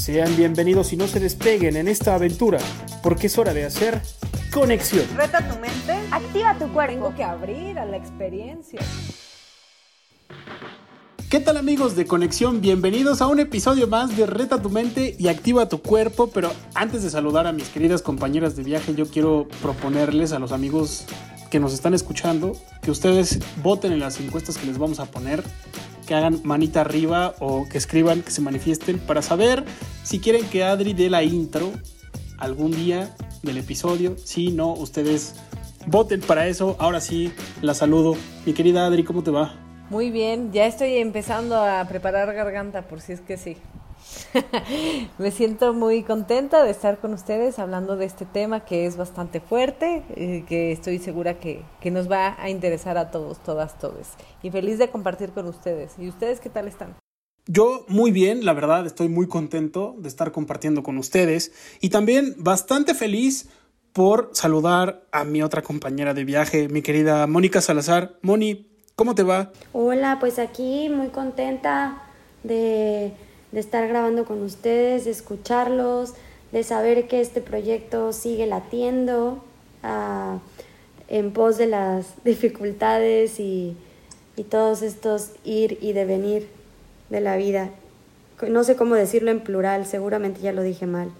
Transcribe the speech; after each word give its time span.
Sean 0.00 0.34
bienvenidos 0.34 0.94
y 0.94 0.96
no 0.96 1.06
se 1.06 1.20
despeguen 1.20 1.76
en 1.76 1.86
esta 1.86 2.14
aventura, 2.14 2.58
porque 3.02 3.26
es 3.26 3.36
hora 3.36 3.52
de 3.52 3.66
hacer 3.66 4.00
conexión. 4.50 5.04
Reta 5.14 5.46
tu 5.46 5.58
mente. 5.58 5.92
Activa 6.10 6.56
tu 6.58 6.72
cuerpo. 6.72 6.94
Tengo 6.94 7.14
que 7.14 7.22
abrir 7.22 7.78
a 7.78 7.84
la 7.84 7.98
experiencia. 7.98 8.80
¿Qué 11.28 11.38
tal 11.38 11.58
amigos 11.58 11.96
de 11.96 12.06
Conexión? 12.06 12.62
Bienvenidos 12.62 13.20
a 13.20 13.26
un 13.26 13.40
episodio 13.40 13.88
más 13.88 14.16
de 14.16 14.24
Reta 14.24 14.62
tu 14.62 14.70
mente 14.70 15.16
y 15.18 15.28
activa 15.28 15.68
tu 15.68 15.82
cuerpo, 15.82 16.28
pero 16.28 16.50
antes 16.74 17.02
de 17.02 17.10
saludar 17.10 17.46
a 17.46 17.52
mis 17.52 17.68
queridas 17.68 18.00
compañeras 18.00 18.56
de 18.56 18.62
viaje, 18.62 18.94
yo 18.94 19.06
quiero 19.06 19.48
proponerles 19.60 20.32
a 20.32 20.38
los 20.38 20.52
amigos 20.52 21.04
que 21.50 21.60
nos 21.60 21.74
están 21.74 21.92
escuchando 21.92 22.56
que 22.80 22.90
ustedes 22.90 23.38
voten 23.62 23.92
en 23.92 24.00
las 24.00 24.18
encuestas 24.18 24.56
que 24.56 24.66
les 24.66 24.78
vamos 24.78 24.98
a 24.98 25.04
poner, 25.04 25.44
que 26.10 26.16
hagan 26.16 26.40
manita 26.42 26.80
arriba 26.80 27.36
o 27.38 27.68
que 27.68 27.78
escriban, 27.78 28.22
que 28.22 28.32
se 28.32 28.40
manifiesten 28.40 28.98
para 28.98 29.22
saber 29.22 29.64
si 30.02 30.18
quieren 30.18 30.44
que 30.50 30.64
Adri 30.64 30.92
dé 30.92 31.08
la 31.08 31.22
intro 31.22 31.70
algún 32.36 32.72
día 32.72 33.14
del 33.44 33.58
episodio. 33.58 34.16
Si 34.18 34.50
no, 34.50 34.72
ustedes 34.72 35.36
voten 35.86 36.20
para 36.20 36.48
eso. 36.48 36.74
Ahora 36.80 37.00
sí, 37.00 37.32
la 37.62 37.74
saludo. 37.74 38.16
Mi 38.44 38.54
querida 38.54 38.86
Adri, 38.86 39.04
¿cómo 39.04 39.22
te 39.22 39.30
va? 39.30 39.54
Muy 39.88 40.10
bien, 40.10 40.50
ya 40.50 40.66
estoy 40.66 40.96
empezando 40.96 41.54
a 41.54 41.86
preparar 41.86 42.34
garganta 42.34 42.82
por 42.82 43.00
si 43.00 43.12
es 43.12 43.20
que 43.20 43.36
sí. 43.36 43.56
Me 45.18 45.30
siento 45.30 45.72
muy 45.72 46.02
contenta 46.02 46.62
de 46.64 46.70
estar 46.70 46.98
con 46.98 47.14
ustedes 47.14 47.58
hablando 47.58 47.96
de 47.96 48.06
este 48.06 48.24
tema 48.24 48.64
que 48.64 48.86
es 48.86 48.96
bastante 48.96 49.40
fuerte, 49.40 50.04
eh, 50.16 50.44
que 50.48 50.72
estoy 50.72 50.98
segura 50.98 51.38
que, 51.38 51.62
que, 51.80 51.90
nos 51.90 52.10
va 52.10 52.36
a 52.40 52.50
interesar 52.50 52.98
a 52.98 53.10
todos, 53.10 53.42
todas, 53.42 53.78
todos. 53.78 54.08
Y 54.42 54.50
feliz 54.50 54.78
de 54.78 54.88
compartir 54.88 55.30
con 55.30 55.46
ustedes. 55.46 55.92
¿Y 55.98 56.08
ustedes 56.08 56.40
qué 56.40 56.50
tal 56.50 56.68
están? 56.68 56.96
Yo 57.46 57.84
muy 57.88 58.12
bien, 58.12 58.44
la 58.44 58.52
verdad, 58.52 58.86
estoy 58.86 59.08
muy 59.08 59.26
contento 59.26 59.96
de 59.98 60.08
estar 60.08 60.30
compartiendo 60.30 60.82
con 60.82 60.98
ustedes 60.98 61.52
y 61.80 61.88
también 61.88 62.34
bastante 62.38 62.94
feliz 62.94 63.48
por 63.92 64.30
saludar 64.34 65.02
a 65.10 65.24
mi 65.24 65.42
otra 65.42 65.62
compañera 65.62 66.14
de 66.14 66.24
viaje, 66.24 66.68
mi 66.68 66.82
querida 66.82 67.26
Mónica 67.26 67.60
Salazar. 67.60 68.18
Moni, 68.22 68.68
¿cómo 68.94 69.14
te 69.14 69.22
va? 69.22 69.50
Hola, 69.72 70.18
pues 70.20 70.38
aquí 70.38 70.88
muy 70.90 71.08
contenta 71.08 72.02
de 72.44 73.12
de 73.52 73.60
estar 73.60 73.86
grabando 73.88 74.24
con 74.24 74.42
ustedes, 74.42 75.04
de 75.04 75.10
escucharlos, 75.10 76.14
de 76.52 76.62
saber 76.62 77.08
que 77.08 77.20
este 77.20 77.40
proyecto 77.40 78.12
sigue 78.12 78.46
latiendo 78.46 79.42
uh, 79.82 80.38
en 81.08 81.32
pos 81.32 81.58
de 81.58 81.66
las 81.66 82.06
dificultades 82.24 83.40
y, 83.40 83.76
y 84.36 84.44
todos 84.44 84.82
estos 84.82 85.30
ir 85.44 85.78
y 85.80 85.92
devenir 85.92 86.48
de 87.08 87.20
la 87.20 87.36
vida. 87.36 87.70
No 88.48 88.64
sé 88.64 88.76
cómo 88.76 88.94
decirlo 88.94 89.30
en 89.30 89.40
plural, 89.40 89.86
seguramente 89.86 90.40
ya 90.40 90.52
lo 90.52 90.62
dije 90.62 90.86
mal. 90.86 91.10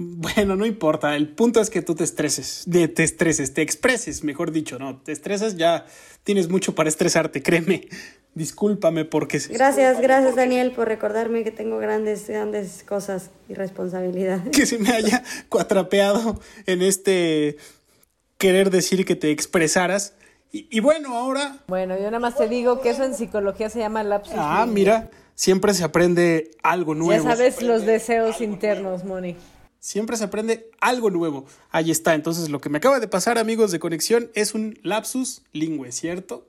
Bueno, 0.00 0.54
no 0.54 0.64
importa, 0.64 1.16
el 1.16 1.28
punto 1.28 1.60
es 1.60 1.70
que 1.70 1.82
tú 1.82 1.96
te 1.96 2.04
estreses, 2.04 2.62
de, 2.66 2.86
te 2.86 3.02
estreses, 3.02 3.52
te 3.52 3.62
expreses, 3.62 4.22
mejor 4.22 4.52
dicho, 4.52 4.78
no, 4.78 4.98
te 4.98 5.10
estreses, 5.10 5.56
ya 5.56 5.86
tienes 6.22 6.48
mucho 6.48 6.76
para 6.76 6.88
estresarte, 6.88 7.42
créeme. 7.42 7.88
Discúlpame 8.38 9.04
porque... 9.04 9.40
Gracias, 9.50 10.00
gracias 10.00 10.36
Daniel 10.36 10.70
por 10.70 10.86
recordarme 10.86 11.42
que 11.42 11.50
tengo 11.50 11.78
grandes, 11.78 12.28
grandes 12.28 12.84
cosas 12.84 13.30
y 13.48 13.54
responsabilidades. 13.54 14.50
Que 14.52 14.64
se 14.64 14.78
me 14.78 14.90
haya 14.90 15.24
cuatrapeado 15.48 16.40
en 16.66 16.80
este 16.82 17.56
querer 18.36 18.70
decir 18.70 19.04
que 19.04 19.16
te 19.16 19.32
expresaras. 19.32 20.14
Y, 20.52 20.68
y 20.70 20.78
bueno, 20.78 21.16
ahora... 21.16 21.58
Bueno, 21.66 21.96
yo 21.96 22.04
nada 22.04 22.20
más 22.20 22.36
te 22.36 22.48
digo 22.48 22.80
que 22.80 22.90
eso 22.90 23.02
en 23.02 23.14
psicología 23.14 23.68
se 23.70 23.80
llama 23.80 24.04
lapsus. 24.04 24.34
Ah, 24.36 24.66
mira, 24.66 25.10
siempre 25.34 25.74
se 25.74 25.82
aprende 25.82 26.52
algo 26.62 26.94
nuevo. 26.94 27.24
Ya 27.24 27.36
sabes 27.36 27.60
los 27.60 27.84
deseos 27.84 28.40
internos, 28.40 29.02
Moni. 29.02 29.34
Siempre 29.80 30.16
se 30.16 30.22
aprende 30.22 30.70
algo 30.80 31.10
nuevo. 31.10 31.44
Ahí 31.70 31.90
está. 31.90 32.14
Entonces, 32.14 32.50
lo 32.50 32.60
que 32.60 32.68
me 32.68 32.78
acaba 32.78 33.00
de 33.00 33.08
pasar, 33.08 33.36
amigos 33.36 33.72
de 33.72 33.80
conexión, 33.80 34.30
es 34.34 34.54
un 34.54 34.78
lapsus 34.84 35.42
lingüe, 35.52 35.90
¿cierto? 35.90 36.47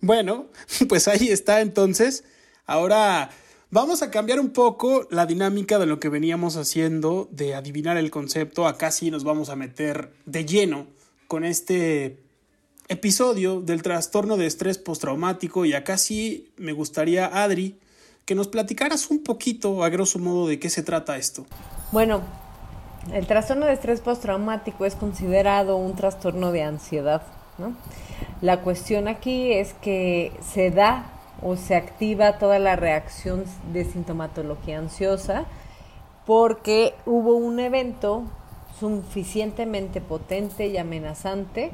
Bueno, 0.00 0.46
pues 0.88 1.08
ahí 1.08 1.28
está 1.28 1.60
entonces. 1.60 2.24
Ahora 2.66 3.30
vamos 3.70 4.02
a 4.02 4.10
cambiar 4.10 4.40
un 4.40 4.50
poco 4.50 5.06
la 5.10 5.26
dinámica 5.26 5.78
de 5.78 5.86
lo 5.86 6.00
que 6.00 6.08
veníamos 6.08 6.56
haciendo 6.56 7.28
de 7.30 7.54
adivinar 7.54 7.96
el 7.96 8.10
concepto. 8.10 8.66
Acá 8.66 8.90
sí 8.90 9.10
nos 9.10 9.24
vamos 9.24 9.48
a 9.48 9.56
meter 9.56 10.12
de 10.26 10.44
lleno 10.44 10.86
con 11.28 11.44
este 11.44 12.18
episodio 12.88 13.60
del 13.60 13.82
trastorno 13.82 14.36
de 14.36 14.46
estrés 14.46 14.78
postraumático 14.78 15.64
y 15.64 15.74
acá 15.74 15.96
sí 15.96 16.52
me 16.56 16.72
gustaría, 16.72 17.26
Adri, 17.26 17.78
que 18.24 18.34
nos 18.34 18.48
platicaras 18.48 19.10
un 19.10 19.22
poquito, 19.22 19.84
a 19.84 19.88
grosso 19.90 20.18
modo, 20.18 20.48
de 20.48 20.58
qué 20.58 20.68
se 20.70 20.82
trata 20.82 21.16
esto. 21.16 21.46
Bueno, 21.92 22.22
el 23.12 23.26
trastorno 23.26 23.66
de 23.66 23.74
estrés 23.74 24.00
postraumático 24.00 24.84
es 24.86 24.96
considerado 24.96 25.76
un 25.76 25.94
trastorno 25.94 26.52
de 26.52 26.64
ansiedad. 26.64 27.22
La 28.40 28.60
cuestión 28.60 29.08
aquí 29.08 29.52
es 29.52 29.74
que 29.74 30.32
se 30.40 30.70
da 30.70 31.06
o 31.42 31.56
se 31.56 31.74
activa 31.74 32.38
toda 32.38 32.58
la 32.58 32.76
reacción 32.76 33.44
de 33.72 33.84
sintomatología 33.84 34.78
ansiosa 34.78 35.44
porque 36.26 36.94
hubo 37.06 37.34
un 37.34 37.60
evento 37.60 38.24
suficientemente 38.78 40.00
potente 40.00 40.66
y 40.66 40.76
amenazante 40.76 41.70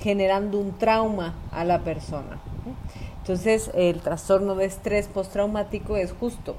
generando 0.00 0.58
un 0.58 0.76
trauma 0.78 1.34
a 1.50 1.64
la 1.64 1.80
persona. 1.80 2.38
Entonces, 3.18 3.70
el 3.74 4.00
trastorno 4.00 4.54
de 4.54 4.66
estrés 4.66 5.08
postraumático 5.08 5.96
es 5.96 6.12
justo, 6.12 6.56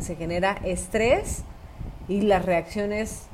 se 0.00 0.16
genera 0.16 0.58
estrés 0.64 1.44
y 2.08 2.22
las 2.22 2.44
reacciones 2.44 3.27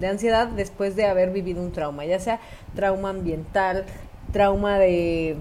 de 0.00 0.08
ansiedad 0.08 0.48
después 0.48 0.96
de 0.96 1.06
haber 1.06 1.30
vivido 1.30 1.62
un 1.62 1.72
trauma, 1.72 2.04
ya 2.04 2.18
sea 2.18 2.40
trauma 2.74 3.10
ambiental, 3.10 3.84
trauma 4.32 4.78
de 4.78 5.36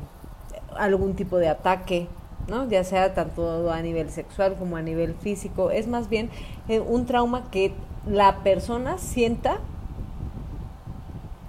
algún 0.76 1.16
tipo 1.16 1.38
de 1.38 1.50
ataque, 1.50 2.08
¿no? 2.48 2.70
Ya 2.70 2.84
sea 2.84 3.14
tanto 3.14 3.72
a 3.72 3.82
nivel 3.82 4.10
sexual 4.10 4.56
como 4.56 4.78
a 4.78 4.82
nivel 4.82 5.16
físico, 5.16 5.72
es 5.72 5.88
más 5.88 6.10
bien 6.10 6.30
eh, 6.68 6.80
un 6.80 7.06
trauma 7.06 7.50
que 7.52 7.74
la 8.08 8.44
persona 8.44 8.98
sienta 8.98 9.60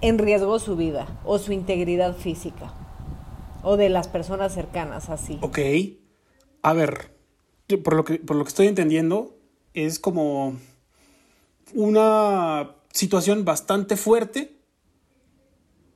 en 0.01 0.17
riesgo 0.17 0.59
su 0.59 0.75
vida 0.75 1.07
o 1.25 1.39
su 1.39 1.53
integridad 1.53 2.15
física 2.15 2.73
o 3.63 3.77
de 3.77 3.89
las 3.89 4.07
personas 4.07 4.53
cercanas 4.53 5.09
así. 5.09 5.39
Ok. 5.41 5.59
A 6.61 6.73
ver, 6.73 7.11
por 7.83 7.95
lo 7.95 8.03
que, 8.03 8.19
por 8.19 8.35
lo 8.35 8.43
que 8.43 8.49
estoy 8.49 8.67
entendiendo, 8.67 9.35
es 9.73 9.99
como 9.99 10.55
una 11.73 12.76
situación 12.91 13.45
bastante 13.45 13.97
fuerte 13.97 14.57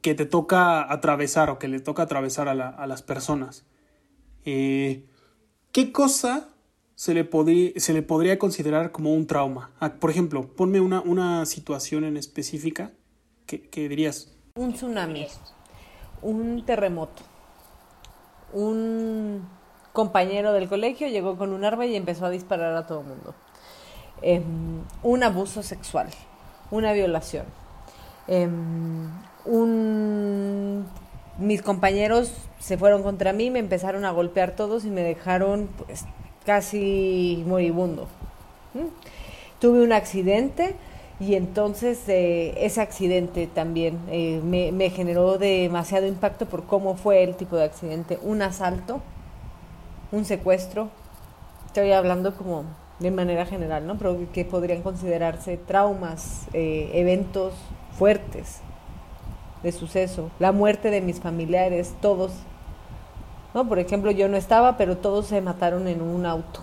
que 0.02 0.16
te 0.16 0.25
toca 0.25 0.91
atravesar 0.91 1.50
o 1.50 1.59
que 1.59 1.68
le 1.68 1.79
toca 1.79 2.03
atravesar 2.03 2.47
a, 2.47 2.56
la, 2.56 2.69
a 2.69 2.88
las 2.88 3.02
personas. 3.03 3.66
Eh, 4.46 5.06
¿Qué 5.72 5.91
cosa 5.91 6.50
se 6.96 7.13
le, 7.13 7.24
podría, 7.24 8.38
considerar 8.38 8.91
como 8.91 9.13
un 9.13 9.26
trauma? 9.26 9.72
Ah, 9.79 9.93
por 9.93 10.09
ejemplo, 10.09 10.53
ponme 10.55 10.82
una, 10.82 11.46
situación 11.46 12.03
en 12.03 12.17
específica 12.17 12.91
que, 13.46 13.90
dirías. 13.90 14.34
Un 14.55 14.73
tsunami, 14.73 15.28
un 16.22 16.66
terremoto, 16.66 17.23
un 18.53 19.47
compañero 19.94 20.53
del 20.53 20.67
colegio 20.67 21.08
llegó 21.08 21.37
con 21.37 21.53
un 21.53 21.64
arma 21.64 21.85
y 21.85 21.96
empezó 21.96 22.26
a 22.26 22.29
disparar 22.29 22.76
a 22.76 22.85
todo 22.85 23.02
el 23.02 23.08
mundo. 23.08 23.35
Eh, 24.22 24.44
un 25.03 25.23
abuso 25.23 25.64
sexual, 25.64 26.09
una 26.72 26.94
violación. 26.94 27.46
Un 29.46 30.85
mis 31.41 31.62
compañeros 31.62 32.32
se 32.59 32.78
fueron 32.78 33.03
contra 33.03 33.34
mí, 33.34 33.50
me 33.50 33.59
empezaron 33.59 34.06
a 34.06 34.12
golpear 34.12 34.52
todos 34.52 34.85
y 34.85 34.90
me 34.90 35.02
dejaron 35.02 35.70
pues 35.85 36.06
casi 36.46 37.44
moribundo. 37.47 38.08
¿Mm? 38.73 38.88
Tuve 39.59 39.84
un 39.84 39.91
accidente 39.91 40.76
y 41.20 41.35
entonces 41.35 42.00
eh, 42.08 42.53
ese 42.58 42.82
accidente 42.82 43.47
también 43.47 44.00
eh, 44.09 44.40
me, 44.44 44.72
me, 44.72 44.90
generó 44.90 45.38
demasiado 45.38 46.08
impacto 46.08 46.46
por 46.46 46.66
cómo 46.66 46.96
fue 46.96 47.23
el 47.23 47.35
tipo 47.35 47.56
de 47.56 47.66
accidente. 47.66 48.20
Un 48.22 48.41
asalto, 48.41 49.02
un 50.12 50.26
secuestro, 50.26 50.90
estoy 51.68 51.91
hablando 51.91 52.35
como 52.35 52.66
de 53.02 53.12
manera 53.12 53.46
general, 53.46 53.88
¿no? 53.88 53.98
Pero 53.98 54.18
que 54.32 54.46
podrían 54.46 54.84
considerarse 54.84 55.58
traumas, 55.58 56.48
eh, 56.53 56.92
eventos 56.94 57.53
fuertes 57.98 58.59
de 59.64 59.72
suceso, 59.72 60.32
la 60.40 60.52
muerte 60.52 60.90
de 60.92 61.02
mis 61.02 61.20
familiares, 61.20 61.94
todos, 62.02 62.32
¿no? 63.53 63.68
Por 63.68 63.80
ejemplo, 63.80 64.12
yo 64.12 64.28
no 64.28 64.38
estaba, 64.38 64.78
pero 64.78 64.98
todos 64.98 65.28
se 65.28 65.42
mataron 65.42 65.88
en 65.88 66.02
un 66.02 66.26
auto. 66.26 66.62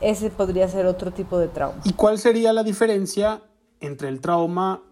Ese 0.00 0.30
podría 0.30 0.68
ser 0.68 0.86
otro 0.86 1.10
tipo 1.10 1.38
de 1.38 1.48
trauma. 1.48 1.80
¿Y 1.84 1.94
cuál 1.94 2.18
sería 2.18 2.52
la 2.52 2.62
diferencia 2.62 3.40
entre 3.80 4.08
el 4.08 4.20
trauma 4.20 4.82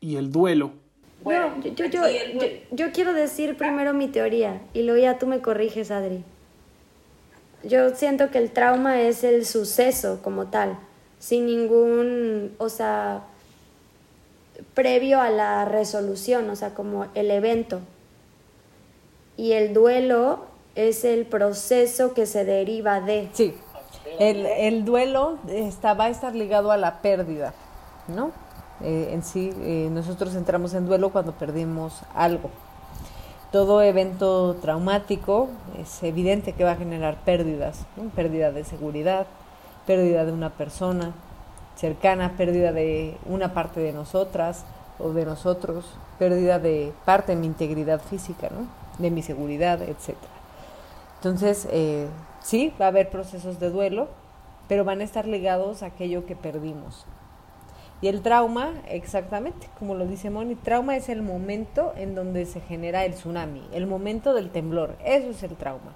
y 0.00 0.16
el 0.16 0.32
duelo? 0.32 0.72
Bueno, 1.22 1.54
yo, 1.62 1.72
yo, 1.72 1.86
yo, 1.86 2.02
yo, 2.08 2.46
yo 2.70 2.92
quiero 2.92 3.12
decir 3.12 3.56
primero 3.56 3.94
mi 3.94 4.08
teoría 4.08 4.62
y 4.74 4.82
luego 4.82 5.00
ya 5.00 5.18
tú 5.18 5.26
me 5.26 5.40
corriges, 5.40 5.90
Adri. 5.90 6.24
Yo 7.62 7.94
siento 7.94 8.30
que 8.30 8.38
el 8.38 8.50
trauma 8.50 9.00
es 9.00 9.24
el 9.24 9.44
suceso 9.46 10.20
como 10.22 10.46
tal, 10.46 10.78
sin 11.18 11.46
ningún, 11.46 12.54
o 12.58 12.68
sea, 12.68 13.22
previo 14.74 15.20
a 15.20 15.30
la 15.30 15.64
resolución, 15.64 16.48
o 16.50 16.56
sea, 16.56 16.74
como 16.74 17.06
el 17.14 17.30
evento. 17.30 17.80
Y 19.36 19.52
el 19.52 19.74
duelo 19.74 20.46
es 20.74 21.04
el 21.04 21.26
proceso 21.26 22.14
que 22.14 22.26
se 22.26 22.44
deriva 22.44 23.00
de. 23.00 23.28
Sí, 23.32 23.54
el, 24.18 24.46
el 24.46 24.84
duelo 24.84 25.38
está, 25.48 25.94
va 25.94 26.04
a 26.04 26.08
estar 26.08 26.34
ligado 26.34 26.70
a 26.70 26.76
la 26.76 27.02
pérdida, 27.02 27.54
¿no? 28.08 28.30
Eh, 28.82 29.10
en 29.12 29.22
sí, 29.22 29.52
eh, 29.60 29.88
nosotros 29.90 30.34
entramos 30.34 30.74
en 30.74 30.86
duelo 30.86 31.10
cuando 31.10 31.32
perdimos 31.32 32.02
algo. 32.14 32.50
Todo 33.56 33.80
evento 33.80 34.54
traumático 34.60 35.48
es 35.80 36.02
evidente 36.02 36.52
que 36.52 36.62
va 36.62 36.72
a 36.72 36.76
generar 36.76 37.16
pérdidas, 37.24 37.86
pérdida 38.14 38.52
de 38.52 38.64
seguridad, 38.64 39.26
pérdida 39.86 40.26
de 40.26 40.32
una 40.32 40.50
persona 40.50 41.14
cercana, 41.74 42.34
pérdida 42.36 42.72
de 42.72 43.16
una 43.24 43.54
parte 43.54 43.80
de 43.80 43.94
nosotras 43.94 44.66
o 44.98 45.14
de 45.14 45.24
nosotros, 45.24 45.86
pérdida 46.18 46.58
de 46.58 46.92
parte 47.06 47.34
de 47.34 47.40
mi 47.40 47.46
integridad 47.46 48.02
física, 48.02 48.50
de 48.98 49.10
mi 49.10 49.22
seguridad, 49.22 49.80
etc. 49.80 50.16
Entonces, 51.14 51.66
eh, 51.70 52.08
sí, 52.42 52.74
va 52.78 52.84
a 52.84 52.88
haber 52.88 53.08
procesos 53.08 53.58
de 53.58 53.70
duelo, 53.70 54.08
pero 54.68 54.84
van 54.84 55.00
a 55.00 55.04
estar 55.04 55.26
ligados 55.26 55.82
a 55.82 55.86
aquello 55.86 56.26
que 56.26 56.36
perdimos. 56.36 57.06
Y 58.02 58.08
el 58.08 58.20
trauma, 58.20 58.74
exactamente, 58.88 59.68
como 59.78 59.94
lo 59.94 60.06
dice 60.06 60.28
Moni, 60.28 60.54
trauma 60.54 60.96
es 60.96 61.08
el 61.08 61.22
momento 61.22 61.94
en 61.96 62.14
donde 62.14 62.44
se 62.44 62.60
genera 62.60 63.06
el 63.06 63.14
tsunami, 63.14 63.62
el 63.72 63.86
momento 63.86 64.34
del 64.34 64.50
temblor, 64.50 64.96
eso 65.04 65.30
es 65.30 65.42
el 65.42 65.56
trauma. 65.56 65.92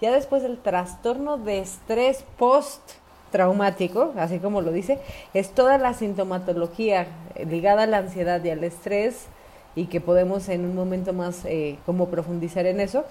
Ya 0.00 0.12
después 0.12 0.44
el 0.44 0.58
trastorno 0.58 1.38
de 1.38 1.60
estrés 1.60 2.24
post-traumático, 2.38 4.12
así 4.18 4.40
como 4.40 4.60
lo 4.60 4.72
dice, 4.72 4.98
es 5.32 5.50
toda 5.50 5.78
la 5.78 5.94
sintomatología 5.94 7.06
ligada 7.48 7.84
a 7.84 7.86
la 7.86 7.98
ansiedad 7.98 8.44
y 8.44 8.50
al 8.50 8.62
estrés 8.62 9.26
y 9.74 9.86
que 9.86 10.02
podemos 10.02 10.50
en 10.50 10.66
un 10.66 10.74
momento 10.74 11.14
más 11.14 11.46
eh, 11.46 11.78
como 11.86 12.08
profundizar 12.08 12.66
en 12.66 12.80
eso, 12.80 13.04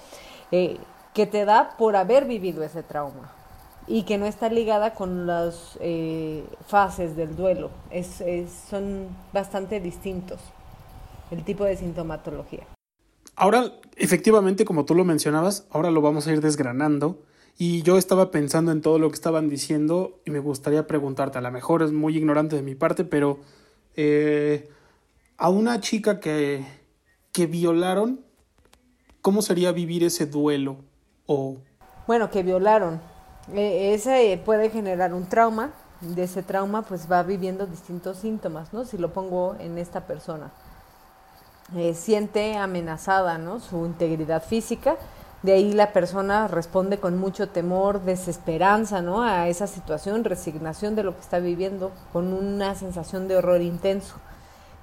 eh, 0.52 0.78
que 1.16 1.26
te 1.26 1.44
da 1.44 1.76
por 1.78 1.96
haber 1.96 2.26
vivido 2.26 2.64
ese 2.64 2.84
trauma 2.84 3.32
y 3.88 4.04
que 4.04 4.18
no 4.18 4.26
está 4.26 4.50
ligada 4.50 4.94
con 4.94 5.26
las 5.26 5.78
eh, 5.80 6.44
fases 6.68 7.16
del 7.16 7.36
duelo. 7.36 7.72
Es, 7.90 8.22
es, 8.22 8.52
son 8.70 9.08
bastante 9.34 9.80
distintos 9.80 10.40
el 11.32 11.44
tipo 11.44 11.64
de 11.64 11.78
sintomatología. 11.78 12.68
Ahora, 13.36 13.72
efectivamente, 13.96 14.66
como 14.66 14.86
tú 14.86 14.96
lo 14.96 15.06
mencionabas, 15.06 15.68
ahora 15.72 15.92
lo 15.92 16.02
vamos 16.02 16.28
a 16.28 16.34
ir 16.34 16.42
desgranando. 16.42 17.20
Y 17.60 17.82
yo 17.82 17.98
estaba 17.98 18.30
pensando 18.30 18.72
en 18.72 18.82
todo 18.82 19.00
lo 19.00 19.10
que 19.10 19.16
estaban 19.16 19.50
diciendo 19.50 20.20
y 20.26 20.32
me 20.32 20.40
gustaría 20.40 20.86
preguntarte, 20.86 21.40
a 21.40 21.42
lo 21.42 21.52
mejor 21.52 21.82
es 21.82 21.92
muy 21.92 22.16
ignorante 22.16 22.56
de 22.56 22.62
mi 22.62 22.76
parte, 22.76 23.04
pero 23.04 23.40
eh, 23.96 24.70
a 25.38 25.50
una 25.50 25.80
chica 25.80 26.20
que, 26.20 26.66
que 27.32 27.48
violaron, 27.48 28.22
¿cómo 29.22 29.42
sería 29.42 29.72
vivir 29.72 30.04
ese 30.04 30.28
duelo? 30.28 30.78
O... 31.26 31.58
Bueno, 32.06 32.30
que 32.30 32.44
violaron. 32.44 33.02
Eh, 33.54 33.94
ese 33.94 34.42
puede 34.44 34.70
generar 34.70 35.14
un 35.14 35.26
trauma. 35.28 35.72
De 36.02 36.24
ese 36.24 36.44
trauma, 36.44 36.84
pues 36.84 37.12
va 37.12 37.24
viviendo 37.24 37.66
distintos 37.66 38.18
síntomas, 38.18 38.72
¿no? 38.72 38.86
Si 38.86 38.98
lo 39.00 39.14
pongo 39.14 39.56
en 39.60 39.80
esta 39.80 40.02
persona. 40.02 40.52
Eh, 41.76 41.96
siente 41.96 42.56
amenazada, 42.56 43.38
¿no? 43.38 43.60
Su 43.60 43.86
integridad 43.86 44.44
física. 44.44 44.96
De 45.42 45.54
ahí 45.54 45.74
la 45.74 45.94
persona 45.94 46.48
responde 46.48 47.00
con 47.00 47.18
mucho 47.18 47.50
temor, 47.50 48.02
desesperanza, 48.02 49.02
¿no? 49.02 49.24
A 49.24 49.48
esa 49.48 49.68
situación, 49.68 50.24
resignación 50.24 50.96
de 50.96 51.04
lo 51.04 51.16
que 51.16 51.22
está 51.22 51.40
viviendo, 51.40 51.92
con 52.14 52.34
una 52.34 52.76
sensación 52.76 53.28
de 53.28 53.38
horror 53.38 53.62
intenso. 53.62 54.16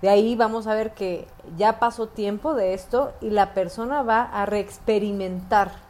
De 0.03 0.09
ahí 0.09 0.37
vamos 0.37 0.67
a 0.67 0.75
ver 0.75 0.95
que 0.95 1.27
ya 1.57 1.79
pasó 1.79 2.09
tiempo 2.09 2.55
de 2.55 2.75
esto 2.75 3.13
y 3.21 3.31
la 3.31 3.55
persona 3.55 4.03
va 4.03 4.23
a 4.23 4.47
reexperimentar 4.47 5.84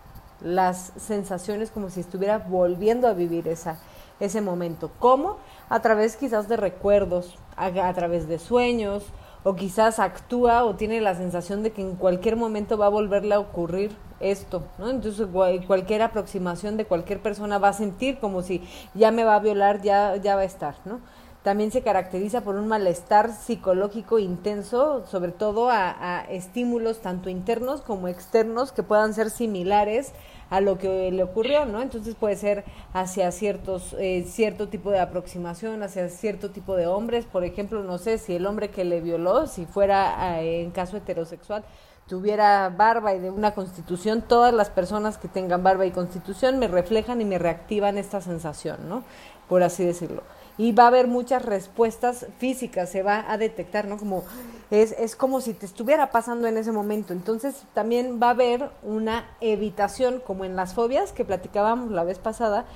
las 0.44 0.92
sensaciones 0.96 1.70
como 1.70 1.90
si 1.90 2.00
estuviera 2.00 2.38
volviendo 2.38 3.08
a 3.08 3.14
vivir 3.14 3.48
esa, 3.48 3.78
ese 4.20 4.40
momento. 4.40 4.90
¿Cómo? 4.98 5.38
A 5.68 5.80
través 5.80 6.16
quizás 6.16 6.48
de 6.48 6.56
recuerdos, 6.56 7.36
a, 7.56 7.92
través 7.94 8.28
de 8.28 8.38
sueños, 8.38 9.04
o 9.42 9.56
quizás 9.56 9.98
actúa 9.98 10.64
o 10.64 10.74
tiene 10.74 11.00
la 11.00 11.14
sensación 11.14 11.62
de 11.62 11.72
que 11.72 11.82
en 11.82 11.96
cualquier 11.96 12.36
momento 12.36 12.78
va 12.78 12.86
a 12.86 12.90
volverle 12.90 13.34
a 13.34 13.40
ocurrir 13.40 13.94
esto, 14.20 14.62
¿no? 14.78 14.88
Entonces 14.88 15.26
cualquier 15.66 16.02
aproximación 16.02 16.76
de 16.76 16.86
cualquier 16.86 17.20
persona 17.20 17.58
va 17.58 17.68
a 17.68 17.72
sentir 17.74 18.18
como 18.20 18.42
si 18.42 18.62
ya 18.94 19.10
me 19.10 19.24
va 19.24 19.36
a 19.36 19.40
violar, 19.40 19.82
ya, 19.82 20.16
ya 20.16 20.34
va 20.34 20.42
a 20.42 20.46
estar, 20.46 20.76
¿no? 20.86 21.00
También 21.42 21.70
se 21.70 21.82
caracteriza 21.82 22.40
por 22.40 22.54
un 22.54 22.68
malestar 22.68 23.30
psicológico 23.30 24.18
intenso, 24.18 25.04
sobre 25.06 25.30
todo 25.30 25.68
a 25.68 26.24
estímulos 26.30 27.00
tanto 27.00 27.28
internos 27.28 27.82
como 27.82 28.08
externos 28.08 28.72
que 28.72 28.82
puedan 28.82 29.12
ser 29.12 29.28
similares 29.28 30.14
a 30.50 30.60
lo 30.60 30.78
que 30.78 31.10
le 31.10 31.22
ocurrió, 31.22 31.66
¿no? 31.66 31.82
Entonces 31.82 32.14
puede 32.14 32.36
ser 32.36 32.64
hacia 32.92 33.30
ciertos, 33.32 33.94
eh, 33.98 34.24
cierto 34.26 34.68
tipo 34.68 34.90
de 34.90 35.00
aproximación, 35.00 35.82
hacia 35.82 36.08
cierto 36.08 36.50
tipo 36.50 36.76
de 36.76 36.86
hombres, 36.86 37.24
por 37.24 37.44
ejemplo, 37.44 37.82
no 37.82 37.98
sé, 37.98 38.18
si 38.18 38.34
el 38.34 38.46
hombre 38.46 38.70
que 38.70 38.84
le 38.84 39.00
violó, 39.00 39.46
si 39.46 39.66
fuera 39.66 40.42
eh, 40.42 40.62
en 40.62 40.70
caso 40.70 40.96
heterosexual, 40.96 41.64
tuviera 42.06 42.68
barba 42.68 43.14
y 43.14 43.18
de 43.18 43.30
una 43.30 43.54
constitución, 43.54 44.22
todas 44.22 44.52
las 44.52 44.70
personas 44.70 45.16
que 45.18 45.28
tengan 45.28 45.62
barba 45.62 45.86
y 45.86 45.90
constitución 45.90 46.58
me 46.58 46.68
reflejan 46.68 47.20
y 47.20 47.24
me 47.24 47.38
reactivan 47.38 47.96
esta 47.98 48.20
sensación, 48.20 48.88
¿no? 48.88 49.04
Por 49.48 49.62
así 49.62 49.84
decirlo 49.84 50.22
y 50.56 50.72
va 50.72 50.84
a 50.84 50.88
haber 50.88 51.08
muchas 51.08 51.44
respuestas 51.44 52.26
físicas, 52.38 52.88
se 52.88 53.02
va 53.02 53.24
a 53.28 53.38
detectar, 53.38 53.86
¿no? 53.86 53.98
Como 53.98 54.24
es, 54.70 54.92
es 54.92 55.16
como 55.16 55.40
si 55.40 55.52
te 55.52 55.66
estuviera 55.66 56.10
pasando 56.10 56.46
en 56.46 56.56
ese 56.56 56.70
momento. 56.70 57.12
Entonces 57.12 57.64
también 57.74 58.20
va 58.22 58.28
a 58.28 58.30
haber 58.30 58.70
una 58.82 59.26
evitación, 59.40 60.20
como 60.24 60.44
en 60.44 60.54
las 60.54 60.74
fobias 60.74 61.12
que 61.12 61.24
platicábamos 61.24 61.90
la 61.90 62.04
vez 62.04 62.18
pasada, 62.18 62.66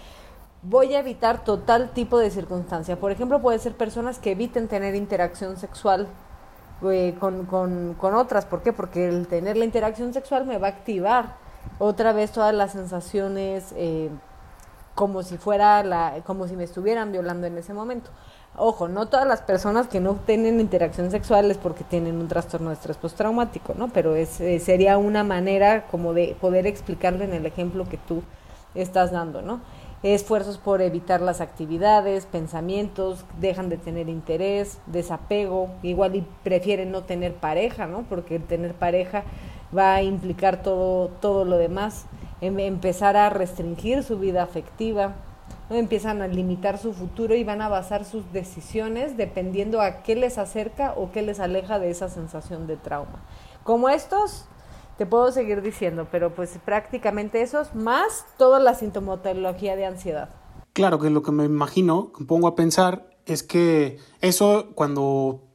voy 0.63 0.95
a 0.95 1.01
evitar 1.01 1.45
total 1.45 1.91
tipo 1.93 2.19
de 2.19 2.31
circunstancia. 2.31 2.99
Por 2.99 3.13
ejemplo, 3.13 3.41
puede 3.41 3.59
ser 3.59 3.77
personas 3.77 4.19
que 4.19 4.33
eviten 4.33 4.67
tener 4.69 4.95
interacción 4.95 5.57
sexual 5.57 6.09
eh, 6.83 7.15
con, 7.21 7.47
con, 7.47 7.95
con 7.95 8.15
otras. 8.15 8.45
¿Por 8.45 8.63
qué? 8.63 8.73
Porque 8.73 9.09
el 9.09 9.29
tener 9.29 9.57
la 9.57 9.65
interacción 9.65 10.13
sexual 10.13 10.47
me 10.47 10.59
va 10.59 10.69
a 10.69 10.71
activar 10.71 11.37
otra 11.79 12.13
vez 12.13 12.33
todas 12.33 12.55
las 12.55 12.73
sensaciones. 12.73 13.73
Eh, 13.77 14.11
como 14.99 15.23
si 15.23 15.39
fuera 15.39 15.85
la, 15.85 16.15
como 16.27 16.49
si 16.49 16.57
me 16.57 16.65
estuvieran 16.65 17.13
violando 17.13 17.47
en 17.47 17.57
ese 17.57 17.73
momento. 17.73 18.11
Ojo, 18.57 18.89
no 18.89 19.07
todas 19.07 19.29
las 19.29 19.43
personas 19.43 19.87
que 19.87 20.01
no 20.01 20.15
tienen 20.15 20.59
interacción 20.59 21.13
sexual 21.13 21.53
es 21.53 21.57
porque 21.57 21.85
tienen 21.85 22.17
un 22.17 22.27
trastorno 22.27 22.71
de 22.71 22.75
estrés 22.75 22.97
postraumático, 22.97 23.75
¿no? 23.79 23.91
Pero 23.91 24.17
es, 24.17 24.41
eh, 24.41 24.59
sería 24.59 24.99
una 24.99 25.23
manera 25.23 25.87
como 25.87 26.15
de 26.15 26.37
poder 26.41 26.67
explicarlo 26.67 27.23
en 27.23 27.33
el 27.33 27.47
ejemplo 27.47 27.89
que 27.89 27.97
tú 27.97 28.25
estás 28.75 29.13
dando, 29.13 29.41
¿no? 29.41 29.61
Esfuerzos 30.03 30.59
por 30.59 30.83
evitar 30.83 31.21
las 31.21 31.41
actividades, 31.41 32.27
pensamientos, 32.27 33.25
dejan 33.41 33.69
de 33.69 33.77
tener 33.77 34.09
interés, 34.09 34.79
desapego, 34.87 35.71
igual 35.85 36.17
y 36.17 36.27
prefieren 36.43 36.91
no 36.91 37.05
tener 37.05 37.35
pareja, 37.35 37.87
¿no? 37.87 38.03
Porque 38.09 38.41
tener 38.41 38.75
pareja 38.75 39.23
va 39.77 39.95
a 39.95 40.03
implicar 40.03 40.61
todo, 40.61 41.07
todo 41.21 41.45
lo 41.45 41.57
demás 41.57 42.07
em, 42.41 42.59
empezar 42.61 43.17
a 43.17 43.31
restringir 43.31 44.03
su 44.03 44.19
vida 44.19 44.43
afectiva, 44.43 45.17
¿no? 45.71 45.77
empiezan 45.77 46.23
a 46.23 46.29
limitar 46.29 46.79
su 46.79 46.93
futuro 46.93 47.35
y 47.35 47.45
van 47.45 47.63
a 47.63 47.69
basar 47.69 48.05
sus 48.05 48.33
decisiones 48.33 49.17
dependiendo 49.17 49.81
a 49.81 50.03
qué 50.03 50.15
les 50.15 50.39
acerca 50.39 50.95
o 50.97 51.11
qué 51.13 51.23
les 51.23 51.41
aleja 51.41 51.79
de 51.79 51.91
esa 51.91 52.09
sensación 52.09 52.67
de 52.67 52.77
trauma. 52.77 53.23
Como 53.65 53.89
estos, 53.89 54.47
te 54.97 55.07
puedo 55.07 55.31
seguir 55.31 55.63
diciendo, 55.63 56.09
pero 56.11 56.35
pues 56.35 56.59
prácticamente 56.65 57.41
esos, 57.43 57.75
más 57.75 58.27
toda 58.37 58.59
la 58.59 58.75
sintomatología 58.75 59.77
de 59.77 59.87
ansiedad. 59.87 60.31
Claro 60.73 60.99
que 60.99 61.11
lo 61.11 61.23
que 61.23 61.33
me 61.33 61.45
imagino, 61.45 62.13
pongo 62.27 62.49
a 62.49 62.55
pensar, 62.55 63.11
es 63.27 63.43
que 63.43 63.99
eso 64.21 64.71
cuando 64.75 65.48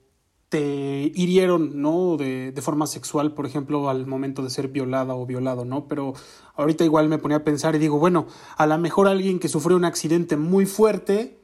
te 0.53 1.11
hirieron, 1.15 1.81
¿no? 1.81 2.15
De, 2.15 2.51
de, 2.51 2.61
forma 2.61 2.85
sexual, 2.85 3.33
por 3.33 3.47
ejemplo, 3.47 3.89
al 3.89 4.05
momento 4.05 4.43
de 4.43 4.51
ser 4.51 4.67
violada 4.67 5.15
o 5.15 5.25
violado, 5.25 5.65
¿no? 5.65 5.87
Pero 5.87 6.13
ahorita 6.53 6.83
igual 6.83 7.09
me 7.09 7.17
ponía 7.17 7.37
a 7.37 7.43
pensar 7.43 7.73
y 7.73 7.79
digo, 7.79 7.97
bueno, 7.97 8.27
a 8.55 8.67
lo 8.67 8.77
mejor 8.77 9.07
alguien 9.07 9.39
que 9.39 9.47
sufrió 9.47 9.75
un 9.75 9.83
accidente 9.83 10.37
muy 10.37 10.67
fuerte 10.67 11.39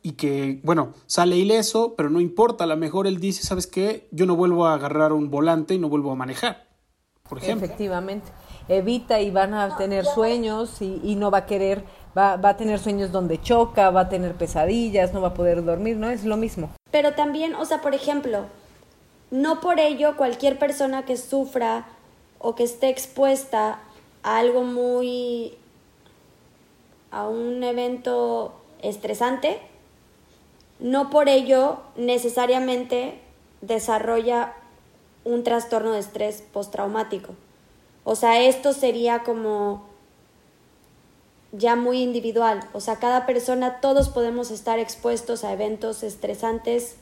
y 0.00 0.12
que, 0.12 0.62
bueno, 0.64 0.94
sale 1.04 1.36
ileso, 1.36 1.96
pero 1.98 2.08
no 2.08 2.18
importa, 2.18 2.64
a 2.64 2.66
lo 2.66 2.78
mejor 2.78 3.06
él 3.06 3.20
dice, 3.20 3.42
¿sabes 3.42 3.66
qué? 3.66 4.08
Yo 4.10 4.24
no 4.24 4.36
vuelvo 4.36 4.64
a 4.64 4.72
agarrar 4.72 5.12
un 5.12 5.30
volante 5.30 5.74
y 5.74 5.78
no 5.78 5.90
vuelvo 5.90 6.10
a 6.10 6.14
manejar, 6.14 6.66
por 7.28 7.36
ejemplo. 7.36 7.66
Efectivamente. 7.66 8.32
Evita 8.68 9.20
y 9.20 9.30
van 9.30 9.52
a 9.52 9.76
tener 9.76 10.06
sueños 10.06 10.80
y, 10.80 10.98
y 11.04 11.16
no 11.16 11.30
va 11.30 11.40
a 11.40 11.46
querer 11.46 11.84
va, 12.16 12.36
va 12.36 12.50
a 12.50 12.56
tener 12.56 12.78
sueños 12.78 13.12
donde 13.12 13.40
choca, 13.40 13.90
va 13.90 14.02
a 14.02 14.08
tener 14.08 14.34
pesadillas, 14.34 15.12
no 15.12 15.20
va 15.20 15.28
a 15.28 15.34
poder 15.34 15.64
dormir, 15.64 15.96
¿no? 15.96 16.10
Es 16.10 16.24
lo 16.24 16.36
mismo. 16.36 16.70
Pero 16.90 17.14
también, 17.14 17.54
o 17.54 17.64
sea, 17.64 17.80
por 17.80 17.94
ejemplo, 17.94 18.46
no 19.30 19.60
por 19.60 19.80
ello 19.80 20.16
cualquier 20.16 20.58
persona 20.58 21.04
que 21.04 21.16
sufra 21.16 21.86
o 22.38 22.54
que 22.54 22.62
esté 22.62 22.88
expuesta 22.88 23.80
a 24.22 24.38
algo 24.38 24.62
muy 24.62 25.56
a 27.10 27.28
un 27.28 27.62
evento 27.62 28.54
estresante, 28.82 29.60
no 30.80 31.10
por 31.10 31.28
ello 31.28 31.78
necesariamente 31.96 33.20
desarrolla 33.60 34.54
un 35.24 35.44
trastorno 35.44 35.92
de 35.92 36.00
estrés 36.00 36.42
postraumático. 36.52 37.34
O 38.02 38.16
sea, 38.16 38.42
esto 38.42 38.72
sería 38.72 39.20
como 39.20 39.86
ya 41.56 41.76
muy 41.76 42.02
individual. 42.02 42.60
O 42.72 42.80
sea, 42.80 42.96
cada 42.96 43.26
persona, 43.26 43.80
todos 43.80 44.08
podemos 44.08 44.50
estar 44.50 44.78
expuestos 44.78 45.44
a 45.44 45.52
eventos 45.52 46.02
estresantes, 46.02 46.96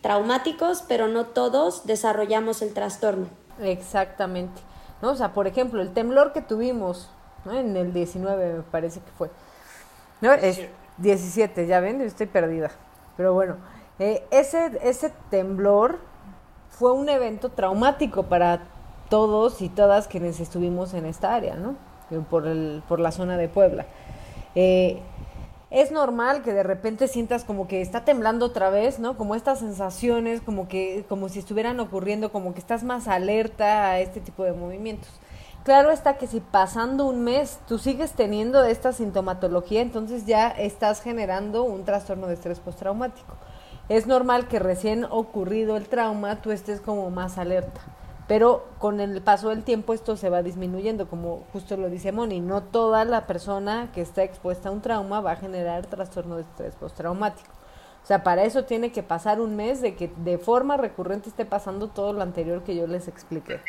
traumáticos, 0.00 0.82
pero 0.86 1.08
no 1.08 1.26
todos 1.26 1.86
desarrollamos 1.86 2.62
el 2.62 2.74
trastorno. 2.74 3.28
Exactamente. 3.60 4.60
¿No? 5.00 5.10
O 5.10 5.16
sea, 5.16 5.32
por 5.32 5.46
ejemplo, 5.46 5.80
el 5.80 5.92
temblor 5.92 6.32
que 6.32 6.42
tuvimos 6.42 7.10
en 7.50 7.76
el 7.76 7.92
19, 7.92 8.54
me 8.54 8.62
parece 8.62 9.00
que 9.00 9.10
fue. 9.12 9.30
¿no? 10.20 10.32
Es 10.32 10.60
17, 10.98 11.66
ya 11.66 11.80
ven, 11.80 12.00
estoy 12.00 12.26
perdida. 12.26 12.70
Pero 13.16 13.34
bueno, 13.34 13.56
eh, 13.98 14.24
ese, 14.30 14.78
ese 14.82 15.12
temblor 15.30 15.98
fue 16.70 16.92
un 16.92 17.08
evento 17.08 17.50
traumático 17.50 18.24
para 18.24 18.62
todos 19.08 19.60
y 19.60 19.68
todas 19.68 20.08
quienes 20.08 20.40
estuvimos 20.40 20.94
en 20.94 21.06
esta 21.06 21.34
área, 21.34 21.54
¿no? 21.54 21.76
Por, 22.30 22.46
el, 22.46 22.82
por 22.88 23.00
la 23.00 23.12
zona 23.12 23.36
de 23.36 23.48
Puebla. 23.48 23.86
Eh, 24.54 25.00
es 25.70 25.90
normal 25.90 26.42
que 26.42 26.52
de 26.52 26.62
repente 26.62 27.08
sientas 27.08 27.44
como 27.44 27.66
que 27.66 27.80
está 27.80 28.04
temblando 28.04 28.44
otra 28.44 28.68
vez, 28.68 28.98
¿no? 28.98 29.16
Como 29.16 29.34
estas 29.34 29.60
sensaciones, 29.60 30.42
como 30.42 30.68
que, 30.68 31.06
como 31.08 31.30
si 31.30 31.38
estuvieran 31.38 31.80
ocurriendo, 31.80 32.30
como 32.30 32.52
que 32.52 32.60
estás 32.60 32.84
más 32.84 33.08
alerta 33.08 33.88
a 33.88 34.00
este 34.00 34.20
tipo 34.20 34.44
de 34.44 34.52
movimientos. 34.52 35.08
Claro 35.64 35.90
está 35.90 36.18
que 36.18 36.26
si 36.26 36.40
pasando 36.40 37.06
un 37.06 37.24
mes 37.24 37.58
tú 37.66 37.78
sigues 37.78 38.12
teniendo 38.12 38.62
esta 38.64 38.92
sintomatología, 38.92 39.80
entonces 39.80 40.26
ya 40.26 40.48
estás 40.48 41.00
generando 41.00 41.62
un 41.62 41.84
trastorno 41.84 42.26
de 42.26 42.34
estrés 42.34 42.60
postraumático. 42.60 43.36
Es 43.88 44.06
normal 44.06 44.48
que 44.48 44.58
recién 44.58 45.04
ocurrido 45.04 45.78
el 45.78 45.88
trauma 45.88 46.42
tú 46.42 46.50
estés 46.50 46.82
como 46.82 47.08
más 47.10 47.38
alerta 47.38 47.80
pero 48.32 48.64
con 48.78 48.98
el 49.00 49.20
paso 49.20 49.50
del 49.50 49.62
tiempo 49.62 49.92
esto 49.92 50.16
se 50.16 50.30
va 50.30 50.42
disminuyendo, 50.42 51.06
como 51.06 51.44
justo 51.52 51.76
lo 51.76 51.90
dice 51.90 52.12
Moni, 52.12 52.40
no 52.40 52.62
toda 52.62 53.04
la 53.04 53.26
persona 53.26 53.90
que 53.92 54.00
está 54.00 54.22
expuesta 54.22 54.70
a 54.70 54.72
un 54.72 54.80
trauma 54.80 55.20
va 55.20 55.32
a 55.32 55.36
generar 55.36 55.84
trastorno 55.84 56.36
de 56.36 56.40
estrés 56.40 56.74
postraumático. 56.76 57.50
O 58.02 58.06
sea, 58.06 58.22
para 58.22 58.44
eso 58.44 58.64
tiene 58.64 58.90
que 58.90 59.02
pasar 59.02 59.38
un 59.38 59.54
mes 59.54 59.82
de 59.82 59.96
que 59.96 60.10
de 60.16 60.38
forma 60.38 60.78
recurrente 60.78 61.28
esté 61.28 61.44
pasando 61.44 61.88
todo 61.88 62.14
lo 62.14 62.22
anterior 62.22 62.62
que 62.62 62.74
yo 62.74 62.86
les 62.86 63.06
expliqué. 63.06 63.60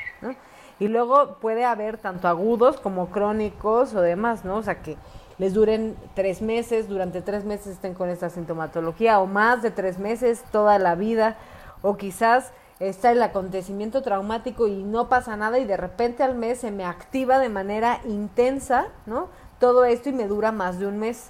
Y 0.80 0.88
luego 0.88 1.40
puede 1.42 1.66
haber 1.66 1.98
tanto 1.98 2.30
agudos 2.30 2.80
como 2.80 3.08
crónicos 3.10 3.94
o 3.94 4.00
demás, 4.00 4.46
¿no? 4.46 4.56
O 4.56 4.64
sea, 4.64 4.82
que 4.82 4.96
les 5.40 5.54
duren 5.54 5.98
tres 6.16 6.42
meses, 6.42 6.88
durante 6.88 7.22
tres 7.22 7.44
meses 7.44 7.68
estén 7.68 7.96
con 7.96 8.08
esta 8.08 8.30
sintomatología 8.30 9.20
o 9.20 9.26
más 9.26 9.62
de 9.62 9.72
tres 9.72 10.00
meses, 10.00 10.42
toda 10.54 10.80
la 10.80 10.96
vida, 10.96 11.36
o 11.82 11.98
quizás 11.98 12.54
está 12.80 13.12
el 13.12 13.22
acontecimiento 13.22 14.02
traumático 14.02 14.68
y 14.68 14.84
no 14.84 15.10
pasa 15.10 15.38
nada 15.38 15.60
y 15.60 15.66
de 15.66 15.78
repente 15.78 16.24
al 16.24 16.36
mes 16.36 16.60
se 16.60 16.72
me 16.72 16.86
activa 16.86 17.40
de 17.40 17.50
manera 17.50 18.02
intensa, 18.06 18.88
¿no? 19.06 19.30
Todo 19.60 19.86
esto 19.86 20.10
y 20.10 20.14
me 20.14 20.28
dura 20.28 20.52
más 20.52 20.80
de 20.80 20.88
un 20.88 21.00
mes. 21.00 21.30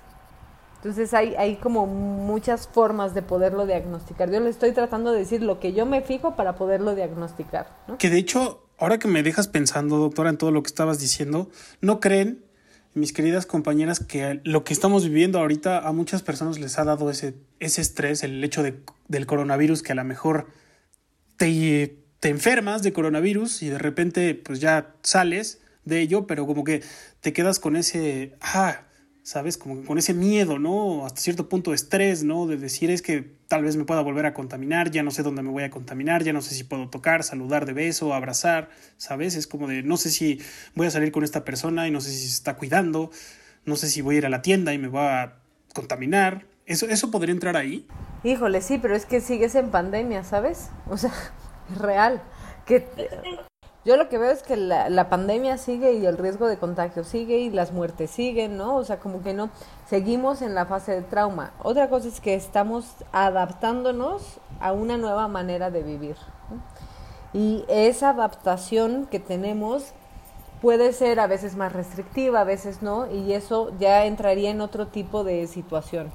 Entonces 0.78 1.14
hay, 1.14 1.36
hay 1.36 1.56
como 1.56 1.86
muchas 1.86 2.68
formas 2.68 3.14
de 3.14 3.22
poderlo 3.22 3.66
diagnosticar. 3.66 4.30
Yo 4.30 4.42
le 4.42 4.50
estoy 4.50 4.74
tratando 4.74 5.14
de 5.14 5.20
decir 5.20 5.42
lo 5.42 5.60
que 5.60 5.72
yo 5.72 5.86
me 5.86 6.02
fijo 6.02 6.36
para 6.36 6.56
poderlo 6.56 6.94
diagnosticar. 6.94 7.68
¿no? 7.88 7.98
Que 7.98 8.10
de 8.10 8.18
hecho, 8.18 8.66
ahora 8.78 8.98
que 8.98 9.08
me 9.08 9.24
dejas 9.24 9.48
pensando, 9.48 9.98
doctora, 9.98 10.30
en 10.30 10.38
todo 10.38 10.52
lo 10.52 10.62
que 10.62 10.68
estabas 10.68 11.00
diciendo, 11.00 11.50
¿no 11.80 12.02
creen, 12.02 12.44
mis 12.96 13.14
queridas 13.14 13.46
compañeras, 13.46 14.02
que 14.02 14.42
lo 14.44 14.64
que 14.66 14.74
estamos 14.74 15.06
viviendo 15.06 15.40
ahorita 15.40 15.80
a 15.80 15.92
muchas 15.94 16.22
personas 16.22 16.60
les 16.60 16.78
ha 16.78 16.84
dado 16.84 17.10
ese, 17.10 17.36
ese 17.60 17.82
estrés, 17.82 18.24
el 18.24 18.44
hecho 18.44 18.62
de, 18.62 18.84
del 19.08 19.26
coronavirus, 19.26 19.84
que 19.84 19.94
a 19.94 19.96
lo 19.96 20.04
mejor 20.04 20.48
te, 21.38 21.98
te 22.20 22.30
enfermas 22.30 22.84
de 22.84 22.94
coronavirus 22.94 23.64
y 23.64 23.70
de 23.70 23.78
repente 23.78 24.36
pues 24.36 24.60
ya 24.60 24.96
sales 25.02 25.62
de 25.86 26.02
ello, 26.02 26.28
pero 26.28 26.46
como 26.48 26.64
que 26.64 26.82
te 27.22 27.34
quedas 27.34 27.60
con 27.60 27.76
ese, 27.76 28.36
ah, 28.42 28.82
¿sabes? 29.24 29.58
Como 29.58 29.84
con 29.86 29.98
ese 29.98 30.14
miedo, 30.14 30.60
¿no? 30.60 31.06
Hasta 31.06 31.22
cierto 31.22 31.50
punto 31.50 31.74
estrés, 31.74 32.24
¿no? 32.24 32.46
De 32.46 32.58
decir 32.58 32.90
es 32.92 33.02
que 33.02 33.38
tal 33.48 33.64
vez 33.64 33.76
me 33.76 33.86
pueda 33.86 34.02
volver 34.02 34.26
a 34.26 34.34
contaminar, 34.34 34.92
ya 34.92 35.04
no 35.04 35.12
sé 35.12 35.24
dónde 35.24 35.42
me 35.42 35.50
voy 35.50 35.64
a 35.64 35.70
contaminar, 35.70 36.24
ya 36.24 36.34
no 36.34 36.42
sé 36.42 36.56
si 36.56 36.64
puedo 36.64 36.90
tocar, 36.90 37.24
saludar 37.24 37.66
de 37.66 37.74
beso, 37.74 38.14
abrazar, 38.14 38.70
¿sabes? 38.98 39.36
Es 39.36 39.48
como 39.48 39.68
de 39.68 39.84
no 39.84 39.98
sé 39.98 40.10
si 40.10 40.40
voy 40.76 40.88
a 40.88 40.92
salir 40.92 41.12
con 41.12 41.24
esta 41.24 41.46
persona 41.46 41.88
y 41.88 41.92
no 41.92 42.02
sé 42.02 42.12
si 42.12 42.28
se 42.28 42.34
está 42.34 42.56
cuidando, 42.56 43.12
no 43.66 43.76
sé 43.76 43.90
si 43.90 44.02
voy 44.02 44.16
a 44.16 44.18
ir 44.20 44.26
a 44.26 44.30
la 44.30 44.42
tienda 44.42 44.74
y 44.74 44.78
me 44.78 44.90
va 44.90 45.24
a 45.24 45.40
contaminar. 45.74 46.46
¿Eso, 46.66 46.86
eso 46.88 47.12
podría 47.12 47.34
entrar 47.34 47.58
ahí? 47.58 47.88
Híjole, 48.24 48.62
sí, 48.62 48.78
pero 48.78 48.96
es 48.96 49.06
que 49.06 49.20
sigues 49.20 49.56
en 49.56 49.70
pandemia, 49.70 50.24
¿sabes? 50.24 50.70
O 50.90 50.98
sea, 50.98 51.12
es 51.72 51.78
real. 51.78 52.22
Que 52.66 52.88
yo 53.86 53.98
lo 53.98 54.08
que 54.08 54.18
veo 54.18 54.32
es 54.32 54.44
que 54.44 54.56
la, 54.56 54.90
la, 54.90 55.10
pandemia 55.10 55.58
sigue 55.58 55.94
y 55.94 56.06
el 56.06 56.18
riesgo 56.18 56.48
de 56.48 56.58
contagio 56.58 57.04
sigue 57.04 57.40
y 57.40 57.50
las 57.50 57.74
muertes 57.74 58.12
siguen, 58.12 58.56
¿no? 58.56 58.78
O 58.78 58.86
sea, 58.86 59.00
como 59.00 59.22
que 59.22 59.34
no, 59.34 59.50
seguimos 59.90 60.42
en 60.42 60.56
la 60.56 60.66
fase 60.66 60.94
de 60.94 61.02
trauma. 61.02 61.52
Otra 61.62 61.90
cosa 61.90 62.08
es 62.08 62.22
que 62.22 62.34
estamos 62.34 62.86
adaptándonos 63.12 64.40
a 64.62 64.72
una 64.72 64.98
nueva 64.98 65.28
manera 65.28 65.70
de 65.70 65.84
vivir. 65.84 66.16
Y 67.34 67.66
esa 67.68 68.12
adaptación 68.12 69.08
que 69.08 69.20
tenemos 69.20 69.94
puede 70.62 70.94
ser 70.94 71.20
a 71.20 71.28
veces 71.28 71.58
más 71.58 71.74
restrictiva, 71.74 72.40
a 72.40 72.46
veces 72.46 72.82
no, 72.82 73.12
y 73.12 73.34
eso 73.34 73.74
ya 73.80 74.06
entraría 74.06 74.50
en 74.50 74.62
otro 74.62 74.88
tipo 74.88 75.26
de 75.26 75.46
situación. 75.48 76.10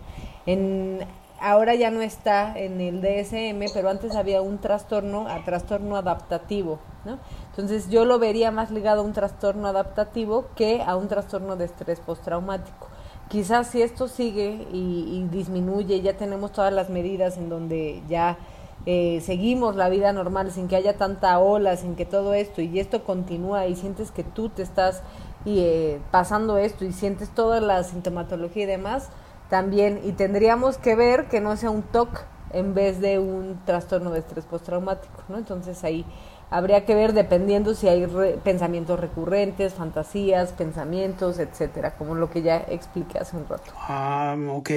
En, 0.49 1.00
ahora 1.40 1.75
ya 1.75 1.90
no 1.90 2.00
está 2.00 2.59
en 2.59 2.81
el 2.81 3.02
DSM, 3.02 3.71
pero 3.75 3.90
antes 3.90 4.17
había 4.17 4.40
un 4.40 4.57
trastorno 4.57 5.28
a 5.28 5.45
trastorno 5.45 5.97
adaptativo, 5.97 6.78
¿no? 7.05 7.19
Entonces 7.50 7.90
yo 7.90 8.07
lo 8.07 8.19
vería 8.19 8.50
más 8.50 8.71
ligado 8.71 9.02
a 9.02 9.05
un 9.05 9.12
trastorno 9.12 9.69
adaptativo 9.69 10.47
que 10.57 10.81
a 10.81 10.97
un 10.97 11.09
trastorno 11.09 11.57
de 11.57 11.67
estrés 11.67 12.00
postraumático. 12.00 12.88
Quizás 13.28 13.67
si 13.67 13.83
esto 13.83 14.09
sigue 14.09 14.67
y, 14.73 15.26
disminuye, 15.31 16.00
ya 16.00 16.17
tenemos 16.17 16.52
todas 16.52 16.73
las 16.73 16.88
medidas 16.88 17.37
en 17.37 17.50
donde 17.50 18.02
ya 18.09 18.38
eh, 18.87 19.21
seguimos 19.21 19.76
la 19.76 19.90
vida 19.90 20.14
normal 20.14 20.50
sin 20.50 20.67
que 20.67 20.76
haya 20.76 20.97
tanta 20.97 21.38
ola, 21.40 21.76
sin 21.76 21.95
que 21.95 22.07
todo 22.07 22.33
esto, 22.33 22.62
y 22.62 22.81
esto 22.81 23.05
continúa 23.05 23.67
y 23.67 23.76
sientes 23.76 24.12
que 24.12 24.25
tú 24.25 24.49
te 24.49 24.62
estás 24.62 25.02
y, 25.45 25.59
eh, 25.59 26.00
pasando 26.11 26.57
esto 26.57 26.87
y 26.87 26.93
sientes 26.93 27.28
toda 27.28 27.61
la 27.61 27.85
sintomatología 27.85 28.62
y 28.62 28.67
demás, 28.67 29.11
también, 29.49 30.00
y 30.05 30.12
tendríamos 30.12 30.78
que 30.78 30.95
ver 30.95 31.26
que 31.28 31.40
no 31.40 31.57
sea 31.57 31.71
un 31.71 31.83
TOC 31.83 32.25
en 32.52 32.75
vez 32.75 33.00
de 33.00 33.19
un 33.19 33.61
trastorno 33.64 34.11
de 34.11 34.21
estrés 34.21 34.45
postraumático, 34.45 35.23
¿no? 35.28 35.38
Entonces 35.38 35.85
ahí 35.85 36.05
habría 36.50 36.85
que 36.85 36.95
ver 36.95 37.12
dependiendo 37.12 37.75
si 37.75 37.88
hay 37.88 38.07
pensamientos 38.43 38.99
recurrentes, 38.99 39.75
fantasías, 39.75 40.52
pensamientos, 40.52 41.38
etcétera, 41.38 41.97
como 41.97 42.14
lo 42.14 42.31
que 42.31 42.43
ya 42.43 42.57
expliqué 42.69 43.19
hace 43.19 43.37
un 43.37 43.47
rato. 43.47 43.73
Ah, 43.76 44.37
ok, 44.50 44.71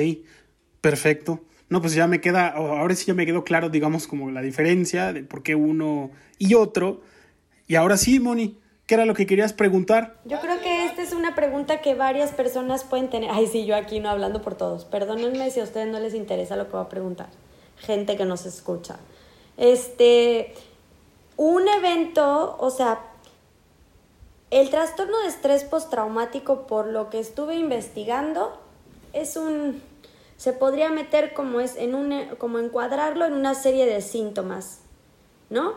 perfecto. 0.82 1.42
No, 1.70 1.80
pues 1.80 1.94
ya 1.94 2.08
me 2.08 2.20
queda, 2.20 2.50
ahora 2.50 2.94
sí 2.96 3.06
ya 3.06 3.14
me 3.14 3.26
quedó 3.26 3.46
claro, 3.46 3.70
digamos, 3.70 4.06
como 4.06 4.30
la 4.32 4.42
diferencia 4.42 5.14
de 5.14 5.24
por 5.24 5.42
qué 5.42 5.56
uno 5.56 6.12
y 6.38 6.56
otro. 6.56 7.02
Y 7.68 7.76
ahora 7.76 7.96
sí, 7.96 8.20
Moni, 8.20 8.60
¿Qué 8.92 8.96
era 8.96 9.06
lo 9.06 9.14
que 9.14 9.26
querías 9.26 9.54
preguntar? 9.54 10.18
Yo 10.26 10.42
creo 10.42 10.60
que 10.60 10.86
esta 10.86 11.02
es 11.02 11.14
una 11.14 11.34
pregunta 11.34 11.80
que 11.80 11.96
varias 11.96 12.32
personas 12.34 12.84
pueden 12.84 13.10
tener. 13.10 13.30
Ay, 13.32 13.48
sí, 13.48 13.66
yo 13.66 13.78
aquí 13.78 14.02
no 14.02 14.10
hablando 14.10 14.42
por 14.42 14.56
todos. 14.56 14.84
Perdónenme 14.84 15.50
si 15.50 15.62
a 15.62 15.64
ustedes 15.64 15.88
no 15.88 15.98
les 15.98 16.14
interesa 16.14 16.58
lo 16.58 16.66
que 16.66 16.74
voy 16.74 16.82
a 16.82 16.90
preguntar. 16.90 17.28
Gente 17.78 18.18
que 18.18 18.26
nos 18.26 18.46
escucha. 18.46 18.98
Este, 19.56 20.54
un 21.38 21.70
evento, 21.70 22.58
o 22.60 22.70
sea, 22.70 23.00
el 24.50 24.70
trastorno 24.70 25.22
de 25.22 25.30
estrés 25.30 25.64
postraumático, 25.64 26.68
por 26.68 26.86
lo 26.86 27.10
que 27.10 27.20
estuve 27.20 27.56
investigando, 27.56 28.60
es 29.14 29.38
un 29.38 29.82
se 30.36 30.52
podría 30.52 30.90
meter 30.90 31.34
como 31.34 31.62
es 31.62 31.78
en 31.78 31.96
un, 31.96 32.26
como 32.38 32.60
encuadrarlo 32.60 33.24
en 33.24 33.32
una 33.32 33.54
serie 33.54 33.86
de 33.86 34.02
síntomas, 34.02 34.80
¿no? 35.50 35.76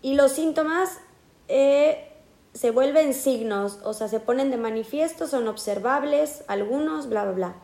Y 0.00 0.14
los 0.14 0.32
síntomas 0.32 1.00
eh, 1.48 2.12
se 2.52 2.70
vuelven 2.70 3.14
signos, 3.14 3.78
o 3.84 3.92
sea, 3.92 4.08
se 4.08 4.20
ponen 4.20 4.50
de 4.50 4.56
manifiesto, 4.56 5.26
son 5.26 5.48
observables, 5.48 6.44
algunos, 6.46 7.08
bla, 7.08 7.24
bla, 7.24 7.32
bla. 7.32 7.54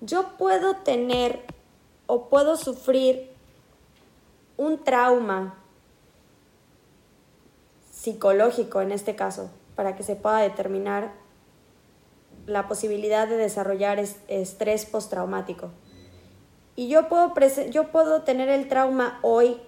Yo 0.00 0.36
puedo 0.36 0.76
tener 0.76 1.42
o 2.06 2.28
puedo 2.28 2.56
sufrir 2.56 3.30
un 4.56 4.82
trauma 4.82 5.54
psicológico 7.90 8.80
en 8.80 8.92
este 8.92 9.16
caso, 9.16 9.50
para 9.76 9.96
que 9.96 10.02
se 10.02 10.16
pueda 10.16 10.38
determinar 10.38 11.12
la 12.46 12.68
posibilidad 12.68 13.26
de 13.26 13.36
desarrollar 13.36 13.98
estrés 14.28 14.84
postraumático. 14.84 15.70
Y 16.76 16.88
yo 16.88 17.08
puedo, 17.08 17.32
yo 17.70 17.90
puedo 17.90 18.22
tener 18.22 18.48
el 18.48 18.68
trauma 18.68 19.18
hoy 19.22 19.60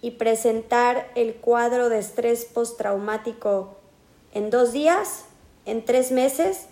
y 0.00 0.12
presentar 0.12 1.06
el 1.14 1.36
cuadro 1.36 1.88
de 1.88 1.98
estrés 1.98 2.44
postraumático 2.44 3.76
en 4.32 4.50
dos 4.50 4.72
días, 4.72 5.24
en 5.64 5.84
tres 5.84 6.12
meses 6.12 6.66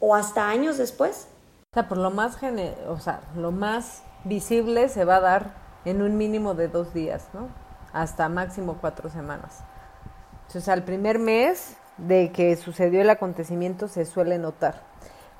o 0.00 0.14
hasta 0.14 0.48
años 0.48 0.78
después. 0.78 1.28
O 1.72 1.74
sea, 1.74 1.88
por 1.88 1.98
lo 1.98 2.10
más, 2.10 2.38
o 2.88 2.98
sea, 2.98 3.20
lo 3.36 3.52
más 3.52 4.02
visible 4.24 4.88
se 4.88 5.04
va 5.04 5.16
a 5.16 5.20
dar 5.20 5.54
en 5.84 6.02
un 6.02 6.16
mínimo 6.16 6.54
de 6.54 6.68
dos 6.68 6.92
días, 6.92 7.28
¿no? 7.32 7.48
Hasta 7.92 8.28
máximo 8.28 8.78
cuatro 8.80 9.08
semanas. 9.10 9.62
Sea, 10.48 10.74
el 10.74 10.82
primer 10.82 11.18
mes 11.18 11.76
de 11.98 12.30
que 12.32 12.56
sucedió 12.56 13.00
el 13.00 13.10
acontecimiento 13.10 13.88
se 13.88 14.04
suele 14.04 14.38
notar. 14.38 14.82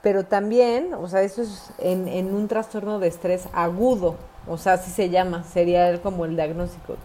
Pero 0.02 0.24
también, 0.24 0.94
o 0.94 1.08
sea, 1.08 1.22
eso 1.22 1.42
es 1.42 1.70
en, 1.78 2.06
en 2.08 2.34
un 2.34 2.48
trastorno 2.48 2.98
de 2.98 3.08
estrés 3.08 3.48
agudo, 3.52 4.16
o 4.48 4.56
sea, 4.58 4.74
así 4.74 4.90
se 4.90 5.10
llama, 5.10 5.44
sería 5.44 6.00
como 6.02 6.24
el 6.24 6.36
diagnóstico. 6.36 6.96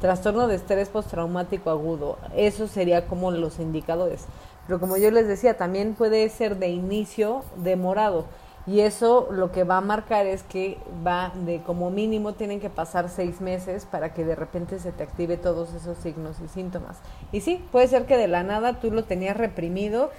Trastorno 0.00 0.46
de 0.46 0.56
estrés 0.56 0.88
postraumático 0.88 1.70
agudo, 1.70 2.18
eso 2.34 2.68
sería 2.68 3.06
como 3.06 3.30
los 3.30 3.58
indicadores. 3.58 4.26
Pero 4.66 4.80
como 4.80 4.96
yo 4.96 5.10
les 5.10 5.26
decía, 5.26 5.56
también 5.56 5.94
puede 5.94 6.28
ser 6.28 6.56
de 6.56 6.68
inicio 6.68 7.42
demorado. 7.56 8.24
Y 8.66 8.80
eso 8.80 9.28
lo 9.30 9.50
que 9.52 9.64
va 9.64 9.78
a 9.78 9.80
marcar 9.80 10.26
es 10.26 10.42
que 10.42 10.78
va 11.04 11.32
de 11.34 11.62
como 11.62 11.90
mínimo 11.90 12.34
tienen 12.34 12.60
que 12.60 12.70
pasar 12.70 13.08
seis 13.08 13.40
meses 13.40 13.86
para 13.86 14.12
que 14.12 14.24
de 14.24 14.36
repente 14.36 14.78
se 14.78 14.92
te 14.92 15.02
active 15.02 15.38
todos 15.38 15.72
esos 15.74 15.98
signos 15.98 16.36
y 16.44 16.48
síntomas. 16.48 16.98
Y 17.32 17.40
sí, 17.40 17.64
puede 17.72 17.88
ser 17.88 18.06
que 18.06 18.16
de 18.16 18.28
la 18.28 18.42
nada 18.42 18.78
tú 18.78 18.90
lo 18.90 19.04
tenías 19.04 19.36
reprimido 19.36 20.10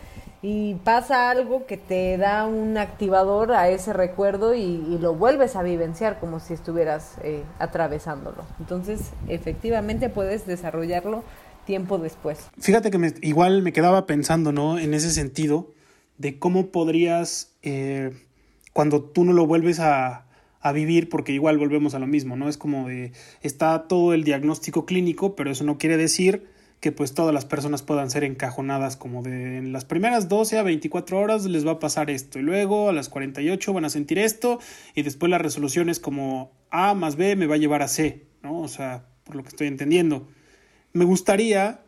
y 0.43 0.75
pasa 0.75 1.29
algo 1.29 1.67
que 1.67 1.77
te 1.77 2.17
da 2.17 2.47
un 2.47 2.77
activador 2.77 3.51
a 3.51 3.69
ese 3.69 3.93
recuerdo 3.93 4.55
y, 4.55 4.97
lo 4.99 5.15
vuelves 5.15 5.55
a 5.55 5.63
vivenciar 5.63 6.19
como 6.19 6.39
si 6.39 6.53
estuvieras 6.53 7.15
eh, 7.23 7.43
atravesándolo. 7.59 8.45
Entonces, 8.59 9.11
efectivamente 9.27 10.09
puedes 10.09 10.45
desarrollarlo 10.45 11.23
tiempo 11.65 11.97
después. 11.97 12.39
Fíjate 12.59 12.91
que 12.91 12.97
me, 12.97 13.13
igual 13.21 13.61
me 13.61 13.73
quedaba 13.73 14.05
pensando, 14.05 14.51
¿no? 14.51 14.79
En 14.79 14.93
ese 14.93 15.11
sentido, 15.11 15.73
de 16.17 16.39
cómo 16.39 16.67
podrías... 16.67 17.51
Eh, 17.61 18.11
cuando 18.73 19.03
tú 19.03 19.25
no 19.25 19.33
lo 19.33 19.45
vuelves 19.45 19.81
a, 19.81 20.25
a 20.61 20.71
vivir, 20.71 21.09
porque 21.09 21.33
igual 21.33 21.57
volvemos 21.57 21.93
a 21.93 21.99
lo 21.99 22.07
mismo, 22.07 22.37
¿no? 22.37 22.47
Es 22.47 22.57
como 22.57 22.87
de, 22.87 23.11
está 23.41 23.87
todo 23.87 24.13
el 24.13 24.23
diagnóstico 24.23 24.85
clínico, 24.85 25.35
pero 25.35 25.51
eso 25.51 25.65
no 25.65 25.77
quiere 25.77 25.97
decir 25.97 26.47
que 26.81 26.91
pues 26.91 27.13
todas 27.13 27.33
las 27.33 27.45
personas 27.45 27.83
puedan 27.83 28.09
ser 28.09 28.23
encajonadas 28.23 28.97
como 28.97 29.21
de 29.21 29.57
en 29.57 29.71
las 29.71 29.85
primeras 29.85 30.27
12 30.27 30.57
a 30.57 30.63
24 30.63 31.19
horas 31.19 31.45
les 31.45 31.65
va 31.65 31.73
a 31.73 31.79
pasar 31.79 32.09
esto 32.09 32.39
y 32.39 32.41
luego 32.41 32.89
a 32.89 32.93
las 32.93 33.07
48 33.07 33.71
van 33.71 33.85
a 33.85 33.89
sentir 33.89 34.17
esto 34.17 34.59
y 34.95 35.03
después 35.03 35.29
la 35.29 35.37
resolución 35.37 35.89
es 35.89 35.99
como 35.99 36.51
A 36.71 36.95
más 36.95 37.15
B 37.15 37.35
me 37.35 37.45
va 37.45 37.55
a 37.55 37.59
llevar 37.59 37.83
a 37.83 37.87
C, 37.87 38.25
¿no? 38.41 38.59
O 38.59 38.67
sea, 38.67 39.05
por 39.23 39.35
lo 39.35 39.43
que 39.43 39.49
estoy 39.49 39.67
entendiendo. 39.67 40.27
Me 40.91 41.05
gustaría, 41.05 41.81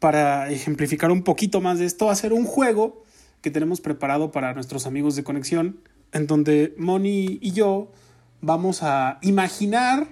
para 0.00 0.50
ejemplificar 0.50 1.12
un 1.12 1.22
poquito 1.22 1.60
más 1.60 1.78
de 1.78 1.86
esto, 1.86 2.10
hacer 2.10 2.32
un 2.32 2.44
juego 2.44 3.04
que 3.42 3.52
tenemos 3.52 3.80
preparado 3.80 4.32
para 4.32 4.52
nuestros 4.54 4.86
amigos 4.86 5.14
de 5.14 5.22
conexión 5.22 5.80
en 6.12 6.26
donde 6.26 6.74
Moni 6.78 7.38
y 7.40 7.52
yo 7.52 7.92
vamos 8.40 8.82
a 8.82 9.18
imaginar 9.22 10.08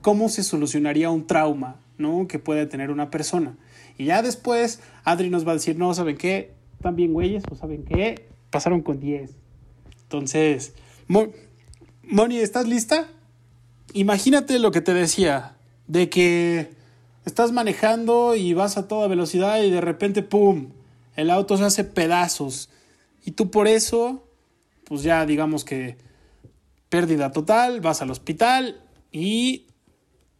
cómo 0.00 0.28
se 0.28 0.44
solucionaría 0.44 1.10
un 1.10 1.26
trauma, 1.26 1.80
¿no? 1.98 2.26
Que 2.26 2.38
puede 2.38 2.66
tener 2.66 2.90
una 2.90 3.10
persona. 3.10 3.56
Y 3.96 4.06
ya 4.06 4.22
después 4.22 4.80
Adri 5.04 5.30
nos 5.30 5.46
va 5.46 5.52
a 5.52 5.54
decir, 5.54 5.76
no, 5.76 5.92
¿saben 5.94 6.16
qué? 6.16 6.54
¿Están 6.76 6.96
bien 6.96 7.12
güeyes 7.12 7.42
o 7.50 7.54
saben 7.54 7.84
qué? 7.84 8.26
Pasaron 8.50 8.82
con 8.82 9.00
10. 9.00 9.30
Entonces, 10.04 10.72
Moni, 11.06 12.38
¿estás 12.38 12.66
lista? 12.66 13.08
Imagínate 13.92 14.58
lo 14.58 14.70
que 14.70 14.80
te 14.80 14.94
decía, 14.94 15.56
de 15.86 16.08
que 16.08 16.70
estás 17.26 17.52
manejando 17.52 18.34
y 18.34 18.54
vas 18.54 18.78
a 18.78 18.88
toda 18.88 19.08
velocidad 19.08 19.62
y 19.62 19.70
de 19.70 19.80
repente, 19.80 20.22
¡pum!, 20.22 20.70
el 21.16 21.30
auto 21.30 21.56
se 21.56 21.64
hace 21.64 21.84
pedazos. 21.84 22.70
Y 23.24 23.32
tú 23.32 23.50
por 23.50 23.68
eso 23.68 24.24
pues 24.88 25.02
ya 25.02 25.26
digamos 25.26 25.64
que 25.64 25.96
pérdida 26.88 27.30
total, 27.30 27.80
vas 27.80 28.00
al 28.00 28.10
hospital 28.10 28.80
y 29.12 29.66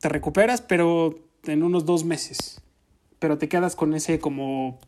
te 0.01 0.09
recuperas, 0.09 0.63
pero 0.63 1.19
en 1.45 1.63
unos 1.63 1.85
dos 1.85 2.05
meses. 2.05 2.61
Pero 3.19 3.39
te 3.39 3.49
quedas 3.49 3.77
con 3.77 3.95
ese 3.95 4.19
como, 4.19 4.79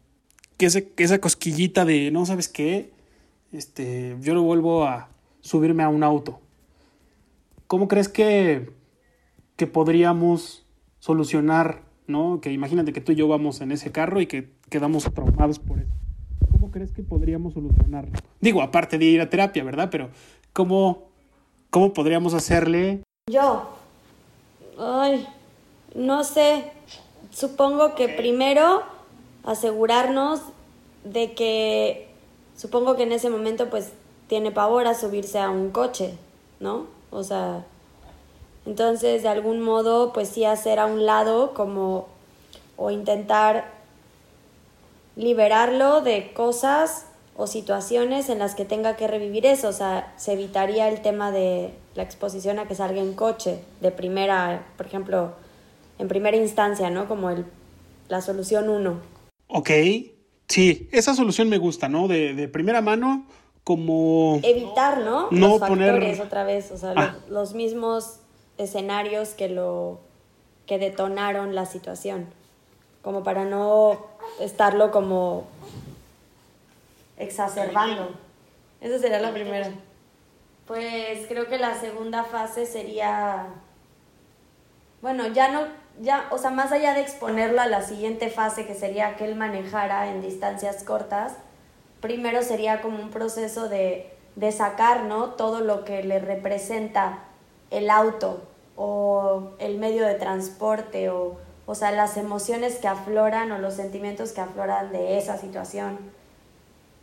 que 0.57 0.67
esa 0.67 1.21
cosquillita 1.21 1.85
de, 1.85 2.11
no 2.11 2.27
sabes 2.27 2.49
qué, 2.49 2.93
este, 3.53 4.17
yo 4.21 4.35
no 4.35 4.43
vuelvo 4.43 4.85
a 4.85 5.09
subirme 5.41 5.83
a 5.83 5.89
un 5.89 6.03
auto. 6.03 6.41
¿Cómo 7.67 7.89
crees 7.89 8.09
que, 8.09 8.71
que 9.57 9.67
podríamos 9.67 10.65
solucionar, 10.99 11.83
no? 12.07 12.41
Que 12.41 12.53
imagínate 12.53 12.93
que 12.93 13.01
tú 13.01 13.13
y 13.13 13.17
yo 13.17 13.29
vamos 13.29 13.61
en 13.61 13.73
ese 13.73 13.91
carro 13.93 14.21
y 14.21 14.27
que 14.27 14.51
quedamos 14.69 15.05
traumados 15.13 15.59
por 15.59 15.79
eso 15.79 16.01
crees 16.71 16.93
que 16.93 17.03
podríamos 17.03 17.55
solucionarlo? 17.55 18.13
Digo, 18.41 18.63
aparte 18.63 18.99
de 18.99 19.05
ir 19.05 19.21
a 19.21 19.29
terapia, 19.31 19.65
¿verdad? 19.65 19.89
Pero 19.91 20.11
¿cómo, 20.53 21.09
cómo 21.71 21.93
podríamos 21.93 22.35
hacerle? 22.35 23.03
Yo. 23.31 23.71
Ay, 24.79 25.27
no 25.95 26.25
sé. 26.25 26.73
Supongo 27.33 27.95
que 27.95 28.09
primero 28.09 28.83
asegurarnos 29.45 30.41
de 31.05 31.33
que, 31.33 32.09
supongo 32.57 32.97
que 32.97 33.05
en 33.05 33.13
ese 33.13 33.31
momento 33.31 33.71
pues 33.71 33.93
tiene 34.27 34.51
pavor 34.51 34.87
a 34.87 34.95
subirse 34.95 35.39
a 35.39 35.51
un 35.51 35.71
coche, 35.71 36.15
¿no? 36.61 36.87
O 37.11 37.25
sea, 37.25 37.65
entonces 38.67 39.23
de 39.23 39.29
algún 39.29 39.61
modo 39.61 40.13
pues 40.13 40.29
sí 40.29 40.45
hacer 40.45 40.79
a 40.79 40.87
un 40.87 41.07
lado 41.07 41.55
como 41.55 42.07
o 42.77 42.91
intentar 42.91 43.73
liberarlo 45.17 46.01
de 46.01 46.33
cosas 46.33 47.07
o 47.37 47.47
situaciones 47.47 48.29
en 48.29 48.39
las 48.39 48.55
que 48.55 48.65
tenga 48.65 48.97
que 48.97 49.07
revivir 49.07 49.47
eso. 49.47 49.69
O 49.69 49.73
sea, 49.73 50.13
se 50.17 50.33
evitaría 50.33 50.89
el 50.89 51.03
tema 51.03 51.31
de 51.31 51.75
la 51.95 52.03
exposición 52.03 52.59
a 52.59 52.67
que 52.67 52.75
salga 52.75 53.01
en 53.01 53.15
coche 53.15 53.63
de 53.81 53.91
primera, 53.91 54.67
por 54.77 54.87
ejemplo, 54.87 55.33
en 56.01 56.09
primera 56.09 56.37
instancia, 56.37 56.91
¿no? 56.91 57.07
Como 57.07 57.31
el, 57.31 57.45
la 58.09 58.23
solución 58.23 58.69
uno. 58.69 59.01
Ok, 59.49 59.71
sí, 60.49 60.89
esa 60.93 61.15
solución 61.15 61.49
me 61.49 61.59
gusta, 61.59 61.89
¿no? 61.89 62.09
De, 62.09 62.35
de 62.35 62.49
primera 62.49 62.81
mano, 62.81 63.27
como... 63.65 64.41
Evitar, 64.43 64.99
¿no? 64.99 65.29
No 65.31 65.49
los 65.49 65.61
factores 65.61 66.21
otra 66.21 66.45
vez, 66.45 66.71
o 66.73 66.79
sea, 66.79 66.95
los, 66.95 67.05
ah. 67.05 67.17
los 67.29 67.55
mismos 67.55 68.21
escenarios 68.57 69.31
que 69.31 69.49
lo 69.49 70.01
que 70.67 70.79
detonaron 70.79 71.55
la 71.55 71.67
situación, 71.67 72.27
como 73.03 73.23
para 73.23 73.45
no 73.45 74.07
estarlo 74.41 74.91
como 74.91 75.45
exacerbando. 77.19 78.11
Esa 78.81 78.99
sería 78.99 79.19
la 79.19 79.33
primera. 79.33 79.71
Pues 80.67 81.27
creo 81.27 81.49
que 81.49 81.59
la 81.59 81.79
segunda 81.79 82.25
fase 82.25 82.65
sería, 82.65 83.49
bueno, 85.03 85.27
ya 85.29 85.51
no, 85.51 85.67
ya, 86.01 86.27
o 86.31 86.39
sea, 86.39 86.51
más 86.51 86.73
allá 86.73 86.95
de 86.95 87.01
exponerlo 87.01 87.61
a 87.61 87.67
la 87.67 87.83
siguiente 87.83 88.31
fase, 88.31 88.67
que 88.67 88.75
sería 88.75 89.17
que 89.17 89.25
él 89.25 89.37
manejara 89.37 90.11
en 90.11 90.23
distancias 90.23 90.85
cortas, 90.85 91.33
primero 92.01 92.43
sería 92.43 92.83
como 92.83 93.03
un 93.03 93.11
proceso 93.11 93.69
de, 93.69 94.13
de 94.37 94.53
sacar, 94.53 95.05
¿no? 95.05 95.31
Todo 95.31 95.61
lo 95.61 95.85
que 95.85 96.03
le 96.03 96.19
representa 96.19 97.25
el 97.71 97.91
auto 97.91 98.47
o 98.77 99.53
el 99.59 99.79
medio 99.79 100.07
de 100.07 100.15
transporte 100.15 101.11
o 101.11 101.39
o 101.71 101.77
sea, 101.77 101.93
las 101.93 102.17
emociones 102.17 102.79
que 102.79 102.89
afloran 102.89 103.53
o 103.53 103.59
los 103.59 103.75
sentimientos 103.75 104.33
que 104.33 104.41
afloran 104.41 104.91
de 104.91 105.19
esa 105.19 105.39
situación 105.39 106.01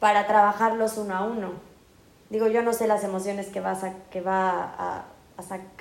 para 0.02 0.28
trabajarlos 0.28 0.98
uno 0.98 1.16
a 1.16 1.24
uno. 1.24 1.52
Digo, 2.30 2.48
yo 2.48 2.62
no 2.62 2.74
sé 2.74 2.86
las 2.86 3.06
emociones 3.06 3.48
que, 3.48 3.62
vas 3.62 3.86
a, 3.86 3.94
que 4.12 4.20
va 4.20 4.76
a, 4.78 5.06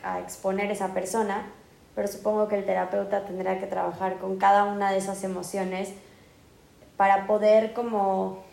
a, 0.04 0.20
exponer 0.20 0.70
esa 0.70 0.94
persona, 0.94 1.46
pero 1.96 2.06
supongo 2.06 2.46
que 2.46 2.56
el 2.56 2.64
terapeuta 2.64 3.24
tendrá 3.24 3.58
que 3.58 3.66
trabajar 3.66 4.18
con 4.18 4.36
cada 4.36 4.64
una 4.64 4.92
de 4.92 4.98
esas 4.98 5.24
emociones 5.24 5.92
para 6.96 7.26
poder 7.26 7.72
como 7.72 8.44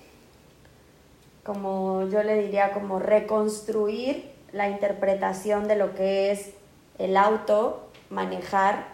como 1.44 2.08
yo 2.08 2.24
le 2.24 2.42
diría, 2.42 2.72
como 2.72 3.00
reconstruir 3.00 4.32
la 4.54 4.70
interpretación 4.70 5.68
de 5.68 5.76
lo 5.76 5.94
que 5.94 6.32
es 6.32 6.52
el 6.98 7.18
auto, 7.18 7.90
manejar 8.10 8.86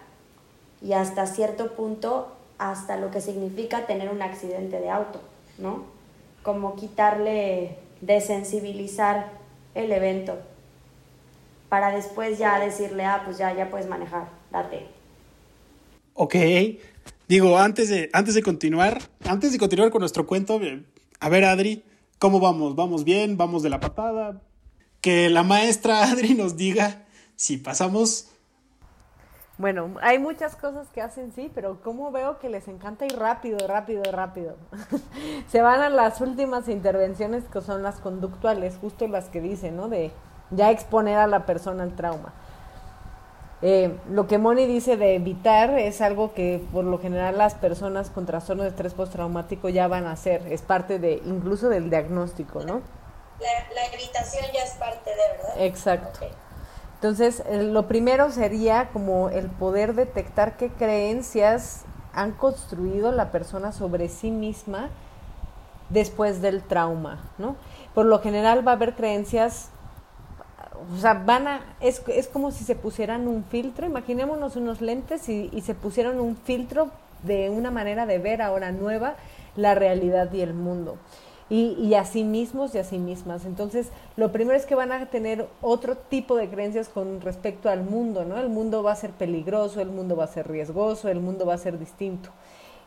y 0.81 0.93
hasta 0.93 1.27
cierto 1.27 1.75
punto 1.75 2.35
hasta 2.57 2.97
lo 2.97 3.11
que 3.11 3.21
significa 3.21 3.85
tener 3.85 4.09
un 4.09 4.21
accidente 4.21 4.79
de 4.79 4.89
auto, 4.89 5.21
¿no? 5.59 5.83
Como 6.41 6.75
quitarle, 6.75 7.77
desensibilizar 8.01 9.27
el 9.75 9.91
evento 9.91 10.37
para 11.69 11.91
después 11.91 12.39
ya 12.39 12.59
decirle, 12.59 13.05
ah, 13.05 13.21
pues 13.23 13.37
ya, 13.37 13.53
ya 13.53 13.69
puedes 13.69 13.87
manejar, 13.87 14.38
date. 14.51 14.87
Ok, 16.13 16.35
digo, 17.27 17.57
antes 17.57 17.89
de, 17.89 18.09
antes 18.13 18.35
de 18.35 18.43
continuar, 18.43 18.99
antes 19.25 19.51
de 19.51 19.59
continuar 19.59 19.89
con 19.91 20.01
nuestro 20.01 20.27
cuento, 20.27 20.61
eh, 20.61 20.83
a 21.19 21.29
ver, 21.29 21.45
Adri, 21.45 21.83
¿cómo 22.17 22.39
vamos? 22.39 22.75
¿Vamos 22.75 23.03
bien? 23.03 23.37
¿Vamos 23.37 23.63
de 23.63 23.69
la 23.69 23.79
patada? 23.79 24.41
Que 25.01 25.29
la 25.29 25.43
maestra 25.43 26.03
Adri 26.11 26.35
nos 26.35 26.57
diga 26.57 27.05
si 27.35 27.57
pasamos 27.57 28.29
bueno, 29.59 29.95
hay 30.01 30.19
muchas 30.19 30.55
cosas 30.55 30.87
que 30.87 31.01
hacen 31.01 31.33
sí, 31.33 31.51
pero 31.53 31.81
como 31.81 32.13
veo 32.13 32.39
que 32.39 32.47
les 32.47 32.69
encanta 32.69 33.05
ir 33.05 33.19
rápido, 33.19 33.67
rápido, 33.67 34.03
rápido. 34.09 34.55
Se 35.49 35.59
van 35.59 35.81
a 35.81 35.89
las 35.89 36.21
últimas 36.21 36.69
intervenciones 36.69 37.43
que 37.43 37.59
son 37.59 37.83
las 37.83 37.99
conductuales, 37.99 38.77
justo 38.79 39.05
las 39.09 39.27
que 39.27 39.41
dicen, 39.41 39.75
¿no? 39.75 39.89
De 39.89 40.13
ya 40.49 40.71
exponer 40.71 41.17
a 41.17 41.27
la 41.27 41.45
persona 41.45 41.83
al 41.83 41.93
trauma. 41.97 42.33
Eh, 43.61 43.97
lo 44.09 44.25
que 44.27 44.37
Moni 44.37 44.65
dice 44.65 44.95
de 44.95 45.15
evitar 45.15 45.77
es 45.77 45.99
algo 45.99 46.33
que 46.33 46.63
por 46.71 46.85
lo 46.85 46.97
general 46.97 47.37
las 47.37 47.55
personas 47.55 48.09
con 48.09 48.25
trastorno 48.25 48.63
de 48.63 48.69
estrés 48.69 48.93
postraumático 48.93 49.67
ya 49.67 49.87
van 49.89 50.05
a 50.05 50.13
hacer, 50.13 50.47
es 50.49 50.61
parte 50.61 50.97
de 50.97 51.21
incluso 51.25 51.67
del 51.67 51.89
diagnóstico, 51.89 52.63
¿no? 52.63 52.81
La, 53.39 53.85
evitación 53.93 54.45
ya 54.53 54.63
es 54.63 54.71
parte 54.71 55.09
de, 55.09 55.37
¿verdad? 55.37 55.65
Exacto. 55.65 56.19
Entonces, 56.95 57.43
eh, 57.47 57.63
lo 57.63 57.87
primero 57.87 58.31
sería 58.31 58.89
como 58.91 59.29
el 59.29 59.47
poder 59.47 59.93
detectar 59.93 60.57
qué 60.57 60.69
creencias 60.69 61.85
han 62.13 62.31
construido 62.31 63.11
la 63.11 63.31
persona 63.31 63.71
sobre 63.71 64.09
sí 64.09 64.31
misma 64.31 64.89
después 65.89 66.41
del 66.41 66.61
trauma, 66.61 67.29
¿no? 67.37 67.55
Por 67.93 68.05
lo 68.05 68.19
general 68.19 68.67
va 68.67 68.73
a 68.73 68.75
haber 68.75 68.95
creencias, 68.95 69.69
o 70.93 70.97
sea, 70.97 71.13
van 71.13 71.47
a, 71.47 71.75
es, 71.81 72.01
es 72.07 72.27
como 72.27 72.51
si 72.51 72.63
se 72.63 72.75
pusieran 72.75 73.27
un 73.27 73.43
filtro, 73.43 73.85
imaginémonos 73.85 74.55
unos 74.55 74.81
lentes 74.81 75.27
y, 75.29 75.49
y 75.53 75.61
se 75.61 75.75
pusieran 75.75 76.19
un 76.19 76.35
filtro 76.35 76.89
de 77.23 77.49
una 77.49 77.71
manera 77.71 78.05
de 78.05 78.17
ver 78.19 78.41
ahora 78.41 78.71
nueva 78.71 79.15
la 79.55 79.75
realidad 79.75 80.31
y 80.31 80.41
el 80.41 80.53
mundo 80.53 80.97
y, 81.49 81.75
y 81.79 81.95
a 81.95 82.05
sí 82.05 82.23
mismos 82.23 82.75
y 82.75 82.77
a 82.77 82.83
sí 82.83 82.99
mismas. 82.99 83.45
Entonces, 83.45 83.89
lo 84.17 84.31
primero 84.31 84.57
es 84.57 84.65
que 84.65 84.75
van 84.75 84.91
a 84.91 85.07
tener 85.07 85.47
otro 85.61 85.97
tipo 85.97 86.35
de 86.35 86.49
creencias 86.49 86.89
con 86.89 87.21
respecto 87.21 87.69
al 87.69 87.83
mundo, 87.83 88.23
¿no? 88.23 88.37
El 88.37 88.49
mundo 88.49 88.83
va 88.83 88.91
a 88.91 88.95
ser 88.95 89.11
peligroso, 89.11 89.81
el 89.81 89.89
mundo 89.89 90.15
va 90.15 90.25
a 90.25 90.27
ser 90.27 90.47
riesgoso, 90.47 91.09
el 91.09 91.19
mundo 91.19 91.45
va 91.45 91.55
a 91.55 91.57
ser 91.57 91.79
distinto. 91.79 92.29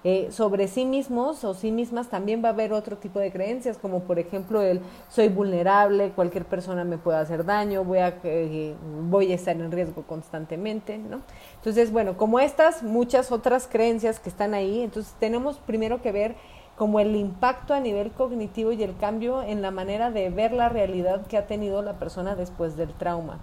Eh, 0.04 0.30
sobre 0.32 0.66
sí 0.66 0.84
mismos 0.84 1.44
o 1.44 1.54
sí 1.54 1.70
mismas 1.70 2.08
también 2.08 2.42
va 2.42 2.48
a 2.48 2.52
haber 2.52 2.72
otro 2.72 2.96
tipo 2.96 3.20
de 3.20 3.30
creencias, 3.30 3.78
como 3.78 4.00
por 4.00 4.18
ejemplo 4.18 4.60
el 4.60 4.80
soy 5.08 5.28
vulnerable, 5.28 6.10
cualquier 6.10 6.44
persona 6.44 6.82
me 6.82 6.98
puede 6.98 7.18
hacer 7.18 7.44
daño, 7.44 7.84
voy 7.84 7.98
a, 7.98 8.18
eh, 8.24 8.74
voy 9.08 9.30
a 9.30 9.36
estar 9.36 9.54
en 9.54 9.70
riesgo 9.70 10.02
constantemente, 10.02 10.98
¿no? 10.98 11.20
Entonces, 11.54 11.92
bueno, 11.92 12.16
como 12.16 12.40
estas, 12.40 12.82
muchas 12.82 13.30
otras 13.30 13.68
creencias 13.70 14.18
que 14.18 14.28
están 14.28 14.54
ahí, 14.54 14.82
entonces 14.82 15.14
tenemos 15.20 15.58
primero 15.58 16.02
que 16.02 16.10
ver 16.10 16.34
como 16.76 16.98
el 16.98 17.14
impacto 17.14 17.72
a 17.72 17.78
nivel 17.78 18.10
cognitivo 18.10 18.72
y 18.72 18.82
el 18.82 18.96
cambio 18.96 19.42
en 19.42 19.62
la 19.62 19.70
manera 19.70 20.10
de 20.10 20.30
ver 20.30 20.52
la 20.52 20.68
realidad 20.68 21.26
que 21.28 21.36
ha 21.36 21.46
tenido 21.46 21.80
la 21.80 22.00
persona 22.00 22.34
después 22.34 22.76
del 22.76 22.92
trauma. 22.92 23.38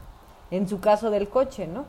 En 0.51 0.67
su 0.67 0.81
caso 0.81 1.09
del 1.09 1.29
coche, 1.29 1.67
¿no? 1.67 1.85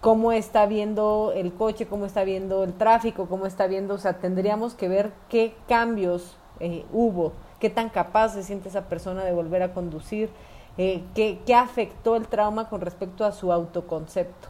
Cómo 0.00 0.32
está 0.32 0.66
viendo 0.66 1.32
el 1.34 1.52
coche, 1.52 1.86
cómo 1.86 2.06
está 2.06 2.24
viendo 2.24 2.64
el 2.64 2.72
tráfico, 2.72 3.26
cómo 3.26 3.46
está 3.46 3.66
viendo, 3.66 3.94
o 3.94 3.98
sea, 3.98 4.14
tendríamos 4.14 4.74
que 4.74 4.88
ver 4.88 5.12
qué 5.28 5.54
cambios 5.68 6.36
eh, 6.58 6.86
hubo, 6.92 7.32
qué 7.58 7.68
tan 7.68 7.90
capaz 7.90 8.30
se 8.30 8.42
siente 8.42 8.70
esa 8.70 8.88
persona 8.88 9.24
de 9.24 9.32
volver 9.32 9.62
a 9.62 9.74
conducir, 9.74 10.30
eh, 10.78 11.02
qué, 11.14 11.40
qué 11.44 11.54
afectó 11.54 12.16
el 12.16 12.28
trauma 12.28 12.68
con 12.70 12.80
respecto 12.80 13.24
a 13.26 13.32
su 13.32 13.52
autoconcepto. 13.52 14.48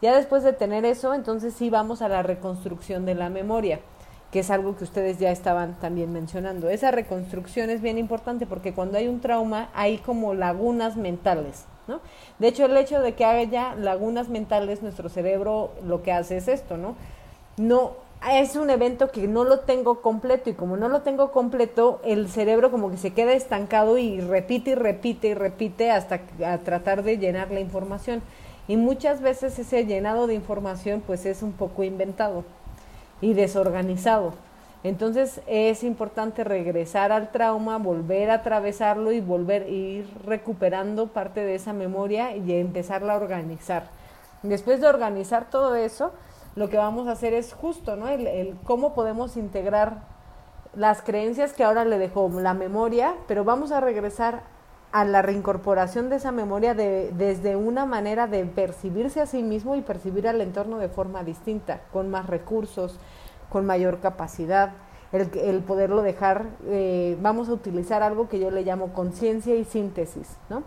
Ya 0.00 0.16
después 0.16 0.42
de 0.42 0.52
tener 0.52 0.84
eso, 0.84 1.12
entonces 1.12 1.54
sí 1.54 1.68
vamos 1.68 2.00
a 2.00 2.08
la 2.08 2.22
reconstrucción 2.22 3.04
de 3.04 3.14
la 3.14 3.28
memoria 3.28 3.80
que 4.30 4.40
es 4.40 4.50
algo 4.50 4.76
que 4.76 4.84
ustedes 4.84 5.18
ya 5.18 5.30
estaban 5.30 5.78
también 5.80 6.12
mencionando. 6.12 6.68
Esa 6.68 6.90
reconstrucción 6.90 7.70
es 7.70 7.80
bien 7.80 7.98
importante 7.98 8.46
porque 8.46 8.74
cuando 8.74 8.98
hay 8.98 9.08
un 9.08 9.20
trauma 9.20 9.70
hay 9.74 9.98
como 9.98 10.34
lagunas 10.34 10.96
mentales, 10.96 11.64
¿no? 11.88 12.00
De 12.38 12.48
hecho, 12.48 12.66
el 12.66 12.76
hecho 12.76 13.00
de 13.00 13.14
que 13.14 13.24
haya 13.24 13.74
lagunas 13.74 14.28
mentales, 14.28 14.82
nuestro 14.82 15.08
cerebro 15.08 15.70
lo 15.84 16.02
que 16.02 16.12
hace 16.12 16.36
es 16.36 16.48
esto, 16.48 16.76
¿no? 16.76 16.96
No, 17.56 17.92
es 18.30 18.56
un 18.56 18.70
evento 18.70 19.10
que 19.10 19.28
no 19.28 19.44
lo 19.44 19.60
tengo 19.60 20.00
completo 20.02 20.50
y 20.50 20.54
como 20.54 20.76
no 20.76 20.88
lo 20.88 21.02
tengo 21.02 21.32
completo, 21.32 22.00
el 22.04 22.28
cerebro 22.28 22.70
como 22.70 22.90
que 22.90 22.96
se 22.96 23.12
queda 23.12 23.32
estancado 23.32 23.98
y 23.98 24.20
repite 24.20 24.70
y 24.70 24.74
repite 24.74 25.28
y 25.28 25.34
repite 25.34 25.90
hasta 25.90 26.20
tratar 26.64 27.02
de 27.02 27.18
llenar 27.18 27.50
la 27.50 27.60
información. 27.60 28.22
Y 28.68 28.76
muchas 28.76 29.20
veces 29.20 29.58
ese 29.58 29.86
llenado 29.86 30.26
de 30.26 30.34
información 30.34 31.02
pues 31.06 31.24
es 31.24 31.42
un 31.42 31.52
poco 31.52 31.84
inventado 31.84 32.44
y 33.20 33.34
desorganizado. 33.34 34.34
Entonces 34.82 35.40
es 35.46 35.82
importante 35.82 36.44
regresar 36.44 37.10
al 37.10 37.32
trauma, 37.32 37.78
volver 37.78 38.30
a 38.30 38.34
atravesarlo 38.34 39.10
y 39.12 39.20
volver 39.20 39.62
a 39.62 39.68
ir 39.68 40.08
recuperando 40.24 41.08
parte 41.08 41.40
de 41.40 41.56
esa 41.56 41.72
memoria 41.72 42.36
y 42.36 42.52
empezarla 42.52 43.14
a 43.14 43.16
organizar. 43.16 43.84
Después 44.42 44.80
de 44.80 44.86
organizar 44.86 45.50
todo 45.50 45.74
eso, 45.74 46.12
lo 46.54 46.68
que 46.68 46.76
vamos 46.76 47.08
a 47.08 47.12
hacer 47.12 47.34
es 47.34 47.52
justo, 47.52 47.96
¿no? 47.96 48.08
El, 48.08 48.56
cómo 48.64 48.94
podemos 48.94 49.36
integrar 49.36 50.02
las 50.74 51.02
creencias 51.02 51.52
que 51.52 51.64
ahora 51.64 51.84
le 51.84 51.98
dejó 51.98 52.28
la 52.28 52.54
memoria, 52.54 53.14
pero 53.26 53.44
vamos 53.44 53.72
a 53.72 53.80
regresar 53.80 54.42
a 54.92 55.04
la 55.04 55.20
reincorporación 55.20 56.08
de 56.08 56.16
esa 56.16 56.32
memoria 56.32 56.74
de, 56.74 57.12
desde 57.12 57.56
una 57.56 57.86
manera 57.86 58.26
de 58.26 58.44
percibirse 58.44 59.20
a 59.20 59.26
sí 59.26 59.42
mismo 59.42 59.74
y 59.74 59.82
percibir 59.82 60.28
al 60.28 60.40
entorno 60.40 60.78
de 60.78 60.88
forma 60.88 61.24
distinta, 61.24 61.80
con 61.92 62.08
más 62.08 62.26
recursos, 62.26 62.98
con 63.56 63.64
mayor 63.64 64.00
capacidad, 64.00 64.72
el, 65.12 65.30
el 65.38 65.60
poderlo 65.60 66.02
dejar, 66.02 66.44
eh, 66.66 67.16
vamos 67.22 67.48
a 67.48 67.54
utilizar 67.54 68.02
algo 68.02 68.28
que 68.28 68.38
yo 68.38 68.50
le 68.50 68.64
llamo 68.64 68.92
conciencia 68.92 69.54
y 69.54 69.64
síntesis, 69.64 70.36
¿no? 70.50 70.62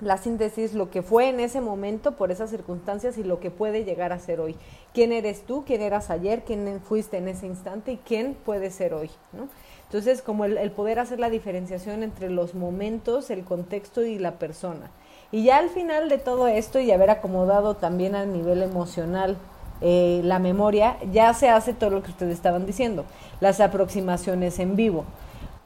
La 0.00 0.16
síntesis, 0.16 0.74
lo 0.74 0.90
que 0.90 1.02
fue 1.02 1.28
en 1.28 1.40
ese 1.40 1.60
momento 1.60 2.12
por 2.12 2.30
esas 2.30 2.50
circunstancias 2.50 3.18
y 3.18 3.24
lo 3.24 3.40
que 3.40 3.50
puede 3.50 3.84
llegar 3.84 4.12
a 4.12 4.20
ser 4.20 4.38
hoy. 4.38 4.54
¿Quién 4.92 5.10
eres 5.10 5.42
tú? 5.42 5.64
¿Quién 5.66 5.82
eras 5.82 6.08
ayer? 6.08 6.44
¿Quién 6.44 6.80
fuiste 6.84 7.16
en 7.16 7.26
ese 7.26 7.48
instante? 7.48 7.90
¿Y 7.90 7.96
quién 7.96 8.34
puede 8.34 8.70
ser 8.70 8.94
hoy? 8.94 9.10
¿no? 9.32 9.48
Entonces, 9.86 10.22
como 10.22 10.44
el, 10.44 10.70
poder 10.70 11.00
hacer 11.00 11.18
la 11.18 11.30
diferenciación 11.30 12.04
entre 12.04 12.30
los 12.30 12.54
momentos, 12.54 13.28
el 13.28 13.42
contexto 13.42 14.04
y 14.04 14.20
la 14.20 14.38
persona. 14.38 14.92
Y 15.32 15.42
ya 15.42 15.58
al 15.58 15.68
final 15.68 16.08
de 16.08 16.18
todo 16.18 16.46
esto 16.46 16.78
y 16.78 16.92
haber 16.92 17.10
acomodado 17.10 17.74
también 17.74 18.14
a 18.14 18.24
nivel 18.24 18.62
emocional 18.62 19.36
eh, 19.84 20.22
la 20.24 20.40
memoria, 20.40 20.96
ya 21.12 21.32
se 21.34 21.48
hace 21.48 21.74
todo 21.74 21.90
lo 21.90 22.02
que 22.02 22.10
ustedes 22.10 22.34
estaban 22.34 22.66
diciendo, 22.66 23.04
las 23.40 23.60
aproximaciones 23.60 24.58
en 24.58 24.74
vivo 24.74 25.04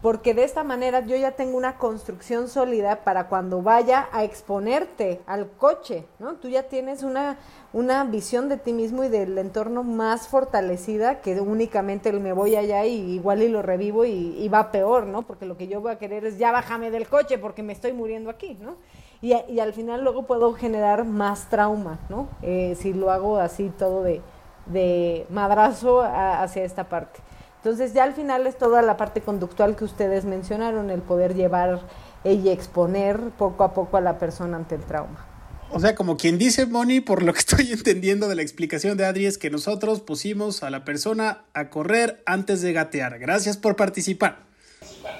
porque 0.00 0.32
de 0.32 0.44
esta 0.44 0.62
manera 0.62 1.00
yo 1.00 1.16
ya 1.16 1.32
tengo 1.32 1.56
una 1.56 1.76
construcción 1.76 2.48
sólida 2.48 3.02
para 3.02 3.26
cuando 3.28 3.62
vaya 3.62 4.08
a 4.12 4.22
exponerte 4.22 5.20
al 5.26 5.50
coche, 5.50 6.04
¿no? 6.20 6.34
Tú 6.34 6.48
ya 6.48 6.64
tienes 6.64 7.02
una, 7.02 7.38
una 7.72 8.04
visión 8.04 8.48
de 8.48 8.58
ti 8.58 8.72
mismo 8.72 9.02
y 9.02 9.08
del 9.08 9.36
entorno 9.38 9.82
más 9.82 10.28
fortalecida 10.28 11.20
que 11.20 11.40
únicamente 11.40 12.12
me 12.12 12.32
voy 12.32 12.54
allá 12.54 12.86
y 12.86 12.94
igual 12.94 13.42
y 13.42 13.48
lo 13.48 13.60
revivo 13.60 14.04
y, 14.04 14.48
va 14.48 14.70
peor, 14.70 15.06
¿no? 15.06 15.22
Porque 15.22 15.46
lo 15.46 15.56
que 15.56 15.66
yo 15.66 15.80
voy 15.80 15.92
a 15.92 15.98
querer 15.98 16.24
es 16.24 16.38
ya 16.38 16.52
bájame 16.52 16.90
del 16.92 17.08
coche 17.08 17.36
porque 17.38 17.64
me 17.64 17.72
estoy 17.72 17.92
muriendo 17.92 18.30
aquí, 18.30 18.56
¿no? 18.60 18.76
Y, 19.20 19.34
y 19.48 19.60
al 19.60 19.72
final 19.72 20.02
luego 20.02 20.26
puedo 20.26 20.52
generar 20.54 21.04
más 21.04 21.48
trauma, 21.48 21.98
¿no? 22.08 22.28
Eh, 22.42 22.76
si 22.80 22.92
lo 22.92 23.10
hago 23.10 23.38
así 23.38 23.72
todo 23.76 24.02
de, 24.02 24.20
de 24.66 25.26
madrazo 25.30 26.02
hacia 26.02 26.64
esta 26.64 26.88
parte. 26.88 27.20
Entonces 27.56 27.92
ya 27.92 28.04
al 28.04 28.14
final 28.14 28.46
es 28.46 28.56
toda 28.56 28.82
la 28.82 28.96
parte 28.96 29.20
conductual 29.20 29.74
que 29.74 29.84
ustedes 29.84 30.24
mencionaron, 30.24 30.90
el 30.90 31.02
poder 31.02 31.34
llevar 31.34 31.80
y 32.24 32.48
exponer 32.48 33.18
poco 33.36 33.64
a 33.64 33.74
poco 33.74 33.96
a 33.96 34.00
la 34.00 34.18
persona 34.18 34.56
ante 34.56 34.76
el 34.76 34.82
trauma. 34.82 35.26
O 35.70 35.80
sea, 35.80 35.94
como 35.94 36.16
quien 36.16 36.38
dice, 36.38 36.66
Moni, 36.66 37.00
por 37.00 37.22
lo 37.22 37.32
que 37.32 37.38
estoy 37.40 37.72
entendiendo 37.72 38.28
de 38.28 38.36
la 38.36 38.42
explicación 38.42 38.96
de 38.96 39.04
Adri, 39.04 39.26
es 39.26 39.38
que 39.38 39.50
nosotros 39.50 40.00
pusimos 40.00 40.62
a 40.62 40.70
la 40.70 40.84
persona 40.84 41.44
a 41.52 41.68
correr 41.68 42.22
antes 42.26 42.62
de 42.62 42.72
gatear. 42.72 43.18
Gracias 43.18 43.56
por 43.56 43.76
participar. 43.76 44.47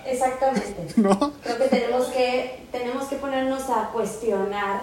Exactamente. 0.07 0.77
¿No? 0.96 1.33
Creo 1.42 1.59
que 1.59 1.68
tenemos 1.68 2.07
que, 2.07 2.64
tenemos 2.72 3.05
que 3.09 3.16
ponernos 3.16 3.68
a 3.70 3.90
cuestionar 3.92 4.81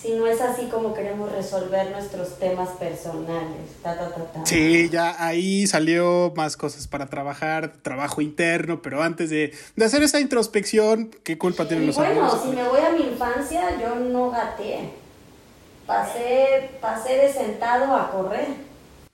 si 0.00 0.12
no 0.12 0.26
es 0.26 0.40
así 0.42 0.66
como 0.66 0.92
queremos 0.92 1.32
resolver 1.32 1.90
nuestros 1.90 2.38
temas 2.38 2.68
personales. 2.70 3.70
Ta, 3.82 3.96
ta, 3.96 4.10
ta, 4.10 4.24
ta. 4.24 4.44
Sí, 4.44 4.90
ya 4.90 5.16
ahí 5.24 5.66
salió 5.66 6.32
más 6.36 6.58
cosas 6.58 6.86
para 6.86 7.06
trabajar, 7.06 7.72
trabajo 7.80 8.20
interno, 8.20 8.82
pero 8.82 9.02
antes 9.02 9.30
de, 9.30 9.54
de 9.76 9.84
hacer 9.84 10.02
esa 10.02 10.20
introspección, 10.20 11.10
¿qué 11.22 11.38
culpa 11.38 11.66
tienen 11.66 11.84
Y 11.84 11.86
los 11.86 11.96
bueno, 11.96 12.30
si 12.42 12.48
me 12.48 12.68
voy 12.68 12.80
a 12.80 12.90
mi 12.90 13.04
infancia, 13.04 13.80
yo 13.80 13.94
no 13.94 14.30
gateé. 14.30 14.90
Pasé, 15.86 16.70
pasé 16.80 17.16
de 17.16 17.32
sentado 17.32 17.94
a 17.94 18.10
correr. 18.10 18.48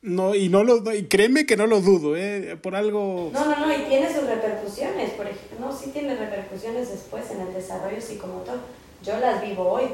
No, 0.03 0.35
y 0.35 0.49
no 0.49 0.65
lo, 0.65 0.95
y 0.95 1.05
créeme 1.05 1.45
que 1.45 1.59
no 1.59 1.67
lo 1.67 1.81
dudo, 1.83 2.17
¿eh? 2.17 2.57
Por 2.63 2.75
algo... 2.75 3.31
No, 3.35 3.45
no, 3.45 3.67
no, 3.67 3.73
y 3.73 3.83
tiene 3.83 4.13
sus 4.13 4.25
repercusiones, 4.25 5.11
por 5.11 5.27
ejemplo, 5.27 5.59
no, 5.61 5.77
sí 5.77 5.91
tiene 5.91 6.17
repercusiones 6.17 6.91
después 6.91 7.31
en 7.31 7.41
el 7.43 7.53
desarrollo 7.53 8.01
psicomotor. 8.01 8.61
Yo 9.05 9.19
las 9.19 9.43
vivo 9.43 9.69
hoy. 9.69 9.85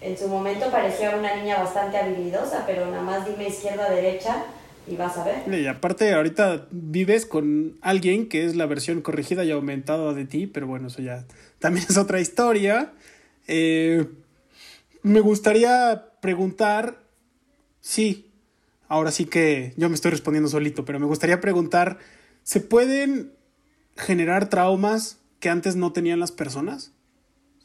En 0.00 0.16
su 0.16 0.28
momento 0.28 0.70
parecía 0.70 1.16
una 1.16 1.36
niña 1.36 1.58
bastante 1.58 1.96
habilidosa, 1.96 2.64
pero 2.66 2.86
nada 2.86 3.02
más 3.02 3.26
dime 3.26 3.48
izquierda, 3.48 3.90
derecha 3.90 4.44
y 4.86 4.96
vas 4.96 5.16
a 5.16 5.24
ver. 5.24 5.54
Y 5.54 5.66
aparte, 5.66 6.12
ahorita 6.12 6.66
vives 6.70 7.26
con 7.26 7.78
alguien 7.82 8.28
que 8.28 8.44
es 8.44 8.56
la 8.56 8.66
versión 8.66 9.00
corregida 9.00 9.44
y 9.44 9.50
aumentada 9.50 10.12
de 10.12 10.24
ti, 10.24 10.46
pero 10.46 10.66
bueno, 10.66 10.88
eso 10.88 11.02
ya 11.02 11.24
también 11.58 11.86
es 11.88 11.96
otra 11.96 12.20
historia. 12.20 12.92
Eh, 13.46 14.06
me 15.02 15.20
gustaría 15.20 16.04
preguntar, 16.20 16.98
sí, 17.80 18.27
ahora 18.88 19.10
sí 19.10 19.26
que 19.26 19.74
yo 19.76 19.88
me 19.88 19.94
estoy 19.94 20.10
respondiendo 20.10 20.48
solito, 20.48 20.84
pero 20.84 20.98
me 20.98 21.06
gustaría 21.06 21.40
preguntar, 21.40 21.98
¿se 22.42 22.60
pueden 22.60 23.32
generar 23.96 24.48
traumas 24.48 25.18
que 25.40 25.50
antes 25.50 25.76
no 25.76 25.92
tenían 25.92 26.20
las 26.20 26.32
personas? 26.32 26.92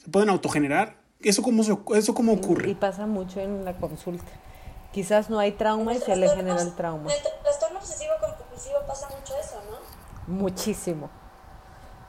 ¿Se 0.04 0.10
pueden 0.10 0.30
autogenerar? 0.30 0.98
¿Eso 1.22 1.42
cómo, 1.42 1.64
se- 1.64 1.78
eso 1.96 2.14
cómo 2.14 2.34
Y 2.34 2.38
ocurre? 2.38 2.76
pasa 2.76 3.06
mucho 3.08 3.40
en 3.40 3.64
la 3.66 3.74
consulta. 3.78 4.26
Quizás 4.92 5.30
no 5.30 5.40
hay 5.40 5.54
trauma 5.54 5.94
y 5.94 6.00
se 6.00 6.16
le 6.16 6.30
genera 6.30 6.62
el 6.62 6.76
trauma. 6.76 7.10
En 7.12 7.18
el 7.18 7.24
trastorno 7.42 7.80
obsesivo 7.80 8.12
compulsivo 8.20 8.76
pasa 8.88 9.08
mucho 9.10 9.34
eso, 9.42 9.56
¿no? 9.72 10.34
Muchísimo. 10.34 11.10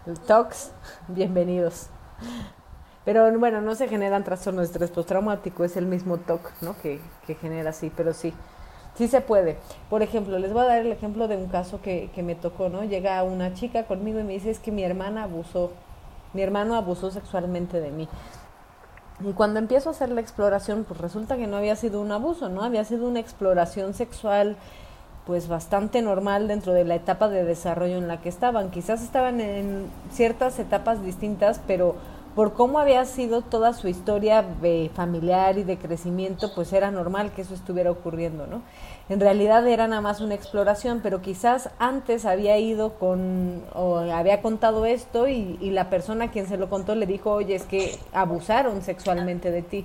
El 0.07 0.19
TOX, 0.21 0.71
bienvenidos. 1.09 1.87
Pero 3.07 3.39
bueno, 3.39 3.61
no 3.61 3.75
se 3.75 3.89
generan 3.89 4.25
trastornos 4.25 4.63
de 4.63 4.73
estrés 4.73 4.91
postraumático, 4.91 5.65
es 5.65 5.77
el 5.77 5.87
mismo 5.87 6.19
TOC, 6.19 6.51
¿no? 6.63 6.77
Que, 6.81 7.01
que 7.27 7.35
genera 7.35 7.71
así, 7.71 7.91
pero 7.95 8.13
sí, 8.13 8.35
sí 8.95 9.09
se 9.09 9.21
puede. 9.21 9.57
Por 9.91 10.03
ejemplo, 10.03 10.39
les 10.39 10.53
voy 10.53 10.63
a 10.63 10.67
dar 10.67 10.79
el 10.79 10.93
ejemplo 10.93 11.29
de 11.29 11.37
un 11.37 11.47
caso 11.47 11.81
que, 11.81 12.11
que 12.15 12.23
me 12.23 12.35
tocó, 12.35 12.69
¿no? 12.69 12.85
Llega 12.85 13.23
una 13.23 13.55
chica 13.55 13.85
conmigo 13.85 14.21
y 14.21 14.25
me 14.25 14.35
dice, 14.35 14.51
es 14.51 14.59
que 14.59 14.73
mi 14.73 14.83
hermana 14.83 15.25
abusó, 15.25 15.73
mi 16.33 16.43
hermano 16.43 16.75
abusó 16.77 17.11
sexualmente 17.11 17.81
de 17.81 17.91
mí. 17.91 18.09
Y 19.21 19.33
cuando 19.33 19.61
empiezo 19.61 19.91
a 19.91 19.93
hacer 19.93 20.11
la 20.11 20.21
exploración, 20.21 20.85
pues 20.85 21.01
resulta 21.01 21.37
que 21.37 21.47
no 21.47 21.57
había 21.57 21.77
sido 21.77 22.01
un 22.01 22.11
abuso, 22.11 22.49
¿no? 22.49 22.65
Había 22.65 22.85
sido 22.85 23.07
una 23.07 23.21
exploración 23.21 23.95
sexual 23.95 24.57
pues 25.25 25.49
bastante 25.49 26.03
normal 26.03 26.49
dentro 26.49 26.73
de 26.75 26.85
la 26.85 26.97
etapa 26.97 27.29
de 27.29 27.45
desarrollo 27.45 27.97
en 27.97 28.09
la 28.09 28.21
que 28.21 28.29
estaban. 28.29 28.71
Quizás 28.71 29.03
estaban 29.03 29.41
en 29.41 29.87
ciertas 30.13 30.59
etapas 30.59 31.03
distintas, 31.03 31.61
pero 31.67 31.95
por 32.35 32.53
cómo 32.55 32.79
había 32.79 33.05
sido 33.05 33.43
toda 33.43 33.73
su 33.75 33.87
historia 33.87 34.45
familiar 34.95 35.57
y 35.59 35.63
de 35.63 35.79
crecimiento, 35.79 36.53
pues 36.55 36.73
era 36.73 36.91
normal 36.91 37.33
que 37.33 37.43
eso 37.43 37.55
estuviera 37.55 37.91
ocurriendo, 37.91 38.47
¿no? 38.47 38.63
En 39.09 39.21
realidad 39.21 39.67
era 39.69 39.87
nada 39.87 40.01
más 40.01 40.21
una 40.21 40.35
exploración, 40.35 41.01
pero 41.03 41.23
quizás 41.23 41.71
antes 41.79 42.25
había 42.25 42.59
ido 42.59 42.95
con, 42.95 43.63
o 43.75 43.99
había 43.99 44.43
contado 44.43 44.85
esto 44.87 45.29
y, 45.29 45.59
y 45.61 45.71
la 45.71 45.91
persona 45.91 46.27
a 46.27 46.31
quien 46.31 46.49
se 46.49 46.57
lo 46.57 46.69
contó 46.69 46.95
le 46.95 47.07
dijo, 47.07 47.31
oye, 47.31 47.55
es 47.55 47.65
que 47.65 47.99
abusaron 48.13 48.83
sexualmente 48.83 49.51
de 49.51 49.63
ti. 49.63 49.85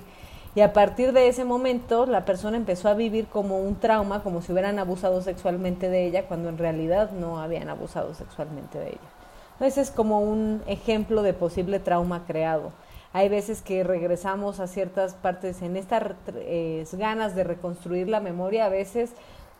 Y 0.56 0.62
a 0.62 0.72
partir 0.72 1.12
de 1.12 1.28
ese 1.28 1.44
momento 1.44 2.06
la 2.06 2.24
persona 2.24 2.56
empezó 2.56 2.88
a 2.88 2.94
vivir 2.94 3.26
como 3.26 3.60
un 3.60 3.76
trauma, 3.76 4.24
como 4.24 4.42
si 4.42 4.50
hubieran 4.50 4.80
abusado 4.80 5.22
sexualmente 5.22 5.88
de 5.88 6.06
ella, 6.06 6.26
cuando 6.26 6.48
en 6.48 6.58
realidad 6.58 7.12
no 7.12 7.38
habían 7.38 7.68
abusado 7.68 8.14
sexualmente 8.14 8.78
de 8.78 8.88
ella. 8.88 9.19
Ese 9.60 9.82
es 9.82 9.90
como 9.90 10.20
un 10.20 10.62
ejemplo 10.66 11.22
de 11.22 11.34
posible 11.34 11.80
trauma 11.80 12.24
creado. 12.26 12.72
Hay 13.12 13.28
veces 13.28 13.60
que 13.60 13.84
regresamos 13.84 14.60
a 14.60 14.66
ciertas 14.66 15.14
partes 15.14 15.62
en 15.62 15.76
estas 15.76 16.02
eh, 16.34 16.86
ganas 16.92 17.34
de 17.34 17.44
reconstruir 17.44 18.08
la 18.08 18.20
memoria, 18.20 18.66
a 18.66 18.68
veces 18.68 19.12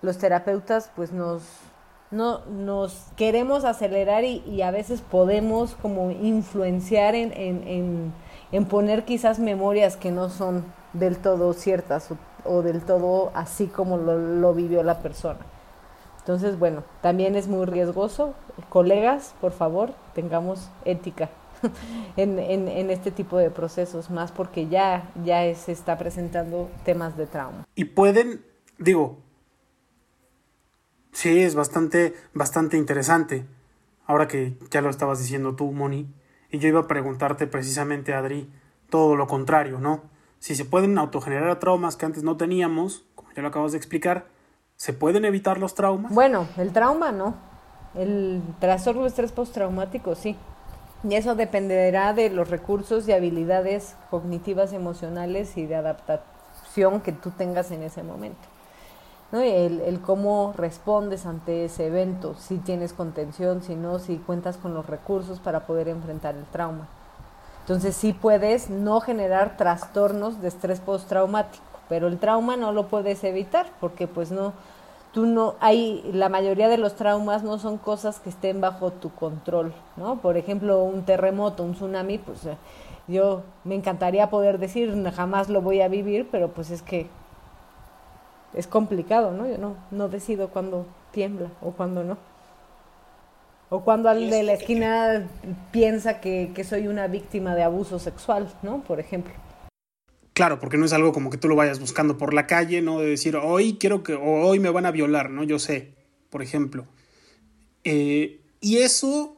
los 0.03 0.19
terapeutas 0.19 0.91
pues 0.97 1.13
nos, 1.13 1.43
no, 2.11 2.45
nos 2.47 3.09
queremos 3.17 3.65
acelerar 3.65 4.25
y, 4.25 4.63
a 4.63 4.71
veces 4.71 5.03
podemos 5.03 5.75
como 5.75 6.11
influenciar 6.11 7.15
en, 7.15 7.33
en, 7.33 7.69
en, 7.69 8.13
en 8.53 8.65
poner 8.67 9.05
quizás 9.05 9.39
memorias 9.39 9.97
que 9.97 10.11
no 10.13 10.31
son 10.31 10.65
del 10.93 11.19
todo 11.19 11.53
ciertas 11.53 12.09
o, 12.45 12.63
del 12.63 12.83
todo 12.83 13.31
así 13.35 13.67
como 13.67 13.97
lo 13.99 14.55
vivió 14.55 14.83
la 14.83 14.99
persona. 14.99 15.41
Entonces, 16.31 16.61
bueno, 16.61 16.85
también 17.03 17.35
es 17.35 17.49
muy 17.49 17.67
riesgoso. 17.67 18.37
Colegas, 18.69 19.35
por 19.41 19.51
favor, 19.51 19.95
tengamos 20.15 20.71
ética 20.85 21.29
en, 22.17 22.39
este 22.89 23.11
tipo 23.11 23.37
de 23.37 23.51
procesos, 23.51 24.11
más 24.11 24.31
porque 24.31 24.69
ya, 24.69 25.11
ya 25.25 25.53
se 25.57 25.73
está 25.73 25.99
presentando 25.99 26.71
temas 26.85 27.17
de 27.17 27.27
trauma. 27.27 27.67
Y 27.75 27.87
pueden, 27.87 28.45
digo, 28.79 29.19
sí, 31.11 31.41
es 31.41 31.57
bastante, 31.57 32.15
bastante 32.33 32.77
interesante. 32.77 33.45
Ahora 34.07 34.29
que 34.29 34.57
ya 34.71 34.83
lo 34.83 34.91
estabas 34.91 35.19
diciendo 35.19 35.57
tú, 35.57 35.73
Moni, 35.73 36.15
y 36.49 36.61
yo 36.61 36.69
iba 36.69 36.79
a 36.79 36.87
preguntarte 36.87 37.49
precisamente, 37.49 38.15
Adri, 38.15 38.49
todo 38.89 39.17
lo 39.17 39.27
contrario, 39.27 39.81
¿no? 39.81 40.05
Si 40.39 40.55
se 40.55 40.65
pueden 40.65 40.97
autogenerar 40.97 41.59
traumas 41.59 41.97
que 41.97 42.07
antes 42.07 42.23
no 42.23 42.37
teníamos, 42.37 43.05
como 43.17 43.33
ya 43.33 43.43
lo 43.43 43.49
acabas 43.49 43.73
de 43.73 43.79
explicar, 43.79 44.29
¿se 44.81 44.95
pueden 44.95 45.27
evitar 45.27 45.59
los 45.59 45.75
traumas? 45.75 46.11
Bueno, 46.11 46.49
el 46.57 46.73
trauma 46.73 47.13
no. 47.13 47.35
El 47.95 48.41
trastorno 48.61 49.03
de 49.03 49.09
estrés 49.09 49.31
postraumático 49.31 50.15
sí. 50.15 50.39
Y 51.05 51.17
eso 51.17 51.35
dependerá 51.35 52.15
de 52.15 52.31
los 52.31 52.49
recursos 52.49 53.07
y 53.07 53.13
habilidades 53.13 53.95
cognitivas, 54.09 54.73
emocionales 54.73 55.59
y 55.59 55.67
de 55.67 55.77
adaptación 55.77 57.03
que 57.03 57.13
tú 57.13 57.31
tengas 57.31 57.71
en 57.73 57.83
ese 57.83 58.03
momento. 58.03 58.41
¿No? 59.33 59.41
El, 59.41 59.83
el, 59.83 60.01
cómo 60.01 60.55
respondes 60.57 61.27
ante 61.27 61.67
ese 61.67 61.89
evento, 61.89 62.35
si 62.39 62.57
tienes 62.57 62.95
contención, 62.95 63.63
si 63.63 63.75
no, 63.75 63.99
si 63.99 64.17
cuentas 64.17 64.57
con 64.57 64.73
los 64.73 64.87
recursos 64.87 65.41
para 65.41 65.67
poder 65.67 65.89
enfrentar 65.89 66.37
el 66.37 66.47
trauma. 66.47 66.89
Entonces 67.61 67.95
sí 67.95 68.15
puedes 68.15 68.71
no 68.71 69.03
generar 69.03 69.59
trastornos 69.59 70.41
de 70.41 70.49
estrés 70.49 70.81
postraumático, 70.81 71.70
pero 71.91 72.07
el 72.07 72.19
trauma 72.19 72.57
no 72.57 72.71
lo 72.71 72.87
puedes 72.87 73.25
evitar 73.25 73.67
porque 73.81 74.07
pues 74.07 74.31
no, 74.31 74.53
tú 75.13 75.27
no 75.27 75.57
hay 75.59 76.09
la 76.13 76.29
mayoría 76.29 76.69
de 76.69 76.79
los 76.79 76.95
traumas 76.95 77.43
no 77.43 77.59
son 77.59 77.79
cosas 77.79 78.21
que 78.21 78.31
estén 78.31 78.61
bajo 78.61 78.93
tu 78.93 79.13
control, 79.13 79.75
¿no? 79.97 80.21
Por 80.21 80.37
ejemplo, 80.37 80.85
un 80.85 81.05
terremoto, 81.05 81.65
un 81.65 81.75
tsunami, 81.75 82.19
pues 82.19 82.43
yo 83.09 83.43
me 83.65 83.75
encantaría 83.75 84.31
poder 84.31 84.59
decir 84.61 84.95
jamás 85.13 85.49
lo 85.49 85.63
voy 85.63 85.81
a 85.81 85.89
vivir, 85.89 86.29
pero 86.31 86.53
pues 86.53 86.71
es 86.71 86.81
que 86.81 87.09
es 88.55 88.69
complicado, 88.69 89.33
¿no? 89.33 89.49
Yo 89.49 89.59
no 89.59 89.75
no 89.91 90.09
decido 90.09 90.49
cuándo 90.49 90.87
tiembla 91.11 91.49
o 91.61 91.73
cuándo 91.73 92.05
no. 92.05 92.19
O 93.69 93.81
cuando 93.81 94.09
al 94.09 94.31
de 94.31 94.45
la 94.45 94.53
esquina 94.53 95.27
piensa 95.73 96.21
que, 96.21 96.53
que 96.55 96.63
soy 96.63 96.87
una 96.87 97.09
víctima 97.09 97.57
de 97.57 97.65
abuso 97.65 97.99
sexual, 97.99 98.49
¿no? 98.63 98.79
Por 98.83 99.01
ejemplo. 99.01 99.33
Claro, 100.41 100.59
porque 100.59 100.79
no 100.79 100.87
es 100.87 100.95
algo 100.95 101.13
como 101.13 101.29
que 101.29 101.37
tú 101.37 101.49
lo 101.49 101.55
vayas 101.55 101.81
buscando 101.81 102.17
por 102.17 102.33
la 102.33 102.47
calle, 102.47 102.81
¿no? 102.81 102.99
De 102.99 103.11
decir, 103.11 103.37
hoy 103.37 103.77
quiero 103.79 104.03
que, 104.03 104.15
o 104.15 104.47
hoy 104.47 104.59
me 104.59 104.71
van 104.71 104.87
a 104.87 104.91
violar, 104.91 105.29
¿no? 105.29 105.45
Yo 105.45 105.59
sé, 105.59 105.93
por 106.31 106.41
ejemplo. 106.41 106.87
Eh, 107.85 108.41
y 108.59 108.79
eso 108.79 109.37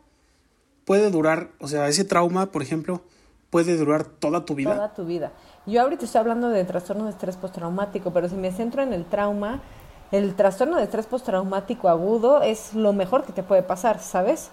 puede 0.84 1.10
durar, 1.10 1.50
o 1.58 1.66
sea, 1.66 1.88
ese 1.88 2.04
trauma, 2.04 2.52
por 2.52 2.62
ejemplo, 2.62 3.02
puede 3.50 3.76
durar 3.76 4.04
toda 4.04 4.44
tu 4.44 4.54
vida. 4.54 4.76
Toda 4.76 4.94
tu 4.94 5.04
vida. 5.04 5.32
Yo 5.66 5.82
ahorita 5.82 6.04
estoy 6.04 6.20
hablando 6.20 6.50
de 6.50 6.64
trastorno 6.64 7.06
de 7.06 7.10
estrés 7.10 7.36
postraumático, 7.36 8.12
pero 8.12 8.28
si 8.28 8.36
me 8.36 8.52
centro 8.52 8.80
en 8.80 8.92
el 8.92 9.04
trauma, 9.04 9.60
el 10.12 10.36
trastorno 10.36 10.76
de 10.76 10.84
estrés 10.84 11.06
postraumático 11.06 11.88
agudo 11.88 12.42
es 12.42 12.74
lo 12.74 12.92
mejor 12.92 13.24
que 13.24 13.32
te 13.32 13.42
puede 13.42 13.64
pasar, 13.64 13.98
¿sabes? 13.98 14.52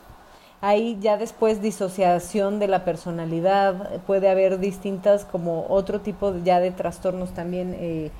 Ahí 0.61 0.97
ya 0.99 1.17
después 1.17 1.61
disociación 1.61 2.59
de 2.59 2.67
la 2.67 2.83
personalidad, 2.83 4.01
puede 4.01 4.29
haber 4.29 4.59
distintas 4.59 5.23
como 5.23 5.65
otro 5.69 6.01
tipo 6.01 6.35
ya 6.43 6.59
de 6.59 6.71
trastornos 6.71 7.33
también 7.33 7.73
eh, 7.79 8.11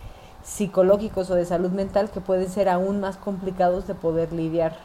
psicológicos 0.44 1.30
o 1.30 1.36
de 1.36 1.46
salud 1.46 1.72
mental 1.72 2.10
que 2.10 2.22
pueden 2.22 2.50
ser 2.50 2.70
aún 2.70 3.02
más 3.02 3.18
complicados 3.18 3.88
de 3.88 3.96
poder 3.96 4.32
lidiar 4.32 4.78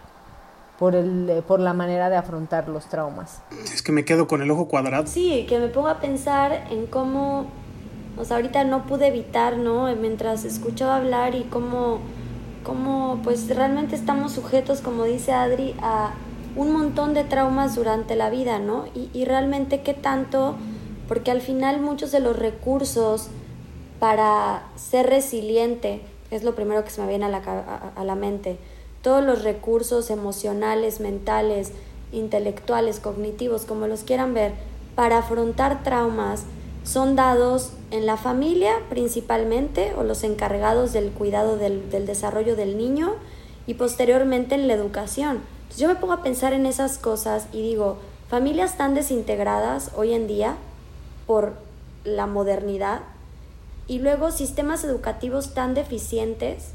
por, 0.81 0.97
el, 0.97 1.31
eh, 1.31 1.43
por 1.43 1.61
la 1.61 1.75
manera 1.75 2.11
de 2.11 2.17
afrontar 2.17 2.69
los 2.69 2.87
traumas. 2.87 3.41
Es 3.73 3.83
que 3.83 3.93
me 3.93 4.05
quedo 4.05 4.27
con 4.27 4.43
el 4.43 4.51
ojo 4.51 4.67
cuadrado. 4.67 5.07
Sí, 5.07 5.47
que 5.49 5.61
me 5.61 5.69
pongo 5.69 5.89
a 5.89 6.01
pensar 6.01 6.67
en 6.73 6.87
cómo, 6.87 7.47
o 8.19 8.25
sea, 8.25 8.37
ahorita 8.37 8.65
no 8.65 8.85
pude 8.87 9.07
evitar, 9.07 9.59
¿no? 9.59 9.95
Mientras 9.95 10.45
escuchaba 10.45 10.97
hablar 10.97 11.37
y 11.37 11.45
cómo 11.45 12.01
como 12.65 13.21
pues 13.23 13.47
realmente 13.55 13.95
estamos 13.95 14.33
sujetos, 14.33 14.81
como 14.81 15.05
dice 15.05 15.33
Adri, 15.33 15.77
a 15.83 16.15
un 16.57 16.73
montón 16.73 17.15
de 17.15 17.25
traumas 17.25 17.75
durante 17.75 18.17
la 18.17 18.31
vida, 18.31 18.59
¿no? 18.59 18.85
Y, 18.95 19.11
y, 19.13 19.25
realmente 19.25 19.83
qué 19.83 19.95
tanto, 19.95 20.57
porque 21.09 21.31
al 21.31 21.41
final 21.41 21.81
muchos 21.81 22.13
de 22.13 22.21
los 22.21 22.37
recursos 22.37 23.29
para 23.99 24.65
ser 24.77 25.07
resiliente, 25.07 26.03
es 26.31 26.45
lo 26.45 26.55
primero 26.55 26.85
que 26.85 26.91
se 26.91 27.01
me 27.01 27.09
viene 27.09 27.27
a 27.27 27.29
la, 27.29 27.39
a, 27.39 27.93
a 28.01 28.05
la 28.05 28.15
mente, 28.15 28.59
todos 29.03 29.25
los 29.25 29.43
recursos 29.43 30.11
emocionales, 30.11 31.01
mentales, 31.01 31.73
intelectuales, 32.13 33.01
cognitivos, 33.01 33.65
como 33.65 33.87
los 33.87 34.03
quieran 34.03 34.35
ver, 34.35 34.53
para 34.95 35.19
afrontar 35.19 35.83
traumas, 35.83 36.45
son 36.85 37.17
dados 37.17 37.73
en 37.91 38.07
la 38.07 38.17
familia 38.17 38.75
principalmente 38.91 39.95
o 39.97 40.05
los 40.05 40.23
encargados 40.23 40.93
del 40.93 41.11
cuidado 41.11 41.57
del, 41.57 41.91
del 41.91 42.07
desarrollo 42.07 42.57
del 42.57 42.77
niño 42.77 43.15
y 43.67 43.75
posteriormente 43.75 44.55
en 44.55 44.69
la 44.69 44.75
educación. 44.75 45.41
Yo 45.77 45.89
me 45.89 45.97
pongo 45.97 46.13
a 46.13 46.23
pensar 46.23 46.53
en 46.53 46.67
esas 46.67 46.99
cosas 46.99 47.49
y 47.53 47.63
digo, 47.63 47.99
familias 48.29 48.77
tan 48.77 48.95
desintegradas 48.95 49.91
hoy 49.97 50.13
en 50.13 50.27
día 50.29 50.57
por 51.27 51.55
la 52.05 52.27
modernidad 52.27 53.01
y 53.87 53.99
luego 53.99 54.31
sistemas 54.31 54.85
educativos 54.85 55.53
tan 55.53 55.75
deficientes, 55.75 56.73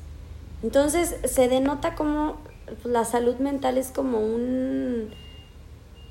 entonces 0.64 1.16
se 1.24 1.48
denota 1.48 1.96
como 1.96 2.38
la 2.84 3.06
salud 3.06 3.36
mental 3.38 3.78
es 3.78 3.90
como 3.92 4.20
un 4.20 5.10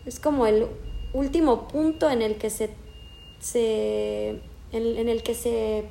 es 0.07 0.19
como 0.19 0.47
el 0.47 0.67
último 1.13 1.69
punto 1.69 2.11
en 2.11 2.23
el 2.23 2.37
que 2.37 2.51
se, 2.51 2.71
se 3.39 4.31
en, 4.73 4.97
en, 4.97 5.09
el 5.09 5.23
que 5.23 5.35
se 5.35 5.85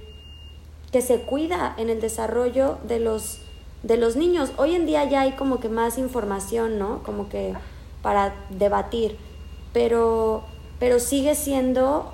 que 0.92 1.02
se 1.02 1.22
cuida 1.22 1.76
en 1.78 1.90
el 1.90 2.02
desarrollo 2.02 2.80
de 2.88 3.00
los 3.00 3.40
de 3.84 3.98
los 3.98 4.16
niños. 4.16 4.52
Hoy 4.58 4.76
en 4.76 4.86
día 4.86 5.04
ya 5.06 5.22
hay 5.22 5.34
como 5.34 5.60
que 5.60 5.70
más 5.70 5.98
información, 5.98 6.80
¿no? 6.80 7.04
Como 7.04 7.30
que 7.30 7.54
para 8.02 8.36
debatir, 8.50 9.18
pero 9.74 10.44
pero 10.80 11.00
sigue 11.00 11.34
siendo 11.36 12.14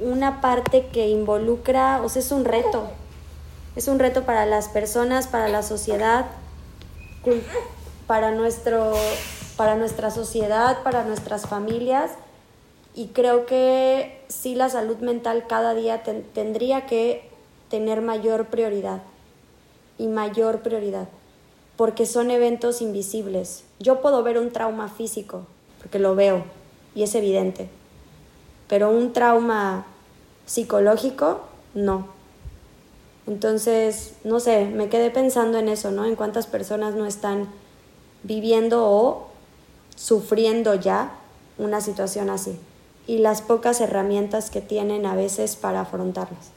una 0.00 0.40
parte 0.40 0.86
que 0.92 1.08
involucra, 1.08 2.02
o 2.02 2.08
sea, 2.08 2.20
es 2.20 2.32
un 2.32 2.44
reto. 2.44 2.88
Es 3.74 3.88
un 3.88 3.98
reto 3.98 4.24
para 4.24 4.44
las 4.44 4.68
personas, 4.68 5.26
para 5.26 5.48
la 5.48 5.62
sociedad, 5.62 6.26
para 8.06 8.30
nuestro 8.32 8.92
para 9.56 9.76
nuestra 9.76 10.10
sociedad, 10.10 10.82
para 10.82 11.04
nuestras 11.04 11.46
familias 11.46 12.10
y 12.94 13.08
creo 13.08 13.46
que 13.46 14.22
sí 14.28 14.54
la 14.54 14.68
salud 14.68 14.98
mental 14.98 15.46
cada 15.46 15.74
día 15.74 16.02
ten, 16.02 16.24
tendría 16.34 16.86
que 16.86 17.30
tener 17.70 18.02
mayor 18.02 18.46
prioridad 18.46 19.02
y 19.98 20.06
mayor 20.06 20.60
prioridad 20.60 21.08
porque 21.76 22.06
son 22.06 22.30
eventos 22.30 22.82
invisibles. 22.82 23.64
Yo 23.80 24.00
puedo 24.00 24.22
ver 24.22 24.38
un 24.38 24.52
trauma 24.52 24.88
físico 24.88 25.46
porque 25.78 25.98
lo 25.98 26.14
veo 26.14 26.44
y 26.94 27.02
es 27.02 27.14
evidente, 27.14 27.68
pero 28.68 28.90
un 28.90 29.12
trauma 29.12 29.86
psicológico 30.46 31.40
no. 31.74 32.06
Entonces, 33.26 34.14
no 34.24 34.40
sé, 34.40 34.66
me 34.66 34.88
quedé 34.88 35.10
pensando 35.10 35.58
en 35.58 35.68
eso, 35.68 35.90
¿no? 35.90 36.04
En 36.04 36.16
cuántas 36.16 36.46
personas 36.46 36.94
no 36.94 37.06
están 37.06 37.48
viviendo 38.22 38.84
o 38.84 39.28
sufriendo 39.96 40.74
ya 40.74 41.16
una 41.58 41.80
situación 41.80 42.30
así 42.30 42.58
y 43.06 43.18
las 43.18 43.42
pocas 43.42 43.80
herramientas 43.80 44.50
que 44.50 44.60
tienen 44.60 45.06
a 45.06 45.14
veces 45.14 45.56
para 45.56 45.80
afrontarlas. 45.80 46.50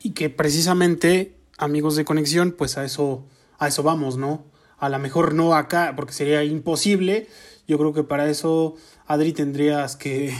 Y 0.00 0.10
que 0.10 0.30
precisamente, 0.30 1.34
amigos 1.58 1.96
de 1.96 2.04
conexión, 2.04 2.52
pues 2.56 2.78
a 2.78 2.84
eso, 2.84 3.24
a 3.58 3.68
eso 3.68 3.82
vamos, 3.82 4.16
¿no? 4.16 4.44
A 4.78 4.88
lo 4.88 4.98
mejor 4.98 5.34
no 5.34 5.54
acá, 5.54 5.94
porque 5.96 6.12
sería 6.12 6.44
imposible. 6.44 7.28
Yo 7.66 7.78
creo 7.78 7.92
que 7.92 8.04
para 8.04 8.28
eso, 8.28 8.74
Adri, 9.06 9.32
tendrías 9.32 9.96
que, 9.96 10.34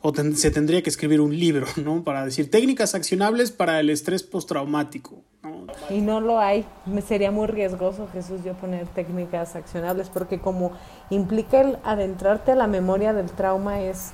o 0.00 0.14
se 0.14 0.50
tendría 0.50 0.82
que 0.82 0.90
escribir 0.90 1.20
un 1.20 1.38
libro, 1.38 1.66
¿no? 1.76 2.04
Para 2.04 2.24
decir 2.24 2.50
técnicas 2.50 2.94
accionables 2.94 3.50
para 3.50 3.80
el 3.80 3.90
estrés 3.90 4.22
postraumático. 4.22 5.22
¿no? 5.42 5.66
Y 5.88 6.00
no 6.00 6.20
lo 6.20 6.38
hay. 6.38 6.64
Sería 7.06 7.30
muy 7.30 7.46
riesgoso, 7.46 8.08
Jesús, 8.12 8.42
yo 8.44 8.54
poner 8.54 8.86
técnicas 8.88 9.56
accionables, 9.56 10.08
porque 10.08 10.38
como 10.38 10.72
implica 11.10 11.60
el 11.60 11.78
adentrarte 11.82 12.52
a 12.52 12.56
la 12.56 12.66
memoria 12.66 13.12
del 13.12 13.30
trauma 13.30 13.80
es 13.80 14.12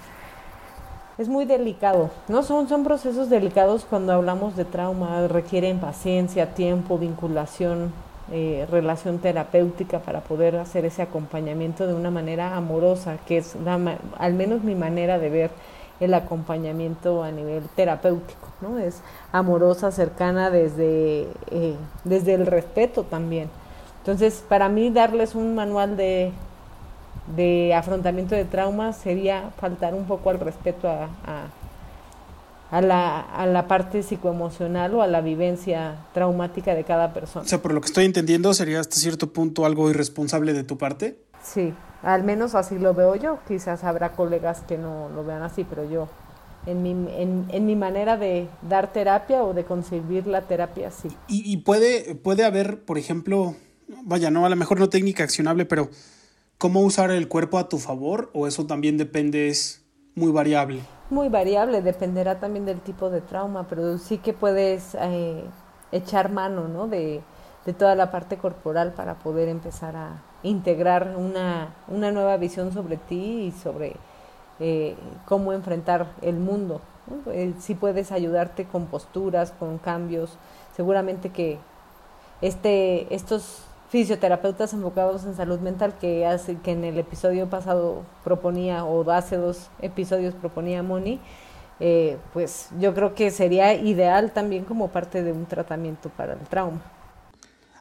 es 1.18 1.28
muy 1.28 1.46
delicado, 1.46 2.10
¿no? 2.28 2.42
Son, 2.42 2.68
son 2.68 2.84
procesos 2.84 3.30
delicados 3.30 3.86
cuando 3.88 4.12
hablamos 4.12 4.54
de 4.54 4.64
trauma, 4.64 5.26
requieren 5.28 5.78
paciencia, 5.78 6.54
tiempo, 6.54 6.98
vinculación, 6.98 7.92
eh, 8.32 8.66
relación 8.70 9.18
terapéutica 9.18 10.00
para 10.00 10.20
poder 10.20 10.56
hacer 10.56 10.84
ese 10.84 11.00
acompañamiento 11.00 11.86
de 11.86 11.94
una 11.94 12.10
manera 12.10 12.56
amorosa, 12.56 13.18
que 13.26 13.38
es 13.38 13.56
la, 13.64 13.98
al 14.18 14.34
menos 14.34 14.62
mi 14.62 14.74
manera 14.74 15.18
de 15.18 15.30
ver 15.30 15.50
el 16.00 16.12
acompañamiento 16.12 17.22
a 17.22 17.30
nivel 17.30 17.62
terapéutico, 17.74 18.48
¿no? 18.60 18.78
Es 18.78 19.00
amorosa, 19.32 19.92
cercana 19.92 20.50
desde, 20.50 21.28
eh, 21.50 21.76
desde 22.04 22.34
el 22.34 22.46
respeto 22.46 23.04
también. 23.04 23.48
Entonces, 24.00 24.44
para 24.46 24.68
mí 24.68 24.90
darles 24.90 25.34
un 25.34 25.54
manual 25.54 25.96
de, 25.96 26.32
de 27.34 27.74
afrontamiento 27.74 28.34
de 28.34 28.44
traumas 28.44 28.96
sería 28.96 29.50
faltar 29.58 29.94
un 29.94 30.04
poco 30.04 30.30
al 30.30 30.38
respeto 30.38 30.88
a, 30.88 31.08
a, 31.24 31.46
a, 32.70 32.80
la, 32.80 33.20
a 33.20 33.46
la 33.46 33.66
parte 33.66 34.02
psicoemocional 34.02 34.94
o 34.94 35.02
a 35.02 35.06
la 35.06 35.20
vivencia 35.20 35.96
traumática 36.14 36.74
de 36.74 36.84
cada 36.84 37.12
persona. 37.12 37.44
O 37.44 37.48
sea, 37.48 37.60
por 37.60 37.74
lo 37.74 37.80
que 37.80 37.86
estoy 37.86 38.04
entendiendo, 38.04 38.54
sería 38.54 38.80
hasta 38.80 38.96
cierto 38.96 39.32
punto 39.32 39.66
algo 39.66 39.90
irresponsable 39.90 40.52
de 40.52 40.62
tu 40.62 40.78
parte. 40.78 41.18
Sí, 41.42 41.74
al 42.02 42.22
menos 42.22 42.54
así 42.54 42.78
lo 42.78 42.94
veo 42.94 43.16
yo. 43.16 43.38
Quizás 43.48 43.82
habrá 43.84 44.12
colegas 44.12 44.62
que 44.66 44.78
no 44.78 45.08
lo 45.14 45.24
vean 45.24 45.42
así, 45.42 45.64
pero 45.64 45.88
yo, 45.88 46.08
en 46.66 46.82
mi, 46.82 46.90
en, 46.90 47.46
en 47.48 47.66
mi 47.66 47.76
manera 47.76 48.16
de 48.16 48.48
dar 48.68 48.92
terapia 48.92 49.42
o 49.42 49.52
de 49.52 49.64
concebir 49.64 50.26
la 50.26 50.42
terapia, 50.42 50.90
sí. 50.90 51.08
Y, 51.28 51.50
y 51.52 51.56
puede, 51.58 52.14
puede 52.14 52.44
haber, 52.44 52.84
por 52.84 52.98
ejemplo, 52.98 53.54
vaya, 54.04 54.30
no, 54.30 54.46
a 54.46 54.48
lo 54.48 54.56
mejor 54.56 54.78
no 54.78 54.88
técnica 54.88 55.24
accionable, 55.24 55.64
pero 55.64 55.88
cómo 56.58 56.80
usar 56.80 57.10
el 57.10 57.28
cuerpo 57.28 57.58
a 57.58 57.68
tu 57.68 57.78
favor 57.78 58.30
o 58.32 58.46
eso 58.46 58.66
también 58.66 58.96
depende, 58.96 59.48
es 59.48 59.84
muy 60.14 60.32
variable. 60.32 60.80
Muy 61.10 61.28
variable, 61.28 61.82
dependerá 61.82 62.40
también 62.40 62.64
del 62.64 62.80
tipo 62.80 63.10
de 63.10 63.20
trauma, 63.20 63.66
pero 63.68 63.98
sí 63.98 64.18
que 64.18 64.32
puedes 64.32 64.96
eh, 65.00 65.44
echar 65.92 66.30
mano 66.30 66.68
¿no? 66.68 66.88
de, 66.88 67.22
de, 67.64 67.72
toda 67.72 67.94
la 67.94 68.10
parte 68.10 68.38
corporal 68.38 68.92
para 68.94 69.14
poder 69.18 69.48
empezar 69.48 69.94
a 69.94 70.22
integrar 70.42 71.14
una, 71.16 71.74
una 71.88 72.10
nueva 72.10 72.36
visión 72.38 72.72
sobre 72.72 72.96
ti 72.96 73.46
y 73.46 73.52
sobre 73.52 73.96
eh, 74.58 74.96
cómo 75.26 75.52
enfrentar 75.52 76.08
el 76.22 76.36
mundo. 76.36 76.80
¿no? 77.06 77.30
Eh, 77.30 77.54
sí 77.60 77.74
puedes 77.74 78.10
ayudarte 78.10 78.64
con 78.64 78.86
posturas, 78.86 79.52
con 79.52 79.78
cambios. 79.78 80.38
Seguramente 80.74 81.30
que 81.30 81.58
este, 82.40 83.14
estos 83.14 83.64
fisioterapeutas 83.88 84.72
enfocados 84.72 85.24
en 85.24 85.34
salud 85.34 85.60
mental 85.60 85.96
que 85.98 86.26
hace 86.26 86.56
que 86.56 86.72
en 86.72 86.84
el 86.84 86.98
episodio 86.98 87.48
pasado 87.48 88.04
proponía 88.24 88.84
o 88.84 89.08
hace 89.10 89.36
dos 89.36 89.70
episodios 89.80 90.34
proponía 90.34 90.82
Moni 90.82 91.20
eh, 91.78 92.16
pues 92.32 92.70
yo 92.80 92.94
creo 92.94 93.14
que 93.14 93.30
sería 93.30 93.74
ideal 93.74 94.32
también 94.32 94.64
como 94.64 94.88
parte 94.88 95.22
de 95.22 95.32
un 95.32 95.44
tratamiento 95.44 96.08
para 96.08 96.32
el 96.32 96.40
trauma. 96.40 96.82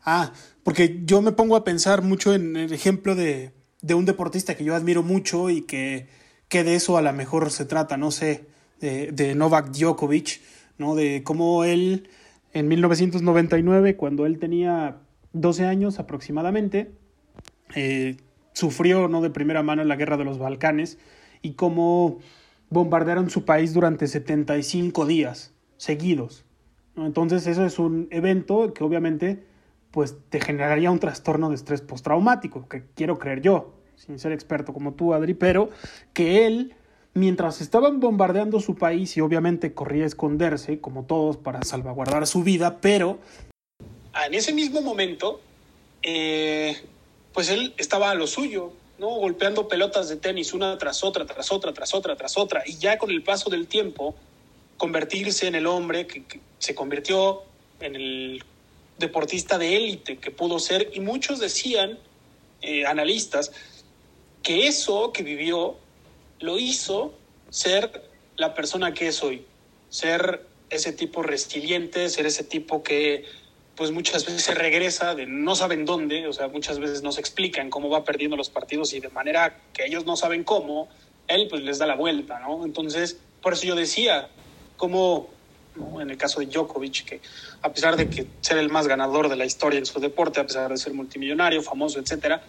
Ah 0.03 0.31
porque 0.65 1.01
yo 1.05 1.21
me 1.21 1.31
pongo 1.31 1.55
a 1.55 1.63
pensar 1.63 2.01
mucho 2.01 2.33
en 2.33 2.55
el 2.55 2.73
ejemplo 2.73 3.13
de, 3.13 3.51
de 3.83 3.93
un 3.93 4.05
deportista 4.05 4.55
que 4.55 4.63
yo 4.63 4.73
admiro 4.73 5.03
mucho 5.03 5.51
y 5.51 5.61
que, 5.61 6.07
que 6.47 6.63
de 6.63 6.73
eso 6.73 6.97
a 6.97 7.03
lo 7.03 7.13
mejor 7.13 7.51
se 7.51 7.65
trata 7.65 7.97
no 7.97 8.09
sé 8.09 8.47
de, 8.81 9.11
de 9.11 9.35
Novak 9.35 9.69
Djokovic 9.69 10.41
no 10.79 10.95
de 10.95 11.21
cómo 11.23 11.63
él 11.63 12.09
en 12.51 12.67
1999 12.67 13.95
cuando 13.95 14.25
él 14.25 14.39
tenía 14.39 14.97
12 15.35 15.65
años 15.65 15.99
aproximadamente, 15.99 16.91
eh, 17.75 18.17
sufrió 18.53 19.07
¿no? 19.09 19.21
de 19.21 19.29
primera 19.29 19.63
mano 19.63 19.83
la 19.83 19.97
guerra 19.97 20.17
de 20.17 20.23
los 20.23 20.39
Balcanes 20.39 20.97
y 21.41 21.53
cómo 21.53 22.19
bombardearon 22.69 23.29
su 23.29 23.43
país 23.43 23.73
durante 23.73 24.07
75 24.07 25.05
días 25.05 25.53
seguidos. 25.77 26.45
Entonces 26.95 27.45
eso 27.47 27.65
es 27.65 27.77
un 27.79 28.07
evento 28.11 28.73
que 28.73 28.83
obviamente 28.83 29.43
pues 29.91 30.15
te 30.29 30.39
generaría 30.39 30.89
un 30.89 30.99
trastorno 30.99 31.49
de 31.49 31.55
estrés 31.55 31.81
postraumático, 31.81 32.67
que 32.67 32.83
quiero 32.95 33.19
creer 33.19 33.41
yo, 33.41 33.75
sin 33.95 34.19
ser 34.19 34.31
experto 34.31 34.73
como 34.73 34.93
tú, 34.93 35.13
Adri, 35.13 35.33
pero 35.33 35.69
que 36.13 36.47
él, 36.47 36.75
mientras 37.13 37.61
estaban 37.61 37.99
bombardeando 37.99 38.59
su 38.59 38.75
país 38.75 39.15
y 39.15 39.21
obviamente 39.21 39.73
corría 39.73 40.03
a 40.03 40.07
esconderse, 40.07 40.81
como 40.81 41.03
todos, 41.03 41.37
para 41.37 41.61
salvaguardar 41.63 42.27
su 42.27 42.43
vida, 42.43 42.79
pero 42.81 43.19
en 44.25 44.33
ese 44.33 44.53
mismo 44.53 44.81
momento, 44.81 45.41
eh, 46.01 46.81
pues 47.33 47.49
él 47.49 47.73
estaba 47.77 48.11
a 48.11 48.15
lo 48.15 48.27
suyo, 48.27 48.73
¿no? 48.97 49.09
Golpeando 49.09 49.67
pelotas 49.67 50.09
de 50.09 50.15
tenis 50.17 50.53
una 50.53 50.77
tras 50.77 51.03
otra, 51.03 51.25
tras 51.25 51.51
otra, 51.51 51.73
tras 51.73 51.93
otra, 51.93 52.15
tras 52.15 52.37
otra. 52.37 52.63
Y 52.65 52.77
ya 52.77 52.97
con 52.97 53.11
el 53.11 53.23
paso 53.23 53.49
del 53.49 53.67
tiempo, 53.67 54.15
convertirse 54.77 55.47
en 55.47 55.55
el 55.55 55.67
hombre 55.67 56.07
que, 56.07 56.23
que 56.23 56.39
se 56.59 56.75
convirtió 56.75 57.43
en 57.79 57.95
el 57.95 58.43
deportista 58.97 59.57
de 59.57 59.75
élite 59.75 60.17
que 60.17 60.31
pudo 60.31 60.59
ser. 60.59 60.91
Y 60.93 60.99
muchos 60.99 61.39
decían, 61.39 61.99
eh, 62.61 62.85
analistas, 62.85 63.51
que 64.41 64.67
eso 64.67 65.11
que 65.11 65.23
vivió 65.23 65.77
lo 66.39 66.57
hizo 66.57 67.13
ser 67.49 68.09
la 68.37 68.53
persona 68.53 68.93
que 68.93 69.07
es 69.07 69.23
hoy, 69.23 69.45
ser 69.89 70.45
ese 70.69 70.91
tipo 70.91 71.23
resiliente, 71.23 72.09
ser 72.09 72.25
ese 72.25 72.43
tipo 72.43 72.83
que 72.83 73.25
pues 73.75 73.91
muchas 73.91 74.25
veces 74.25 74.55
regresa 74.55 75.15
de 75.15 75.25
no 75.25 75.55
saben 75.55 75.85
dónde, 75.85 76.27
o 76.27 76.33
sea, 76.33 76.47
muchas 76.47 76.79
veces 76.79 77.03
no 77.03 77.11
se 77.11 77.19
explican 77.19 77.69
cómo 77.69 77.89
va 77.89 78.03
perdiendo 78.03 78.37
los 78.37 78.49
partidos 78.49 78.93
y 78.93 78.99
de 78.99 79.09
manera 79.09 79.59
que 79.73 79.85
ellos 79.85 80.05
no 80.05 80.15
saben 80.15 80.43
cómo, 80.43 80.87
él 81.27 81.47
pues 81.49 81.63
les 81.63 81.77
da 81.77 81.85
la 81.85 81.95
vuelta, 81.95 82.39
¿no? 82.39 82.65
Entonces, 82.65 83.17
por 83.41 83.53
eso 83.53 83.65
yo 83.65 83.75
decía, 83.75 84.29
como 84.77 85.29
en 85.99 86.09
el 86.09 86.17
caso 86.17 86.39
de 86.39 86.45
Djokovic, 86.45 87.05
que 87.05 87.21
a 87.61 87.73
pesar 87.73 87.97
de 87.97 88.09
que 88.09 88.27
ser 88.41 88.57
el 88.57 88.69
más 88.69 88.87
ganador 88.87 89.27
de 89.27 89.35
la 89.35 89.45
historia 89.45 89.77
en 89.77 89.85
su 89.85 89.99
deporte, 89.99 90.39
a 90.39 90.45
pesar 90.45 90.71
de 90.71 90.77
ser 90.77 90.93
multimillonario, 90.93 91.61
famoso, 91.61 91.99
etcétera, 91.99 92.41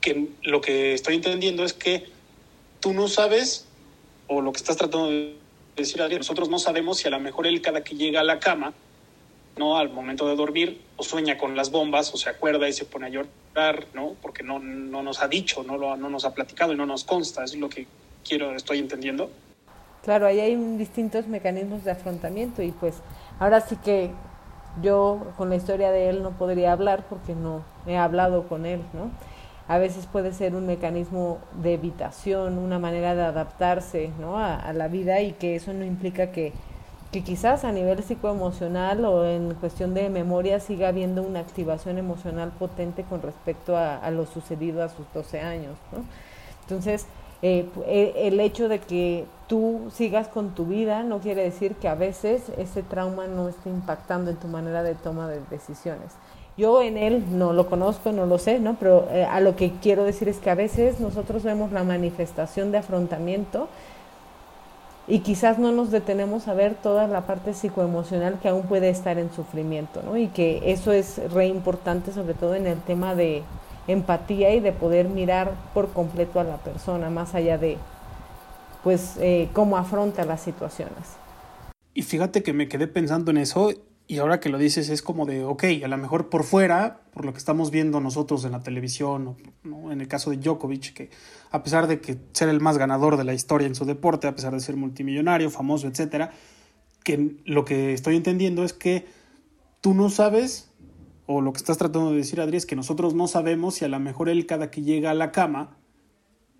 que 0.00 0.28
lo 0.42 0.60
que 0.60 0.94
estoy 0.94 1.16
entendiendo 1.16 1.64
es 1.64 1.72
que 1.72 2.06
tú 2.80 2.92
no 2.92 3.08
sabes, 3.08 3.66
o 4.28 4.40
lo 4.40 4.52
que 4.52 4.58
estás 4.58 4.76
tratando 4.76 5.10
de 5.10 5.36
decir, 5.76 6.00
Adrián, 6.02 6.20
nosotros 6.20 6.48
no 6.48 6.58
sabemos 6.58 6.98
si 6.98 7.08
a 7.08 7.10
lo 7.10 7.20
mejor 7.20 7.46
él 7.46 7.60
cada 7.60 7.82
que 7.82 7.96
llega 7.96 8.20
a 8.20 8.24
la 8.24 8.38
cama, 8.38 8.74
¿no? 9.56 9.76
Al 9.76 9.90
momento 9.90 10.26
de 10.26 10.36
dormir, 10.36 10.80
o 10.96 11.02
sueña 11.02 11.36
con 11.36 11.56
las 11.56 11.70
bombas, 11.70 12.12
o 12.14 12.16
se 12.16 12.30
acuerda 12.30 12.68
y 12.68 12.72
se 12.72 12.84
pone 12.84 13.06
a 13.06 13.08
llorar, 13.10 13.86
¿no? 13.94 14.14
Porque 14.22 14.42
no, 14.42 14.58
no 14.58 15.02
nos 15.02 15.22
ha 15.22 15.28
dicho, 15.28 15.62
no, 15.62 15.76
lo, 15.76 15.96
no 15.96 16.08
nos 16.08 16.24
ha 16.24 16.34
platicado 16.34 16.72
y 16.72 16.76
no 16.76 16.86
nos 16.86 17.04
consta, 17.04 17.44
es 17.44 17.54
lo 17.56 17.68
que 17.68 17.86
quiero, 18.26 18.54
estoy 18.54 18.78
entendiendo. 18.78 19.30
Claro, 20.02 20.26
ahí 20.26 20.40
hay 20.40 20.56
distintos 20.76 21.28
mecanismos 21.28 21.84
de 21.84 21.92
afrontamiento 21.92 22.62
y 22.62 22.72
pues 22.72 22.96
ahora 23.38 23.60
sí 23.60 23.76
que 23.76 24.10
yo 24.82 25.32
con 25.36 25.50
la 25.50 25.56
historia 25.56 25.90
de 25.90 26.08
él 26.08 26.22
no 26.22 26.30
podría 26.30 26.72
hablar 26.72 27.04
porque 27.08 27.34
no 27.34 27.62
he 27.86 27.96
hablado 27.96 28.48
con 28.48 28.66
él, 28.66 28.80
¿no? 28.94 29.10
A 29.68 29.78
veces 29.78 30.06
puede 30.06 30.32
ser 30.32 30.56
un 30.56 30.66
mecanismo 30.66 31.38
de 31.62 31.74
evitación, 31.74 32.58
una 32.58 32.80
manera 32.80 33.14
de 33.14 33.22
adaptarse 33.22 34.10
¿no? 34.18 34.36
a, 34.36 34.56
a 34.56 34.72
la 34.72 34.88
vida 34.88 35.20
y 35.20 35.32
que 35.32 35.54
eso 35.54 35.72
no 35.72 35.84
implica 35.84 36.32
que, 36.32 36.52
que 37.12 37.22
quizás 37.22 37.64
a 37.64 37.72
nivel 37.72 38.02
psicoemocional 38.02 39.04
o 39.04 39.26
en 39.26 39.52
cuestión 39.54 39.92
de 39.92 40.08
memoria 40.08 40.60
siga 40.60 40.88
habiendo 40.88 41.22
una 41.22 41.40
activación 41.40 41.98
emocional 41.98 42.50
potente 42.58 43.04
con 43.04 43.20
respecto 43.20 43.76
a, 43.76 44.10
lo 44.10 44.24
sucedido 44.24 44.82
a 44.82 44.88
sus 44.88 45.04
12 45.12 45.40
años. 45.40 45.76
Entonces, 46.62 47.06
eh, 47.42 47.68
el 48.16 48.40
hecho 48.40 48.68
de 48.68 48.78
que 48.78 49.26
tú 49.46 49.90
sigas 49.92 50.28
con 50.28 50.54
tu 50.54 50.64
vida 50.64 51.02
no 51.02 51.18
quiere 51.18 51.42
decir 51.42 51.74
que 51.74 51.88
a 51.88 51.94
veces 51.94 52.44
ese 52.56 52.82
trauma 52.82 53.26
no 53.26 53.48
esté 53.48 53.68
impactando 53.68 54.30
en 54.30 54.36
tu 54.38 54.48
manera 54.48 54.82
de 54.82 54.94
toma 54.94 55.28
de 55.28 55.40
decisiones. 55.50 56.12
Yo 56.56 56.80
en 56.80 56.96
él 56.96 57.24
no 57.36 57.52
lo 57.52 57.66
conozco, 57.66 58.12
no 58.12 58.24
lo 58.24 58.38
sé, 58.38 58.58
¿no? 58.58 58.76
Pero 58.78 59.08
eh, 59.10 59.24
a 59.24 59.40
lo 59.40 59.54
que 59.56 59.72
quiero 59.82 60.04
decir 60.04 60.28
es 60.28 60.38
que 60.38 60.50
a 60.50 60.54
veces 60.54 61.00
nosotros 61.00 61.42
vemos 61.42 61.72
la 61.72 61.84
manifestación 61.84 62.72
de 62.72 62.78
afrontamiento 62.78 63.68
y 65.08 65.20
quizás 65.20 65.58
no 65.58 65.72
nos 65.72 65.90
detenemos 65.90 66.46
a 66.48 66.54
ver 66.54 66.74
toda 66.74 67.08
la 67.08 67.22
parte 67.22 67.54
psicoemocional 67.54 68.38
que 68.40 68.48
aún 68.48 68.62
puede 68.62 68.88
estar 68.88 69.18
en 69.18 69.32
sufrimiento, 69.32 70.02
¿no? 70.02 70.16
Y 70.16 70.28
que 70.28 70.72
eso 70.72 70.92
es 70.92 71.18
re 71.32 71.46
importante, 71.46 72.12
sobre 72.12 72.34
todo 72.34 72.54
en 72.54 72.66
el 72.66 72.80
tema 72.80 73.14
de 73.14 73.42
empatía 73.88 74.54
y 74.54 74.60
de 74.60 74.72
poder 74.72 75.08
mirar 75.08 75.52
por 75.74 75.88
completo 75.88 76.38
a 76.38 76.44
la 76.44 76.56
persona, 76.58 77.10
más 77.10 77.34
allá 77.34 77.58
de, 77.58 77.78
pues, 78.84 79.16
eh, 79.20 79.48
cómo 79.52 79.76
afronta 79.76 80.24
las 80.24 80.40
situaciones. 80.40 81.16
Y 81.94 82.02
fíjate 82.02 82.42
que 82.42 82.52
me 82.52 82.68
quedé 82.68 82.86
pensando 82.86 83.32
en 83.32 83.38
eso 83.38 83.72
y 84.06 84.18
ahora 84.18 84.40
que 84.40 84.48
lo 84.48 84.58
dices 84.58 84.88
es 84.88 85.00
como 85.00 85.26
de, 85.26 85.44
ok, 85.44 85.64
a 85.84 85.88
lo 85.88 85.96
mejor 85.96 86.28
por 86.28 86.44
fuera, 86.44 87.00
por 87.12 87.24
lo 87.24 87.32
que 87.32 87.38
estamos 87.38 87.70
viendo 87.70 88.00
nosotros 88.00 88.44
en 88.44 88.52
la 88.52 88.60
televisión, 88.60 89.36
¿no? 89.62 89.92
en 89.92 90.00
el 90.00 90.08
caso 90.08 90.30
de 90.30 90.36
Djokovic, 90.38 90.92
que 90.92 91.10
a 91.50 91.62
pesar 91.62 91.86
de 91.86 92.00
que 92.00 92.18
ser 92.32 92.48
el 92.48 92.60
más 92.60 92.78
ganador 92.78 93.16
de 93.16 93.24
la 93.24 93.34
historia 93.34 93.66
en 93.66 93.74
su 93.74 93.84
deporte, 93.84 94.26
a 94.26 94.34
pesar 94.34 94.52
de 94.52 94.60
ser 94.60 94.76
multimillonario, 94.76 95.50
famoso, 95.50 95.86
etcétera, 95.86 96.32
que 97.04 97.36
lo 97.44 97.64
que 97.64 97.92
estoy 97.92 98.16
entendiendo 98.16 98.64
es 98.64 98.72
que 98.72 99.06
tú 99.80 99.94
no 99.94 100.10
sabes, 100.10 100.70
o 101.26 101.40
lo 101.40 101.52
que 101.52 101.58
estás 101.58 101.78
tratando 101.78 102.10
de 102.10 102.18
decir, 102.18 102.40
Adri, 102.40 102.56
es 102.56 102.66
que 102.66 102.76
nosotros 102.76 103.14
no 103.14 103.28
sabemos 103.28 103.76
si 103.76 103.84
a 103.84 103.88
lo 103.88 104.00
mejor 104.00 104.28
él 104.28 104.46
cada 104.46 104.70
que 104.70 104.82
llega 104.82 105.10
a 105.10 105.14
la 105.14 105.32
cama, 105.32 105.76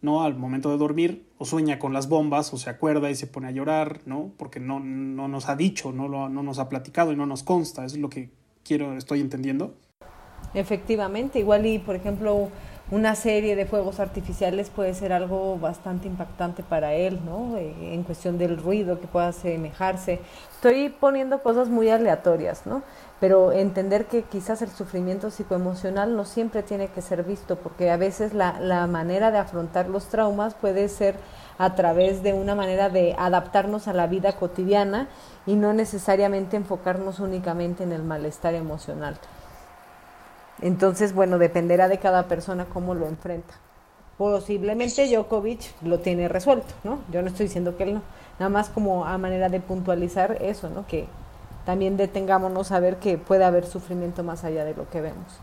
¿no? 0.03 0.23
Al 0.23 0.37
momento 0.37 0.71
de 0.71 0.77
dormir, 0.77 1.27
o 1.39 1.45
sueña 1.45 1.79
con 1.79 1.93
las 1.93 2.09
bombas, 2.09 2.53
o 2.53 2.59
se 2.59 2.69
acuerda 2.69 3.11
y 3.11 3.15
se 3.15 3.27
pone 3.27 3.49
a 3.49 3.53
llorar, 3.53 4.01
¿no? 4.05 4.33
Porque 4.37 4.61
no, 4.61 4.81
no 4.81 5.29
nos 5.29 5.49
ha 5.49 5.57
dicho, 5.57 5.93
no, 5.93 6.09
lo, 6.09 6.29
no 6.29 6.43
nos 6.43 6.59
ha 6.59 6.69
platicado 6.69 7.13
y 7.13 7.17
no 7.17 7.25
nos 7.25 7.43
consta, 7.43 7.85
es 7.85 7.97
lo 7.97 8.11
que 8.11 8.31
quiero, 8.65 8.97
estoy 8.97 9.21
entendiendo. 9.21 9.75
Efectivamente, 10.55 11.39
igual 11.39 11.65
y 11.65 11.79
por 11.79 11.97
ejemplo 11.97 12.51
una 12.91 13.15
serie 13.15 13.57
de 13.57 13.65
fuegos 13.65 14.01
artificiales 14.01 14.69
puede 14.69 14.93
ser 14.93 15.15
algo 15.15 15.59
bastante 15.59 16.09
impactante 16.09 16.63
para 16.63 16.93
él, 16.93 17.21
¿no? 17.25 17.57
Eh, 17.57 17.95
en 17.95 18.03
cuestión 18.03 18.37
del 18.37 18.59
ruido 18.59 19.01
que 19.01 19.07
pueda 19.07 19.29
asemejarse. 19.29 20.21
Estoy 20.55 20.91
poniendo 20.91 21.43
cosas 21.43 21.71
muy 21.71 21.89
aleatorias, 21.89 22.67
¿no? 22.67 22.83
Pero 23.23 23.53
entender 23.53 24.07
que 24.07 24.25
quizás 24.25 24.63
el 24.63 24.71
sufrimiento 24.71 25.31
psicoemocional 25.31 26.17
no 26.17 26.25
siempre 26.25 26.65
tiene 26.65 26.89
que 26.89 27.03
ser 27.03 27.23
visto, 27.23 27.55
porque 27.55 27.89
a 27.89 27.97
veces 27.97 28.35
la, 28.35 28.59
la 28.59 28.89
manera 28.89 29.31
de 29.31 29.39
afrontar 29.39 29.89
los 29.89 30.07
traumas 30.07 30.55
puede 30.55 30.89
ser 30.89 31.15
a 31.57 31.77
través 31.77 32.25
de 32.25 32.33
una 32.33 32.57
manera 32.57 32.89
de 32.89 33.15
adaptarnos 33.17 33.87
a 33.87 33.93
la 33.93 34.09
vida 34.09 34.33
cotidiana 34.33 35.07
y 35.47 35.55
no 35.55 35.73
necesariamente 35.73 36.57
enfocarnos 36.57 37.21
únicamente 37.21 37.85
en 37.85 37.93
el 37.93 38.03
malestar 38.03 38.57
emocional. 38.57 39.17
Entonces, 40.61 41.15
bueno, 41.15 41.39
dependerá 41.39 41.87
de 41.87 41.99
cada 41.99 42.25
persona 42.25 42.65
cómo 42.65 42.93
lo 42.93 43.07
enfrenta. 43.07 43.55
Posiblemente 44.19 45.07
Djokovic 45.07 45.81
lo 45.83 46.01
tiene 46.01 46.27
resuelto, 46.27 46.75
¿no? 46.83 46.99
Yo 47.13 47.23
no 47.23 47.29
estoy 47.29 47.47
diciendo 47.47 47.77
que 47.77 47.85
él 47.85 47.95
no. 47.95 48.03
Nada 48.41 48.51
más 48.51 48.69
como 48.69 49.07
a 49.07 49.17
manera 49.17 49.49
de 49.49 49.61
puntualizar 49.61 50.39
eso, 50.43 50.69
¿no? 50.71 50.89
Que 50.89 51.07
también 51.65 51.97
detengámonos 51.97 52.73
a 52.73 52.81
ver 52.81 52.97
que 52.97 53.19
puede 53.19 53.45
haber 53.45 53.67
sufrimiento 53.67 54.23
más 54.23 54.45
allá 54.45 54.65
de 54.65 54.75
lo 54.75 54.89
que 54.91 55.01
vemos. 55.01 55.41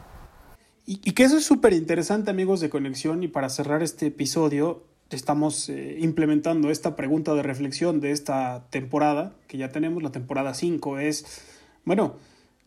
Y, 0.91 0.97
que 1.11 1.23
eso 1.23 1.37
es 1.37 1.45
súper 1.45 1.73
interesante, 1.73 2.31
amigos 2.31 2.61
de 2.61 2.71
Conexión, 2.71 3.21
y 3.21 3.27
para 3.27 3.49
cerrar 3.49 3.83
este 3.83 4.07
episodio, 4.07 4.81
estamos 5.11 5.69
eh, 5.69 5.97
implementando 5.99 6.71
esta 6.71 6.95
pregunta 6.95 7.35
de 7.35 7.43
reflexión 7.43 7.99
de 7.99 8.09
esta 8.09 8.65
temporada, 8.71 9.33
que 9.47 9.59
ya 9.59 9.69
tenemos, 9.69 10.01
la 10.01 10.11
temporada 10.11 10.55
5, 10.55 10.97
es, 10.97 11.43
bueno, 11.85 12.15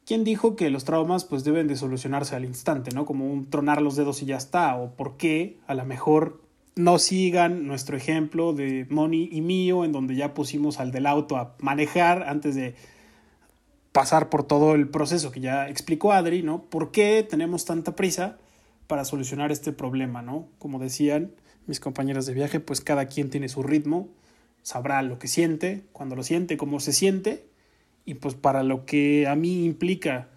¿quién 0.07 0.23
dijo 0.23 0.55
que 0.55 0.71
los 0.71 0.85
traumas 0.85 1.25
pues 1.25 1.43
deben 1.43 1.67
de 1.67 1.75
solucionarse 1.75 2.37
al 2.37 2.45
instante, 2.45 2.93
¿no? 2.95 3.07
Como 3.07 3.27
un 3.27 3.51
tronar 3.51 3.83
los 3.83 3.97
dedos 3.97 4.23
y 4.23 4.27
ya 4.27 4.37
está, 4.37 4.77
o 4.77 4.93
por 4.93 5.17
qué 5.17 5.59
a 5.67 5.75
lo 5.75 5.85
mejor 5.85 6.41
no 6.77 7.01
sigan 7.01 7.67
nuestro 7.67 7.97
ejemplo 7.97 8.53
de 8.53 8.87
Moni 8.89 9.29
y 9.33 9.41
mío, 9.41 9.85
en 9.85 9.91
donde 9.91 10.15
ya 10.15 10.33
pusimos 10.33 10.79
al 10.79 10.93
del 10.93 11.07
auto 11.07 11.37
a 11.37 11.57
manejar 11.59 12.23
antes 12.29 12.55
de 12.55 12.77
pasar 13.93 14.31
por 14.31 14.45
todo 14.45 14.75
el 14.75 14.89
proceso 14.89 15.31
que 15.31 15.41
ya 15.41 15.69
explicó 15.69 16.13
Adri, 16.13 16.43
¿no? 16.43 16.63
¿Por 16.65 16.91
qué 16.91 17.27
tenemos 17.29 17.65
tanta 17.65 17.95
prisa 17.95 18.39
para 18.87 19.05
solucionar 19.05 19.53
este 19.53 19.73
problema, 19.73 20.23
¿no? 20.23 20.49
Como 20.59 20.79
decían 20.79 21.33
mis 21.67 21.79
compañeras 21.79 22.27
de 22.27 22.35
viaje, 22.35 22.59
pues 22.59 22.81
cada 22.81 23.07
quien 23.07 23.31
tiene 23.31 23.49
su 23.49 23.63
ritmo, 23.63 24.09
sabrá 24.63 25.03
lo 25.03 25.19
que 25.19 25.29
siente, 25.29 25.85
cuando 25.93 26.17
lo 26.17 26.23
siente, 26.23 26.57
cómo 26.57 26.81
se 26.81 26.93
siente, 26.93 27.47
y 28.05 28.15
pues 28.15 28.35
para 28.35 28.63
lo 28.63 28.85
que 28.85 29.27
a 29.29 29.37
mí 29.37 29.65
implica 29.65 30.29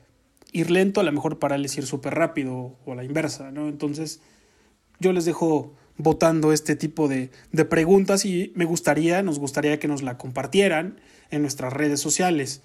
ir 0.51 0.69
lento, 0.69 0.99
a 0.99 1.03
lo 1.03 1.11
mejor 1.11 1.39
para 1.39 1.55
él 1.55 1.65
es 1.65 1.77
ir 1.77 1.85
súper 1.85 2.13
rápido 2.13 2.77
o 2.85 2.95
la 2.95 3.03
inversa, 3.03 3.51
¿no? 3.51 3.67
Entonces 3.67 4.21
yo 4.99 5.13
les 5.13 5.25
dejo 5.25 5.73
votando 5.97 6.51
este 6.51 6.75
tipo 6.75 7.07
de, 7.07 7.31
de 7.51 7.65
preguntas 7.65 8.25
y 8.25 8.51
me 8.55 8.65
gustaría, 8.65 9.23
nos 9.23 9.39
gustaría 9.39 9.79
que 9.79 9.87
nos 9.87 10.03
la 10.03 10.17
compartieran 10.17 10.99
en 11.31 11.41
nuestras 11.41 11.73
redes 11.73 11.99
sociales. 11.99 12.61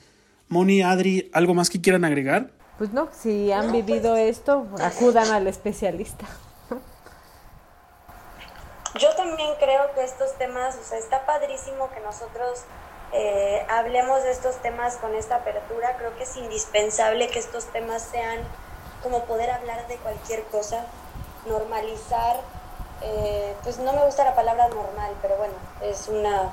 Moni, 0.50 0.82
Adri, 0.82 1.30
¿algo 1.32 1.54
más 1.54 1.70
que 1.70 1.80
quieran 1.80 2.04
agregar? 2.04 2.50
Pues 2.76 2.92
no, 2.92 3.08
si 3.12 3.52
han 3.52 3.70
vivido 3.70 4.16
esto, 4.16 4.66
acudan 4.80 5.30
al 5.30 5.46
especialista. 5.46 6.26
Yo 8.98 9.14
también 9.14 9.50
creo 9.60 9.94
que 9.94 10.02
estos 10.02 10.36
temas, 10.38 10.76
o 10.76 10.82
sea, 10.82 10.98
está 10.98 11.24
padrísimo 11.24 11.88
que 11.90 12.00
nosotros 12.00 12.64
eh, 13.12 13.64
hablemos 13.70 14.24
de 14.24 14.32
estos 14.32 14.60
temas 14.60 14.96
con 14.96 15.14
esta 15.14 15.36
apertura. 15.36 15.96
Creo 15.98 16.16
que 16.16 16.24
es 16.24 16.36
indispensable 16.36 17.28
que 17.28 17.38
estos 17.38 17.66
temas 17.66 18.02
sean 18.02 18.40
como 19.04 19.24
poder 19.26 19.52
hablar 19.52 19.86
de 19.86 19.98
cualquier 19.98 20.42
cosa, 20.46 20.84
normalizar, 21.46 22.40
eh, 23.02 23.54
pues 23.62 23.78
no 23.78 23.92
me 23.92 24.04
gusta 24.04 24.24
la 24.24 24.34
palabra 24.34 24.68
normal, 24.68 25.12
pero 25.22 25.36
bueno, 25.36 25.54
es 25.80 26.08
una, 26.08 26.50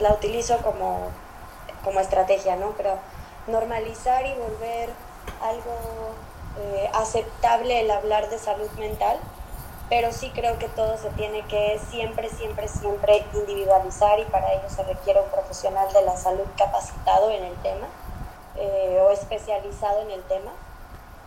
la 0.00 0.12
utilizo 0.12 0.58
como, 0.58 1.10
como 1.84 2.00
estrategia, 2.00 2.56
¿no? 2.56 2.72
Pero 2.76 2.98
normalizar 3.46 4.26
y 4.26 4.34
volver 4.34 4.90
algo 5.42 6.14
eh, 6.58 6.90
aceptable 6.94 7.80
el 7.80 7.90
hablar 7.90 8.30
de 8.30 8.38
salud 8.38 8.70
mental 8.78 9.18
pero 9.88 10.12
sí 10.12 10.30
creo 10.34 10.58
que 10.58 10.68
todo 10.68 10.96
se 10.96 11.10
tiene 11.10 11.42
que 11.46 11.78
siempre, 11.90 12.30
siempre, 12.30 12.68
siempre 12.68 13.24
individualizar 13.34 14.18
y 14.18 14.24
para 14.24 14.52
ello 14.52 14.68
se 14.68 14.82
requiere 14.82 15.20
un 15.20 15.28
profesional 15.28 15.92
de 15.92 16.02
la 16.02 16.16
salud 16.16 16.46
capacitado 16.56 17.30
en 17.30 17.44
el 17.44 17.54
tema 17.56 17.86
eh, 18.56 18.98
o 19.02 19.10
especializado 19.10 20.00
en 20.02 20.10
el 20.10 20.22
tema, 20.24 20.52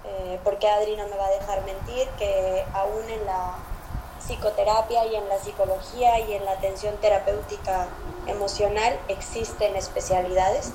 eh, 0.05 0.39
porque 0.43 0.67
Adri 0.67 0.95
no 0.95 1.07
me 1.07 1.17
va 1.17 1.27
a 1.27 1.31
dejar 1.31 1.63
mentir 1.63 2.07
que 2.17 2.65
aún 2.73 3.09
en 3.09 3.25
la 3.25 3.55
psicoterapia 4.27 5.05
y 5.05 5.15
en 5.15 5.27
la 5.29 5.39
psicología 5.39 6.19
y 6.19 6.33
en 6.33 6.45
la 6.45 6.51
atención 6.51 6.95
terapéutica 6.97 7.87
emocional 8.27 8.99
existen 9.07 9.75
especialidades 9.75 10.73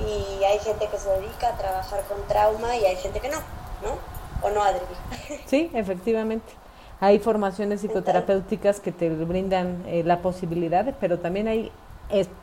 y 0.00 0.44
hay 0.44 0.58
gente 0.58 0.88
que 0.88 0.98
se 0.98 1.08
dedica 1.10 1.48
a 1.48 1.56
trabajar 1.56 2.02
con 2.04 2.26
trauma 2.26 2.76
y 2.76 2.84
hay 2.84 2.96
gente 2.96 3.20
que 3.20 3.28
no, 3.28 3.38
¿no? 3.82 3.98
¿O 4.46 4.50
no, 4.50 4.62
Adri? 4.62 4.80
Sí, 5.46 5.70
efectivamente. 5.74 6.52
Hay 7.00 7.18
formaciones 7.18 7.80
psicoterapéuticas 7.80 8.80
que 8.80 8.92
te 8.92 9.10
brindan 9.10 9.84
eh, 9.86 10.02
la 10.04 10.22
posibilidad, 10.22 10.94
pero 11.00 11.18
también 11.18 11.48
hay 11.48 11.72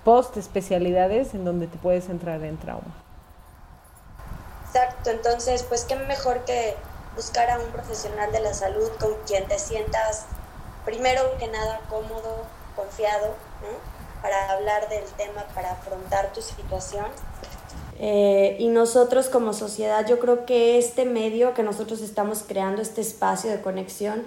post 0.03 0.37
especialidades 0.37 1.33
en 1.33 1.45
donde 1.45 1.67
te 1.67 1.77
puedes 1.77 2.09
entrar 2.09 2.43
en 2.43 2.57
trauma. 2.57 2.93
Exacto, 4.67 5.09
entonces 5.09 5.63
pues 5.63 5.85
qué 5.85 5.95
mejor 5.95 6.43
que 6.45 6.75
buscar 7.19 7.49
a 7.49 7.59
un 7.59 7.69
profesional 7.71 8.31
de 8.31 8.39
la 8.39 8.53
salud 8.53 8.87
con 8.97 9.13
quien 9.27 9.45
te 9.45 9.59
sientas 9.59 10.23
primero 10.85 11.21
que 11.37 11.47
nada 11.47 11.81
cómodo, 11.89 12.45
confiado, 12.77 13.35
¿no? 13.61 14.21
para 14.21 14.53
hablar 14.53 14.87
del 14.87 15.03
tema, 15.17 15.43
para 15.53 15.73
afrontar 15.73 16.31
tu 16.31 16.41
situación. 16.41 17.07
Eh, 17.99 18.55
y 18.59 18.69
nosotros 18.69 19.27
como 19.27 19.51
sociedad, 19.51 20.07
yo 20.07 20.17
creo 20.19 20.45
que 20.45 20.77
este 20.77 21.03
medio 21.03 21.53
que 21.53 21.61
nosotros 21.61 21.99
estamos 21.99 22.45
creando, 22.47 22.81
este 22.81 23.01
espacio 23.01 23.51
de 23.51 23.59
conexión, 23.59 24.23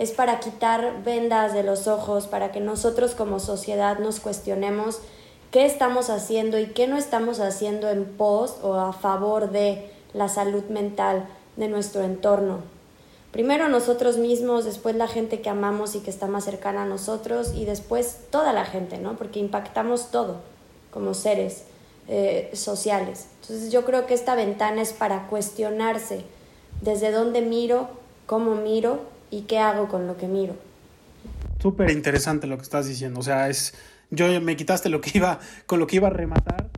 es 0.00 0.10
para 0.10 0.40
quitar 0.40 1.04
vendas 1.04 1.54
de 1.54 1.62
los 1.62 1.86
ojos, 1.86 2.26
para 2.26 2.50
que 2.50 2.58
nosotros 2.58 3.14
como 3.14 3.38
sociedad 3.38 4.00
nos 4.00 4.18
cuestionemos 4.18 4.98
qué 5.52 5.64
estamos 5.64 6.10
haciendo 6.10 6.58
y 6.58 6.72
qué 6.72 6.88
no 6.88 6.96
estamos 6.96 7.38
haciendo 7.38 7.88
en 7.88 8.04
pos 8.04 8.56
o 8.64 8.74
a 8.74 8.92
favor 8.92 9.52
de 9.52 9.92
la 10.12 10.28
salud 10.28 10.64
mental 10.64 11.28
de 11.56 11.68
nuestro 11.68 12.02
entorno. 12.02 12.60
Primero 13.32 13.68
nosotros 13.68 14.18
mismos, 14.18 14.64
después 14.64 14.94
la 14.94 15.08
gente 15.08 15.40
que 15.40 15.48
amamos 15.48 15.94
y 15.94 16.00
que 16.00 16.10
está 16.10 16.26
más 16.26 16.44
cercana 16.44 16.82
a 16.82 16.86
nosotros 16.86 17.54
y 17.54 17.64
después 17.64 18.18
toda 18.30 18.52
la 18.52 18.66
gente, 18.66 18.98
¿no? 18.98 19.16
Porque 19.16 19.40
impactamos 19.40 20.10
todo 20.10 20.40
como 20.90 21.14
seres 21.14 21.64
eh, 22.08 22.50
sociales. 22.52 23.28
Entonces 23.40 23.72
yo 23.72 23.84
creo 23.84 24.06
que 24.06 24.12
esta 24.12 24.34
ventana 24.34 24.82
es 24.82 24.92
para 24.92 25.28
cuestionarse 25.28 26.24
desde 26.82 27.10
dónde 27.10 27.40
miro, 27.40 27.88
cómo 28.26 28.54
miro 28.54 29.00
y 29.30 29.42
qué 29.42 29.58
hago 29.58 29.88
con 29.88 30.06
lo 30.06 30.18
que 30.18 30.28
miro. 30.28 30.54
Súper 31.60 31.90
interesante 31.90 32.46
lo 32.46 32.56
que 32.56 32.64
estás 32.64 32.86
diciendo. 32.86 33.20
O 33.20 33.22
sea, 33.22 33.48
es. 33.48 33.72
Yo 34.10 34.40
me 34.40 34.56
quitaste 34.56 34.88
lo 34.90 35.00
que 35.00 35.12
iba. 35.14 35.38
con 35.66 35.78
lo 35.78 35.86
que 35.86 35.96
iba 35.96 36.08
a 36.08 36.10
rematar. 36.10 36.68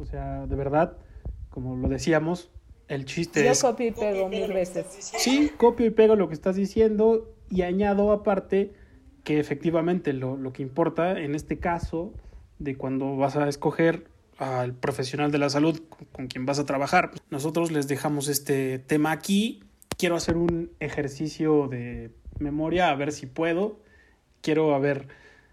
O 0.00 0.06
sea, 0.06 0.46
de 0.46 0.56
verdad, 0.56 0.94
como 1.50 1.76
lo 1.76 1.88
decíamos, 1.88 2.48
el 2.90 3.04
chiste 3.06 3.42
Yo 3.44 3.52
es. 3.52 3.62
copio 3.62 3.86
y 3.86 3.92
pego 3.92 4.28
mil 4.28 4.52
veces. 4.52 4.86
Sí, 4.90 5.50
copio 5.56 5.86
y 5.86 5.90
pego 5.90 6.16
lo 6.16 6.28
que 6.28 6.34
estás 6.34 6.56
diciendo. 6.56 7.34
Y 7.48 7.62
añado 7.62 8.12
aparte 8.12 8.72
que 9.24 9.40
efectivamente 9.40 10.12
lo, 10.12 10.36
lo 10.36 10.52
que 10.52 10.62
importa 10.62 11.18
en 11.18 11.34
este 11.34 11.58
caso, 11.58 12.12
de 12.58 12.76
cuando 12.76 13.16
vas 13.16 13.36
a 13.36 13.48
escoger 13.48 14.08
al 14.38 14.74
profesional 14.74 15.30
de 15.30 15.38
la 15.38 15.50
salud 15.50 15.80
con, 15.88 16.06
con 16.12 16.26
quien 16.26 16.46
vas 16.46 16.58
a 16.58 16.66
trabajar. 16.66 17.10
Nosotros 17.30 17.70
les 17.70 17.88
dejamos 17.88 18.28
este 18.28 18.78
tema 18.78 19.12
aquí 19.12 19.62
quiero 20.00 20.16
hacer 20.16 20.38
un 20.38 20.70
ejercicio 20.80 21.68
de 21.68 22.10
memoria, 22.38 22.88
a 22.88 22.94
ver 22.94 23.12
si 23.12 23.26
puedo. 23.26 23.80
Quiero, 24.40 24.74
a 24.74 24.78
ver, 24.78 25.08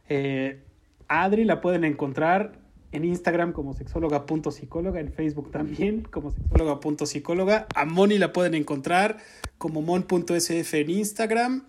eh, 0.08 0.64
Adri 1.10 1.44
la 1.44 1.60
pueden 1.60 1.84
encontrar 1.84 2.54
en 2.92 3.06
Instagram 3.06 3.54
como 3.54 3.74
sexóloga.psicóloga, 3.74 5.00
en 5.00 5.12
Facebook 5.12 5.52
también 5.52 6.02
como 6.04 6.32
sexóloga.psicóloga. 6.32 7.68
A 7.76 7.86
Moni 7.86 8.18
la 8.18 8.34
pueden 8.34 8.56
encontrar 8.56 9.18
como 9.58 9.82
mon.sf 9.82 10.74
en 10.74 10.90
Instagram, 10.90 11.64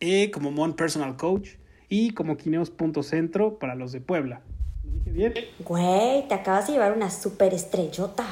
e 0.00 0.30
como 0.30 0.50
Mon 0.50 0.74
Personal 0.74 1.16
Coach 1.16 1.50
y 1.88 2.12
como 2.12 2.36
quineos.centro 2.36 3.58
para 3.58 3.74
los 3.74 3.92
de 3.92 4.00
Puebla. 4.00 4.42
¿Lo 4.82 4.92
dije 4.92 5.10
bien? 5.10 5.34
Güey, 5.60 6.26
te 6.26 6.34
acabas 6.34 6.66
de 6.66 6.72
llevar 6.72 6.92
una 6.92 7.10
super 7.10 7.52
estrellota. 7.52 8.26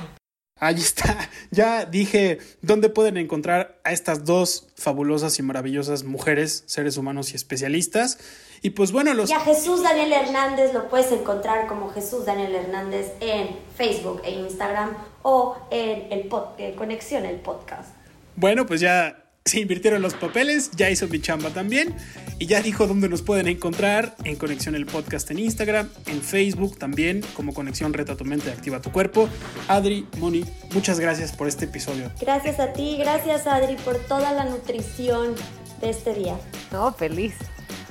Ahí 0.58 0.76
está. 0.76 1.28
Ya 1.50 1.84
dije 1.84 2.38
dónde 2.62 2.88
pueden 2.88 3.16
encontrar 3.16 3.80
a 3.84 3.92
estas 3.92 4.24
dos 4.24 4.68
fabulosas 4.76 5.38
y 5.38 5.42
maravillosas 5.42 6.04
mujeres, 6.04 6.64
seres 6.66 6.96
humanos 6.96 7.32
y 7.32 7.36
especialistas. 7.36 8.18
Y 8.62 8.70
pues 8.70 8.92
bueno, 8.92 9.14
los... 9.14 9.30
Y 9.30 9.32
a 9.32 9.40
Jesús 9.40 9.82
Daniel 9.82 10.12
Hernández 10.12 10.72
lo 10.72 10.88
puedes 10.88 11.12
encontrar 11.12 11.66
como 11.66 11.90
Jesús 11.90 12.24
Daniel 12.24 12.54
Hernández 12.54 13.12
en 13.20 13.56
Facebook 13.76 14.22
e 14.24 14.32
Instagram 14.32 14.96
o 15.22 15.56
en 15.70 16.12
el 16.12 16.28
pod 16.28 16.48
Conexión, 16.76 17.24
el 17.24 17.36
podcast. 17.36 17.90
Bueno, 18.36 18.66
pues 18.66 18.80
ya 18.80 19.24
se 19.48 19.60
invirtieron 19.60 20.02
los 20.02 20.14
papeles, 20.14 20.70
ya 20.76 20.90
hizo 20.90 21.08
mi 21.08 21.20
chamba 21.20 21.50
también 21.50 21.94
y 22.38 22.46
ya 22.46 22.60
dijo 22.60 22.86
dónde 22.86 23.08
nos 23.08 23.22
pueden 23.22 23.48
encontrar 23.48 24.14
en 24.24 24.36
Conexión 24.36 24.74
el 24.74 24.86
Podcast 24.86 25.30
en 25.30 25.38
Instagram, 25.38 25.88
en 26.06 26.22
Facebook 26.22 26.78
también 26.78 27.22
como 27.34 27.54
Conexión 27.54 27.92
Reta 27.92 28.16
tu 28.16 28.24
Mente, 28.24 28.50
Activa 28.50 28.80
tu 28.80 28.92
Cuerpo. 28.92 29.28
Adri, 29.66 30.06
Moni, 30.18 30.44
muchas 30.72 31.00
gracias 31.00 31.32
por 31.32 31.48
este 31.48 31.64
episodio. 31.64 32.12
Gracias 32.20 32.60
a 32.60 32.72
ti, 32.72 32.96
gracias 32.98 33.46
Adri 33.46 33.76
por 33.76 33.96
toda 33.96 34.32
la 34.32 34.44
nutrición 34.44 35.34
de 35.80 35.90
este 35.90 36.14
día. 36.14 36.36
No, 36.70 36.92
feliz. 36.92 37.34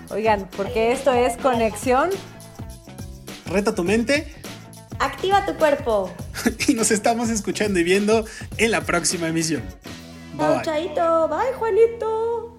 Oigan, 0.10 0.50
porque 0.56 0.92
esto 0.92 1.12
es 1.14 1.38
Conexión. 1.38 2.10
Reta 3.46 3.76
tu 3.76 3.84
mente. 3.84 4.34
Activa 5.00 5.46
tu 5.46 5.56
cuerpo. 5.56 6.12
y 6.68 6.74
nos 6.74 6.92
estamos 6.92 7.30
escuchando 7.30 7.80
y 7.80 7.84
viendo 7.84 8.26
en 8.58 8.72
la 8.72 8.82
próxima 8.82 9.28
emisión. 9.28 9.64
Bye, 10.34 10.62
Chaito. 10.64 11.28
Bye, 11.28 11.54
Juanito. 11.58 12.57